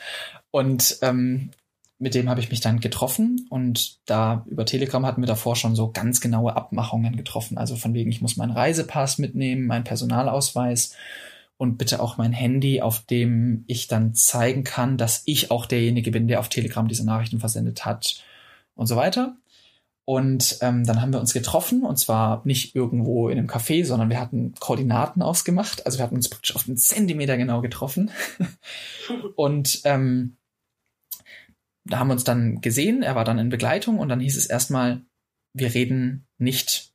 [0.49, 1.51] Und ähm,
[2.01, 5.75] mit dem habe ich mich dann getroffen und da über Telegram hatten wir davor schon
[5.75, 7.59] so ganz genaue Abmachungen getroffen.
[7.59, 10.95] Also von wegen, ich muss meinen Reisepass mitnehmen, meinen Personalausweis
[11.57, 16.09] und bitte auch mein Handy, auf dem ich dann zeigen kann, dass ich auch derjenige
[16.09, 18.23] bin, der auf Telegram diese Nachrichten versendet hat
[18.73, 19.35] und so weiter.
[20.03, 24.09] Und ähm, dann haben wir uns getroffen und zwar nicht irgendwo in einem Café, sondern
[24.09, 25.85] wir hatten Koordinaten ausgemacht.
[25.85, 28.09] Also wir hatten uns praktisch auf einen Zentimeter genau getroffen.
[29.35, 30.37] und ähm,
[31.85, 34.45] da haben wir uns dann gesehen, er war dann in Begleitung und dann hieß es
[34.45, 35.01] erstmal,
[35.53, 36.93] wir reden nicht,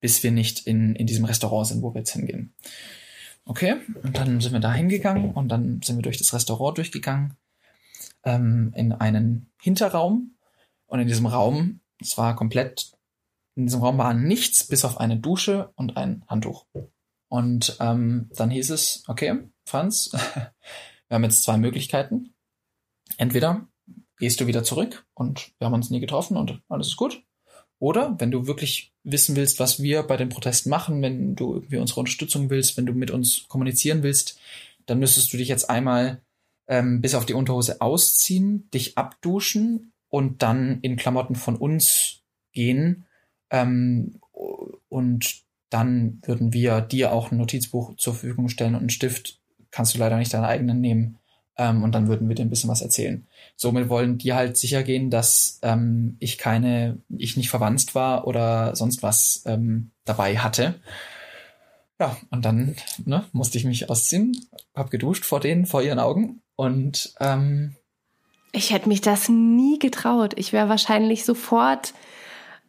[0.00, 2.54] bis wir nicht in, in diesem Restaurant sind, wo wir jetzt hingehen.
[3.46, 7.36] Okay, und dann sind wir da hingegangen und dann sind wir durch das Restaurant durchgegangen
[8.24, 10.36] ähm, in einen Hinterraum
[10.86, 12.92] und in diesem Raum, es war komplett,
[13.54, 16.66] in diesem Raum war nichts bis auf eine Dusche und ein Handtuch.
[17.28, 20.10] Und ähm, dann hieß es, okay, Franz,
[21.08, 22.34] wir haben jetzt zwei Möglichkeiten.
[23.18, 23.68] Entweder
[24.24, 27.22] gehst du wieder zurück und wir haben uns nie getroffen und alles ist gut.
[27.78, 31.76] Oder wenn du wirklich wissen willst, was wir bei den Protesten machen, wenn du irgendwie
[31.76, 34.40] unsere Unterstützung willst, wenn du mit uns kommunizieren willst,
[34.86, 36.22] dann müsstest du dich jetzt einmal
[36.68, 42.22] ähm, bis auf die Unterhose ausziehen, dich abduschen und dann in Klamotten von uns
[42.52, 43.04] gehen.
[43.50, 44.20] Ähm,
[44.88, 49.38] und dann würden wir dir auch ein Notizbuch zur Verfügung stellen und einen Stift.
[49.70, 51.18] Kannst du leider nicht deinen eigenen nehmen.
[51.58, 53.26] Ähm, und dann würden wir dir ein bisschen was erzählen.
[53.56, 58.74] Somit wollen die halt sicher gehen, dass ähm, ich keine, ich nicht verwandt war oder
[58.74, 60.80] sonst was ähm, dabei hatte.
[62.00, 64.36] Ja, und dann ne, musste ich mich ausziehen,
[64.74, 67.76] hab geduscht vor denen, vor ihren Augen und ähm,
[68.54, 70.34] ich hätte mich das nie getraut.
[70.36, 71.92] Ich wäre wahrscheinlich sofort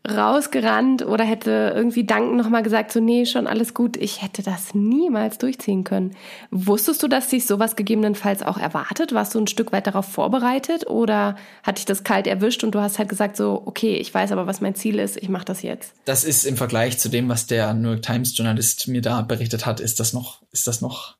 [0.05, 4.73] rausgerannt oder hätte irgendwie dankend nochmal gesagt, so nee, schon alles gut, ich hätte das
[4.73, 6.15] niemals durchziehen können.
[6.51, 9.13] Wusstest du, dass dich sowas gegebenenfalls auch erwartet?
[9.13, 12.81] Warst du ein Stück weit darauf vorbereitet oder hat dich das kalt erwischt und du
[12.81, 15.61] hast halt gesagt so, okay, ich weiß aber, was mein Ziel ist, ich mache das
[15.61, 15.93] jetzt?
[16.05, 19.65] Das ist im Vergleich zu dem, was der New York Times Journalist mir da berichtet
[19.65, 21.17] hat, ist das noch, ist das noch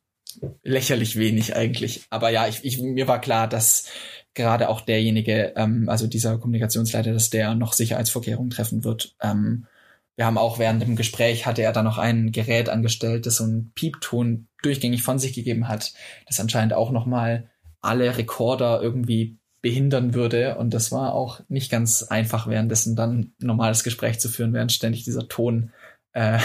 [0.62, 2.06] lächerlich wenig eigentlich.
[2.10, 3.88] Aber ja, ich, ich, mir war klar, dass
[4.36, 9.16] gerade auch derjenige, ähm, also dieser Kommunikationsleiter, dass der noch Sicherheitsvorkehrungen treffen wird.
[9.20, 9.66] Ähm,
[10.14, 13.44] wir haben auch während dem Gespräch hatte er da noch ein Gerät angestellt, das so
[13.44, 15.92] einen Piepton durchgängig von sich gegeben hat,
[16.26, 17.50] das anscheinend auch noch mal
[17.82, 20.56] alle Rekorder irgendwie behindern würde.
[20.56, 24.72] Und das war auch nicht ganz einfach, währenddessen dann ein normales Gespräch zu führen, während
[24.72, 25.72] ständig dieser Ton
[26.12, 26.38] äh,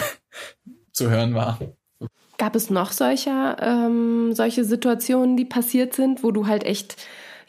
[0.92, 1.60] zu hören war.
[2.38, 6.98] Gab es noch solcher, ähm, solche Situationen, die passiert sind, wo du halt echt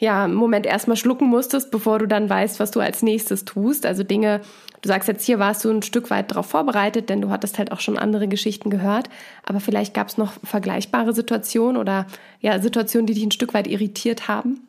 [0.03, 3.85] ja, einen Moment erstmal schlucken musstest, bevor du dann weißt, was du als nächstes tust.
[3.85, 4.41] Also Dinge,
[4.81, 7.71] du sagst jetzt hier warst du ein Stück weit darauf vorbereitet, denn du hattest halt
[7.71, 9.07] auch schon andere Geschichten gehört.
[9.43, 12.05] Aber vielleicht gab es noch vergleichbare Situationen oder
[12.41, 14.67] ja, Situationen, die dich ein Stück weit irritiert haben?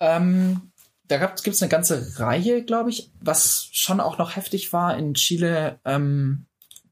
[0.00, 0.72] Ähm,
[1.06, 3.12] da gibt es eine ganze Reihe, glaube ich.
[3.20, 6.46] Was schon auch noch heftig war in Chile, ähm,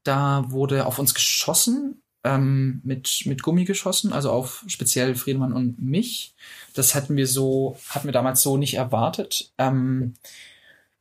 [0.05, 5.81] da wurde auf uns geschossen ähm, mit, mit Gummi geschossen, also auf speziell Friedemann und
[5.81, 6.33] mich.
[6.73, 9.51] Das hatten wir so, hatten wir damals so nicht erwartet.
[9.57, 10.15] Ähm,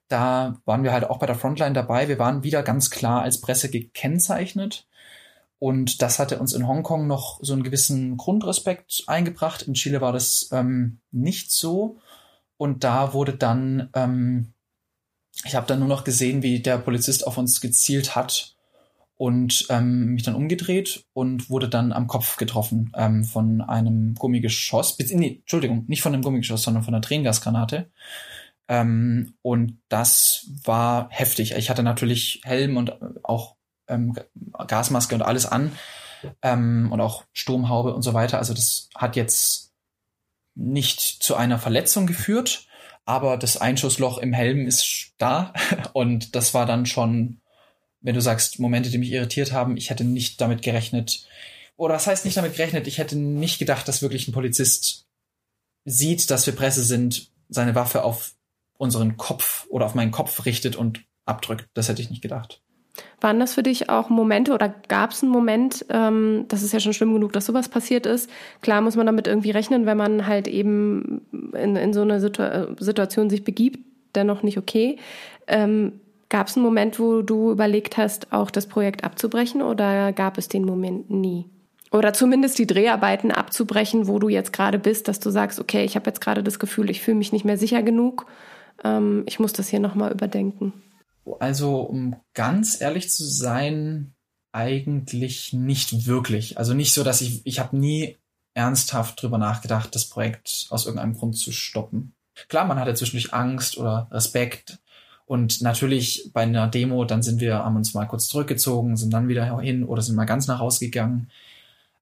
[0.08, 2.08] da waren wir halt auch bei der Frontline dabei.
[2.08, 4.86] Wir waren wieder ganz klar als Presse gekennzeichnet.
[5.58, 9.62] Und das hatte uns in Hongkong noch so einen gewissen Grundrespekt eingebracht.
[9.62, 11.98] In Chile war das ähm, nicht so.
[12.56, 14.52] Und da wurde dann, ähm,
[15.44, 18.56] ich habe dann nur noch gesehen, wie der Polizist auf uns gezielt hat
[19.20, 24.96] und ähm, mich dann umgedreht und wurde dann am Kopf getroffen ähm, von einem Gummigeschoss.
[24.98, 27.90] Nee, Entschuldigung, nicht von einem Gummigeschoss, sondern von einer Tränengasgranate.
[28.66, 31.52] Ähm, und das war heftig.
[31.52, 33.56] Ich hatte natürlich Helm und auch
[33.88, 34.16] ähm,
[34.66, 35.72] Gasmaske und alles an
[36.40, 38.38] ähm, und auch Sturmhaube und so weiter.
[38.38, 39.74] Also das hat jetzt
[40.54, 42.68] nicht zu einer Verletzung geführt,
[43.04, 45.52] aber das Einschussloch im Helm ist da
[45.92, 47.39] und das war dann schon
[48.00, 51.26] wenn du sagst, Momente, die mich irritiert haben, ich hätte nicht damit gerechnet,
[51.76, 55.06] oder was heißt nicht damit gerechnet, ich hätte nicht gedacht, dass wirklich ein Polizist
[55.86, 58.34] sieht, dass wir Presse sind, seine Waffe auf
[58.76, 61.68] unseren Kopf oder auf meinen Kopf richtet und abdrückt.
[61.74, 62.62] Das hätte ich nicht gedacht.
[63.20, 66.80] Waren das für dich auch Momente oder gab es einen Moment, ähm, das ist ja
[66.80, 68.28] schon schlimm genug, dass sowas passiert ist.
[68.62, 71.22] Klar muss man damit irgendwie rechnen, wenn man halt eben
[71.54, 72.42] in, in so eine Situ
[72.78, 73.78] Situation sich begibt,
[74.14, 74.98] dennoch nicht okay.
[75.46, 76.00] Ähm,
[76.30, 80.48] Gab es einen Moment, wo du überlegt hast, auch das Projekt abzubrechen oder gab es
[80.48, 81.44] den Moment nie?
[81.92, 85.96] Oder zumindest die Dreharbeiten abzubrechen, wo du jetzt gerade bist, dass du sagst, okay, ich
[85.96, 88.26] habe jetzt gerade das Gefühl, ich fühle mich nicht mehr sicher genug,
[88.84, 90.72] ähm, ich muss das hier nochmal überdenken.
[91.40, 94.14] Also, um ganz ehrlich zu sein,
[94.52, 96.58] eigentlich nicht wirklich.
[96.58, 98.18] Also nicht so, dass ich, ich habe nie
[98.54, 102.14] ernsthaft drüber nachgedacht, das Projekt aus irgendeinem Grund zu stoppen.
[102.48, 104.78] Klar, man hatte zwischendurch Angst oder Respekt,
[105.30, 109.28] und natürlich bei einer Demo, dann sind wir, haben uns mal kurz zurückgezogen, sind dann
[109.28, 111.30] wieder hin oder sind mal ganz nach Hause gegangen.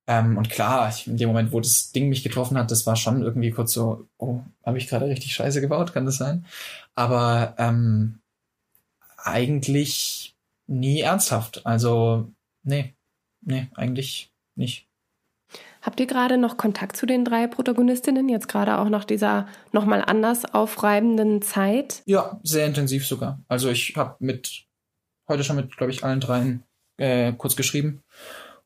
[0.07, 2.97] Ähm, und klar, ich, in dem Moment, wo das Ding mich getroffen hat, das war
[2.97, 6.47] schon irgendwie kurz so, oh, habe ich gerade richtig Scheiße gebaut, kann das sein?
[6.95, 8.21] Aber ähm,
[9.19, 10.35] eigentlich
[10.67, 11.67] nie ernsthaft.
[11.67, 12.33] Also,
[12.63, 12.95] nee,
[13.43, 14.88] nee, eigentlich nicht.
[15.89, 20.05] Habt ihr gerade noch Kontakt zu den drei Protagonistinnen, jetzt gerade auch nach dieser nochmal
[20.07, 22.03] anders aufreibenden Zeit?
[22.05, 23.43] Ja, sehr intensiv sogar.
[23.49, 24.67] Also ich habe mit
[25.29, 26.63] heute schon mit, glaube ich, allen dreien
[26.99, 28.03] äh, kurz geschrieben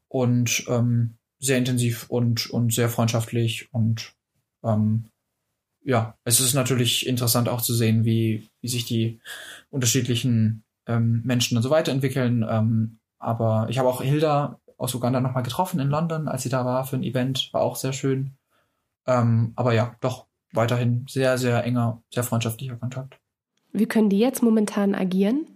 [0.09, 4.15] und ähm, sehr intensiv und, und sehr freundschaftlich und
[4.65, 5.05] ähm,
[5.85, 9.21] ja, es ist natürlich interessant auch zu sehen, wie, wie sich die
[9.71, 12.45] unterschiedlichen ähm, Menschen und so weiterentwickeln.
[12.51, 16.65] Ähm, aber ich habe auch Hilda aus Uganda nochmal getroffen in London, als sie da
[16.65, 17.51] war für ein Event.
[17.53, 18.33] War auch sehr schön.
[19.07, 23.19] Ähm, aber ja, doch weiterhin sehr, sehr enger, sehr freundschaftlicher Kontakt.
[23.73, 25.47] Wie können die jetzt momentan agieren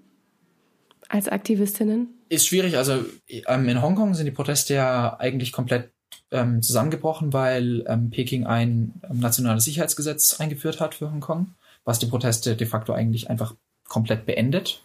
[1.09, 2.09] als Aktivistinnen?
[2.29, 2.77] Ist schwierig.
[2.77, 5.93] Also ähm, in Hongkong sind die Proteste ja eigentlich komplett
[6.31, 11.55] ähm, zusammengebrochen, weil ähm, Peking ein ähm, nationales Sicherheitsgesetz eingeführt hat für Hongkong,
[11.85, 13.55] was die Proteste de facto eigentlich einfach
[13.89, 14.83] komplett beendet.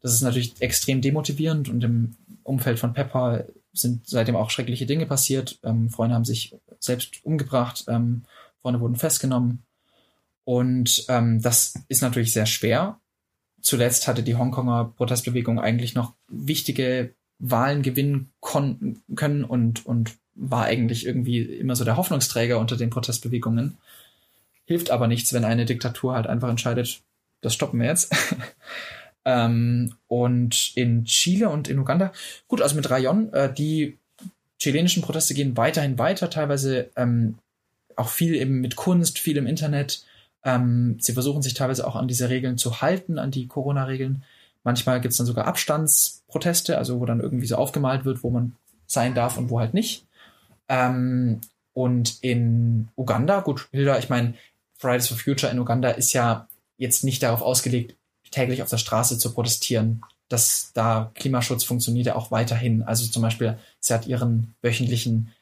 [0.00, 5.06] Das ist natürlich extrem demotivierend und im Umfeld von Pepper sind seitdem auch schreckliche Dinge
[5.06, 5.58] passiert.
[5.62, 8.24] Ähm, Freunde haben sich selbst umgebracht, ähm,
[8.60, 9.62] Freunde wurden festgenommen.
[10.44, 13.00] Und ähm, das ist natürlich sehr schwer.
[13.60, 21.06] Zuletzt hatte die Hongkonger Protestbewegung eigentlich noch wichtige Wahlen gewinnen können und, und war eigentlich
[21.06, 23.78] irgendwie immer so der Hoffnungsträger unter den Protestbewegungen.
[24.64, 27.02] Hilft aber nichts, wenn eine Diktatur halt einfach entscheidet,
[27.40, 28.14] das stoppen wir jetzt.
[29.24, 32.12] Ähm, und in Chile und in Uganda,
[32.48, 33.98] gut, also mit Rayon, äh, die
[34.58, 37.38] chilenischen Proteste gehen weiterhin weiter, teilweise ähm,
[37.96, 40.04] auch viel eben mit Kunst, viel im Internet.
[40.44, 44.24] Ähm, sie versuchen sich teilweise auch an diese Regeln zu halten, an die Corona-Regeln.
[44.64, 48.56] Manchmal gibt es dann sogar Abstandsproteste, also wo dann irgendwie so aufgemalt wird, wo man
[48.86, 50.06] sein darf und wo halt nicht.
[50.68, 51.40] Ähm,
[51.72, 54.34] und in Uganda, gut, Hilda, ich meine,
[54.76, 57.96] Fridays for Future in Uganda ist ja jetzt nicht darauf ausgelegt,
[58.32, 60.02] täglich auf der Straße zu protestieren.
[60.28, 62.82] Dass da Klimaschutz funktioniert ja auch weiterhin.
[62.82, 65.32] Also zum Beispiel, sie hat ihren wöchentlichen,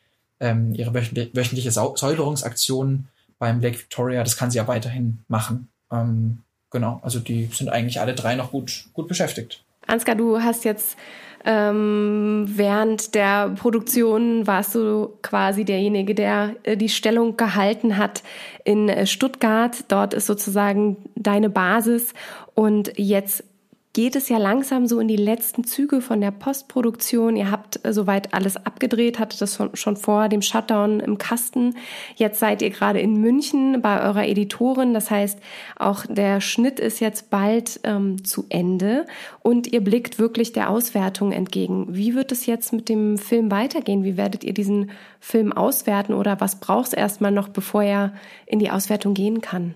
[0.41, 3.09] ähm, ihre wöchentliche Säuberungsaktion
[3.39, 5.69] beim Lake Victoria, das kann sie ja weiterhin machen.
[5.91, 9.65] Ähm, genau, also die sind eigentlich alle drei noch gut, gut beschäftigt.
[9.87, 10.97] Ansgar, du hast jetzt
[11.45, 18.23] ähm, während der Produktion warst du quasi derjenige, der äh, die Stellung gehalten hat
[18.65, 19.85] in äh, Stuttgart.
[19.89, 22.13] Dort ist sozusagen deine Basis
[22.55, 23.45] und jetzt
[23.93, 27.37] geht es ja langsam so in die letzten Züge von der Postproduktion.
[27.37, 31.75] Ihr habt äh, soweit alles abgedreht, hattet das schon vor dem Shutdown im Kasten.
[32.15, 34.95] Jetzt seid ihr gerade in München bei eurer Editorin.
[34.95, 35.41] Das heißt,
[35.77, 39.07] auch der Schnitt ist jetzt bald ähm, zu Ende
[39.43, 41.87] und ihr blickt wirklich der Auswertung entgegen.
[41.91, 44.05] Wie wird es jetzt mit dem Film weitergehen?
[44.05, 48.15] Wie werdet ihr diesen Film auswerten oder was braucht es erstmal noch, bevor er
[48.47, 49.75] in die Auswertung gehen kann?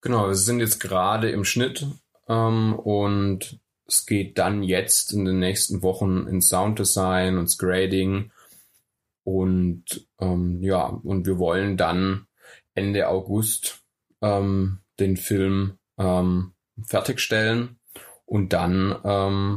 [0.00, 1.86] Genau, wir sind jetzt gerade im Schnitt
[2.30, 8.30] ähm, und es geht dann jetzt in den nächsten Wochen ins Sounddesign, ins Grading.
[9.24, 12.26] Und ähm, ja, und wir wollen dann
[12.74, 13.82] Ende August
[14.22, 16.52] ähm, den Film ähm,
[16.84, 17.80] fertigstellen.
[18.26, 19.56] Und dann ähm,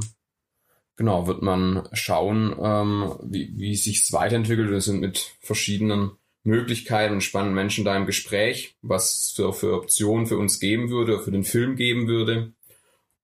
[0.96, 4.72] genau wird man schauen, ähm, wie, wie sich weiterentwickelt.
[4.72, 6.12] Wir sind mit verschiedenen
[6.44, 10.90] Möglichkeiten und spannenden Menschen da im Gespräch, was es für, für Optionen für uns geben
[10.90, 12.54] würde, für den Film geben würde.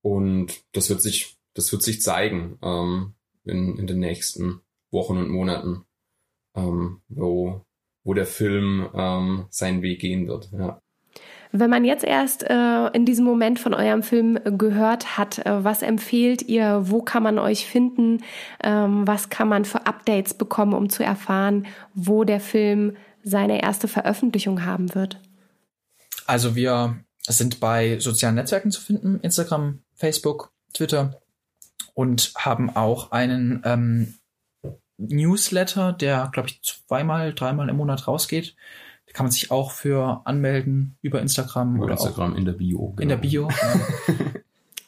[0.01, 3.13] Und das wird sich, das wird sich zeigen ähm,
[3.45, 4.61] in, in den nächsten
[4.91, 5.85] Wochen und Monaten,
[6.55, 7.65] ähm, wo,
[8.03, 10.49] wo der Film ähm, seinen Weg gehen wird.
[10.51, 10.81] Ja.
[11.51, 15.81] Wenn man jetzt erst äh, in diesem Moment von eurem Film gehört hat, äh, was
[15.81, 16.83] empfehlt ihr?
[16.85, 18.23] Wo kann man euch finden?
[18.63, 21.65] Ähm, was kann man für Updates bekommen, um zu erfahren,
[21.95, 25.19] wo der Film seine erste Veröffentlichung haben wird?
[26.27, 31.19] Also wir sind bei sozialen Netzwerken zu finden, Instagram, Facebook, Twitter
[31.93, 34.15] und haben auch einen ähm,
[34.97, 38.55] Newsletter, der, glaube ich, zweimal, dreimal im Monat rausgeht.
[39.07, 42.93] Da kann man sich auch für anmelden über Instagram über oder Instagram in der Bio.
[42.95, 43.01] Genau.
[43.01, 43.49] In der Bio.
[43.49, 43.79] Ja.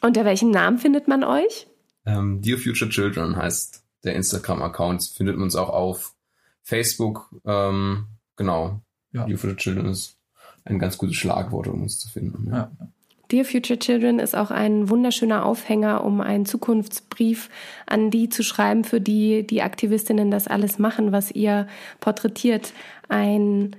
[0.00, 1.66] Unter welchem Namen findet man euch?
[2.06, 5.12] Ähm, Dear Future Children heißt der Instagram-Account.
[5.14, 6.14] Findet man uns auch auf
[6.62, 7.30] Facebook.
[7.44, 8.06] Ähm,
[8.36, 8.80] genau.
[9.12, 9.26] Ja.
[9.26, 10.16] Dear Future Children ist
[10.64, 12.48] ein ganz gutes Schlagwort, um uns zu finden.
[12.50, 12.70] Ja.
[12.78, 12.88] ja.
[13.32, 17.48] Dear Future Children ist auch ein wunderschöner Aufhänger, um einen Zukunftsbrief
[17.86, 21.66] an die zu schreiben, für die die Aktivistinnen das alles machen, was ihr
[22.00, 22.74] porträtiert.
[23.08, 23.74] Ein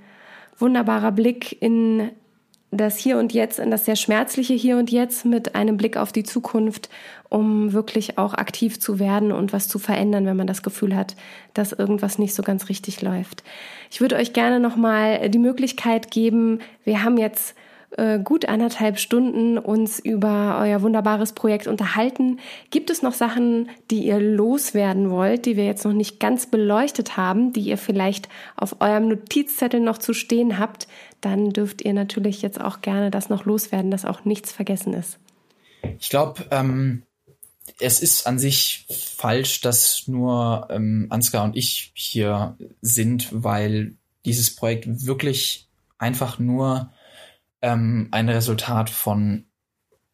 [0.57, 2.09] wunderbarer Blick in
[2.71, 6.11] das Hier und Jetzt, in das sehr schmerzliche Hier und Jetzt mit einem Blick auf
[6.11, 6.89] die Zukunft,
[7.30, 11.15] um wirklich auch aktiv zu werden und was zu verändern, wenn man das Gefühl hat,
[11.53, 13.43] dass irgendwas nicht so ganz richtig läuft.
[13.91, 17.53] Ich würde euch gerne nochmal die Möglichkeit geben, wir haben jetzt
[17.97, 22.39] äh, gut anderthalb Stunden uns über euer wunderbares Projekt unterhalten.
[22.69, 27.17] Gibt es noch Sachen, die ihr loswerden wollt, die wir jetzt noch nicht ganz beleuchtet
[27.17, 30.87] haben, die ihr vielleicht auf eurem Notizzettel noch zu stehen habt?
[31.21, 35.19] Dann dürft ihr natürlich jetzt auch gerne das noch loswerden, dass auch nichts vergessen ist.
[35.99, 37.03] Ich glaube, ähm,
[37.79, 38.85] es ist an sich
[39.17, 43.95] falsch, dass nur ähm, Ansgar und ich hier sind, weil
[44.25, 45.67] dieses Projekt wirklich
[45.97, 46.91] einfach nur
[47.64, 49.45] ähm, ein Resultat von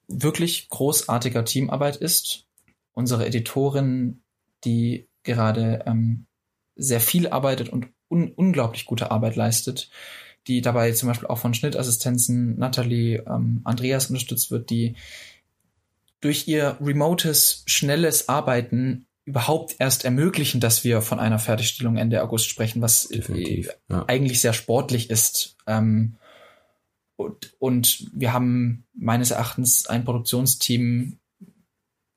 [0.08, 2.46] wirklich großartiger Teamarbeit ist.
[2.94, 4.22] Unsere Editorin,
[4.64, 6.26] die gerade ähm,
[6.76, 9.90] sehr viel arbeitet und un unglaublich gute Arbeit leistet,
[10.48, 14.96] die dabei zum Beispiel auch von Schnittassistenzen Natalie ähm, Andreas unterstützt wird, die
[16.22, 22.50] durch ihr remotes, schnelles Arbeiten überhaupt erst ermöglichen, dass wir von einer Fertigstellung Ende August
[22.50, 24.06] sprechen, was äh, ja.
[24.08, 25.56] eigentlich sehr sportlich ist.
[25.68, 26.16] Ähm,
[27.20, 31.20] und, und wir haben meines Erachtens ein Produktionsteam.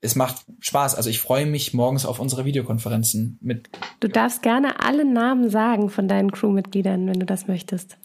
[0.01, 0.95] Es macht Spaß.
[0.95, 3.69] Also ich freue mich morgens auf unsere Videokonferenzen mit.
[3.99, 7.99] Du darfst gerne alle Namen sagen von deinen Crewmitgliedern, wenn du das möchtest.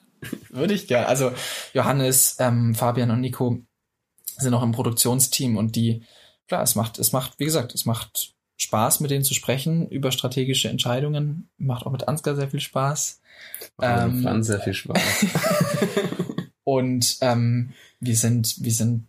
[0.50, 1.08] Würde ich gerne.
[1.08, 1.32] Also
[1.74, 3.60] Johannes, ähm, Fabian und Nico
[4.38, 6.02] sind noch im Produktionsteam und die,
[6.48, 10.12] klar, es macht, es macht, wie gesagt, es macht Spaß, mit denen zu sprechen über
[10.12, 11.52] strategische Entscheidungen.
[11.60, 13.22] Macht auch mit Ansgar sehr viel Spaß.
[13.78, 15.00] Macht ähm, sehr viel Spaß.
[16.68, 17.72] Und ähm,
[18.02, 19.08] wir sind, wir sind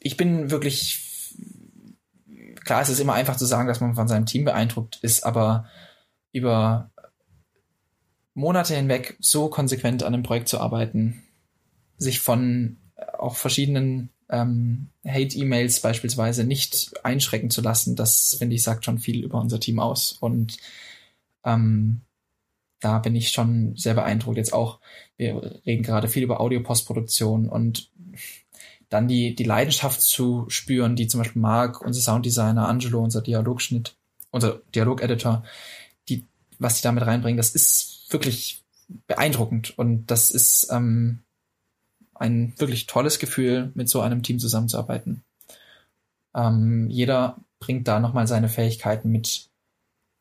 [0.00, 1.34] ich bin wirklich,
[2.64, 5.68] klar, es ist immer einfach zu sagen, dass man von seinem Team beeindruckt ist, aber
[6.32, 6.90] über
[8.34, 11.22] Monate hinweg so konsequent an einem Projekt zu arbeiten,
[11.96, 12.76] sich von
[13.18, 19.24] auch verschiedenen ähm, Hate-E-Mails beispielsweise nicht einschrecken zu lassen, das finde ich sagt schon viel
[19.24, 20.12] über unser Team aus.
[20.12, 20.56] Und
[21.44, 22.02] ähm,
[22.80, 24.36] da bin ich schon sehr beeindruckt.
[24.36, 24.80] Jetzt auch,
[25.16, 27.90] wir reden gerade viel über Audio-Postproduktion und
[28.88, 33.96] dann die, die Leidenschaft zu spüren, die zum Beispiel Marc, unser Sounddesigner, Angelo, unser Dialogschnitt,
[34.30, 35.44] unser Dialogeditor,
[36.08, 36.24] die,
[36.58, 38.62] was die damit reinbringen, das ist wirklich
[39.06, 41.20] beeindruckend und das ist ähm,
[42.14, 45.24] ein wirklich tolles Gefühl, mit so einem Team zusammenzuarbeiten.
[46.34, 49.48] Ähm, jeder bringt da nochmal seine Fähigkeiten mit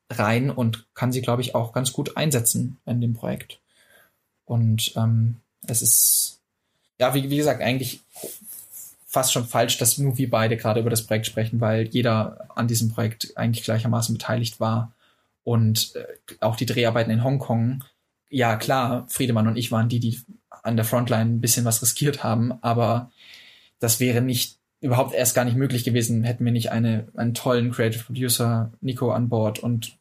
[0.09, 3.59] rein und kann sie, glaube ich, auch ganz gut einsetzen in dem Projekt.
[4.45, 5.37] Und ähm,
[5.67, 6.39] es ist,
[6.99, 8.01] ja, wie, wie gesagt, eigentlich
[9.07, 12.67] fast schon falsch, dass nur wir beide gerade über das Projekt sprechen, weil jeder an
[12.67, 14.91] diesem Projekt eigentlich gleichermaßen beteiligt war.
[15.43, 16.05] Und äh,
[16.41, 17.83] auch die Dreharbeiten in Hongkong,
[18.29, 20.19] ja klar, Friedemann und ich waren die, die
[20.63, 23.11] an der Frontline ein bisschen was riskiert haben, aber
[23.79, 27.71] das wäre nicht überhaupt erst gar nicht möglich gewesen, hätten wir nicht eine, einen tollen
[27.71, 29.97] Creative Producer, Nico, an Bord und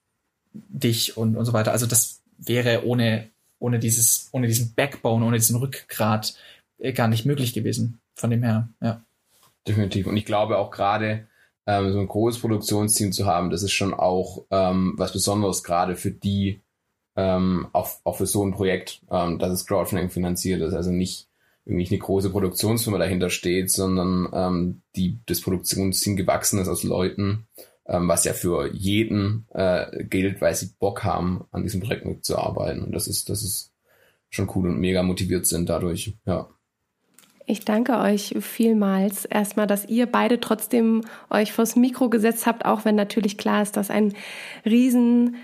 [0.53, 1.73] dich und, und so weiter.
[1.73, 6.35] Also das wäre ohne, ohne dieses, ohne diesen Backbone, ohne diesen Rückgrat
[6.79, 8.01] äh, gar nicht möglich gewesen.
[8.15, 9.03] Von dem her, ja.
[9.67, 10.07] Definitiv.
[10.07, 11.27] Und ich glaube auch gerade,
[11.67, 15.97] ähm, so ein großes Produktionsteam zu haben, das ist schon auch ähm, was Besonderes, gerade
[15.97, 16.61] für die,
[17.17, 20.75] ähm, auch, auch für so ein Projekt, ähm, dass es Crowdfunding finanziert ist.
[20.75, 21.29] Also nicht
[21.67, 27.47] irgendwie eine große Produktionsfirma dahinter steht, sondern ähm, die das Produktionsteam gewachsen ist aus Leuten,
[27.87, 32.83] ähm, was ja für jeden äh, gilt, weil sie Bock haben, an diesem Projekt mitzuarbeiten.
[32.83, 33.73] Und das ist, das ist
[34.29, 36.49] schon cool und mega motiviert sind dadurch, ja.
[37.47, 42.87] Ich danke euch vielmals erstmal, dass ihr beide trotzdem euch vors Mikro gesetzt habt, auch
[42.87, 44.15] wenn natürlich klar ist, dass ein
[44.65, 45.37] riesen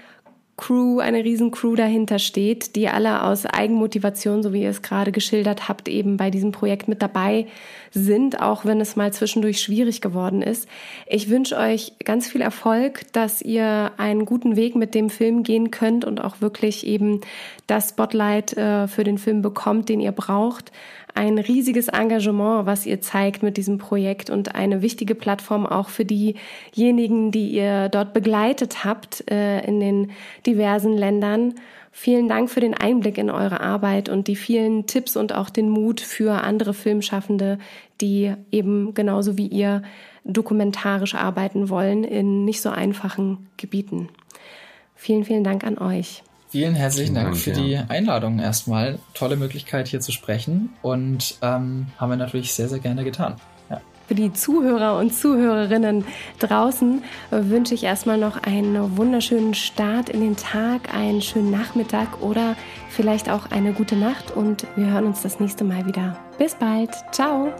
[0.61, 5.11] Crew, eine riesen Crew dahinter steht, die alle aus Eigenmotivation, so wie ihr es gerade
[5.11, 7.47] geschildert habt, eben bei diesem Projekt mit dabei
[7.91, 10.69] sind, auch wenn es mal zwischendurch schwierig geworden ist.
[11.07, 15.71] Ich wünsche euch ganz viel Erfolg, dass ihr einen guten Weg mit dem Film gehen
[15.71, 17.23] könnt und auch wirklich eben
[17.67, 20.73] das Spotlight äh, für den Film bekommt, den ihr braucht
[21.15, 26.05] ein riesiges Engagement, was ihr zeigt mit diesem Projekt und eine wichtige Plattform auch für
[26.05, 30.11] diejenigen, die ihr dort begleitet habt äh, in den
[30.47, 31.55] diversen Ländern.
[31.93, 35.69] Vielen Dank für den Einblick in eure Arbeit und die vielen Tipps und auch den
[35.69, 37.59] Mut für andere Filmschaffende,
[38.01, 39.83] die eben genauso wie ihr
[40.25, 44.09] dokumentarisch arbeiten wollen in nicht so einfachen Gebieten.
[44.95, 46.23] Vielen, vielen Dank an euch.
[46.51, 47.57] Vielen herzlichen Dank, Dank für ja.
[47.57, 48.99] die Einladung erstmal.
[49.15, 53.37] Tolle Möglichkeit hier zu sprechen und ähm, haben wir natürlich sehr, sehr gerne getan.
[53.71, 53.81] Ja.
[54.09, 56.05] Für die Zuhörer und Zuhörerinnen
[56.41, 62.57] draußen wünsche ich erstmal noch einen wunderschönen Start in den Tag, einen schönen Nachmittag oder
[62.89, 66.19] vielleicht auch eine gute Nacht und wir hören uns das nächste Mal wieder.
[66.37, 66.91] Bis bald.
[67.13, 67.53] Ciao.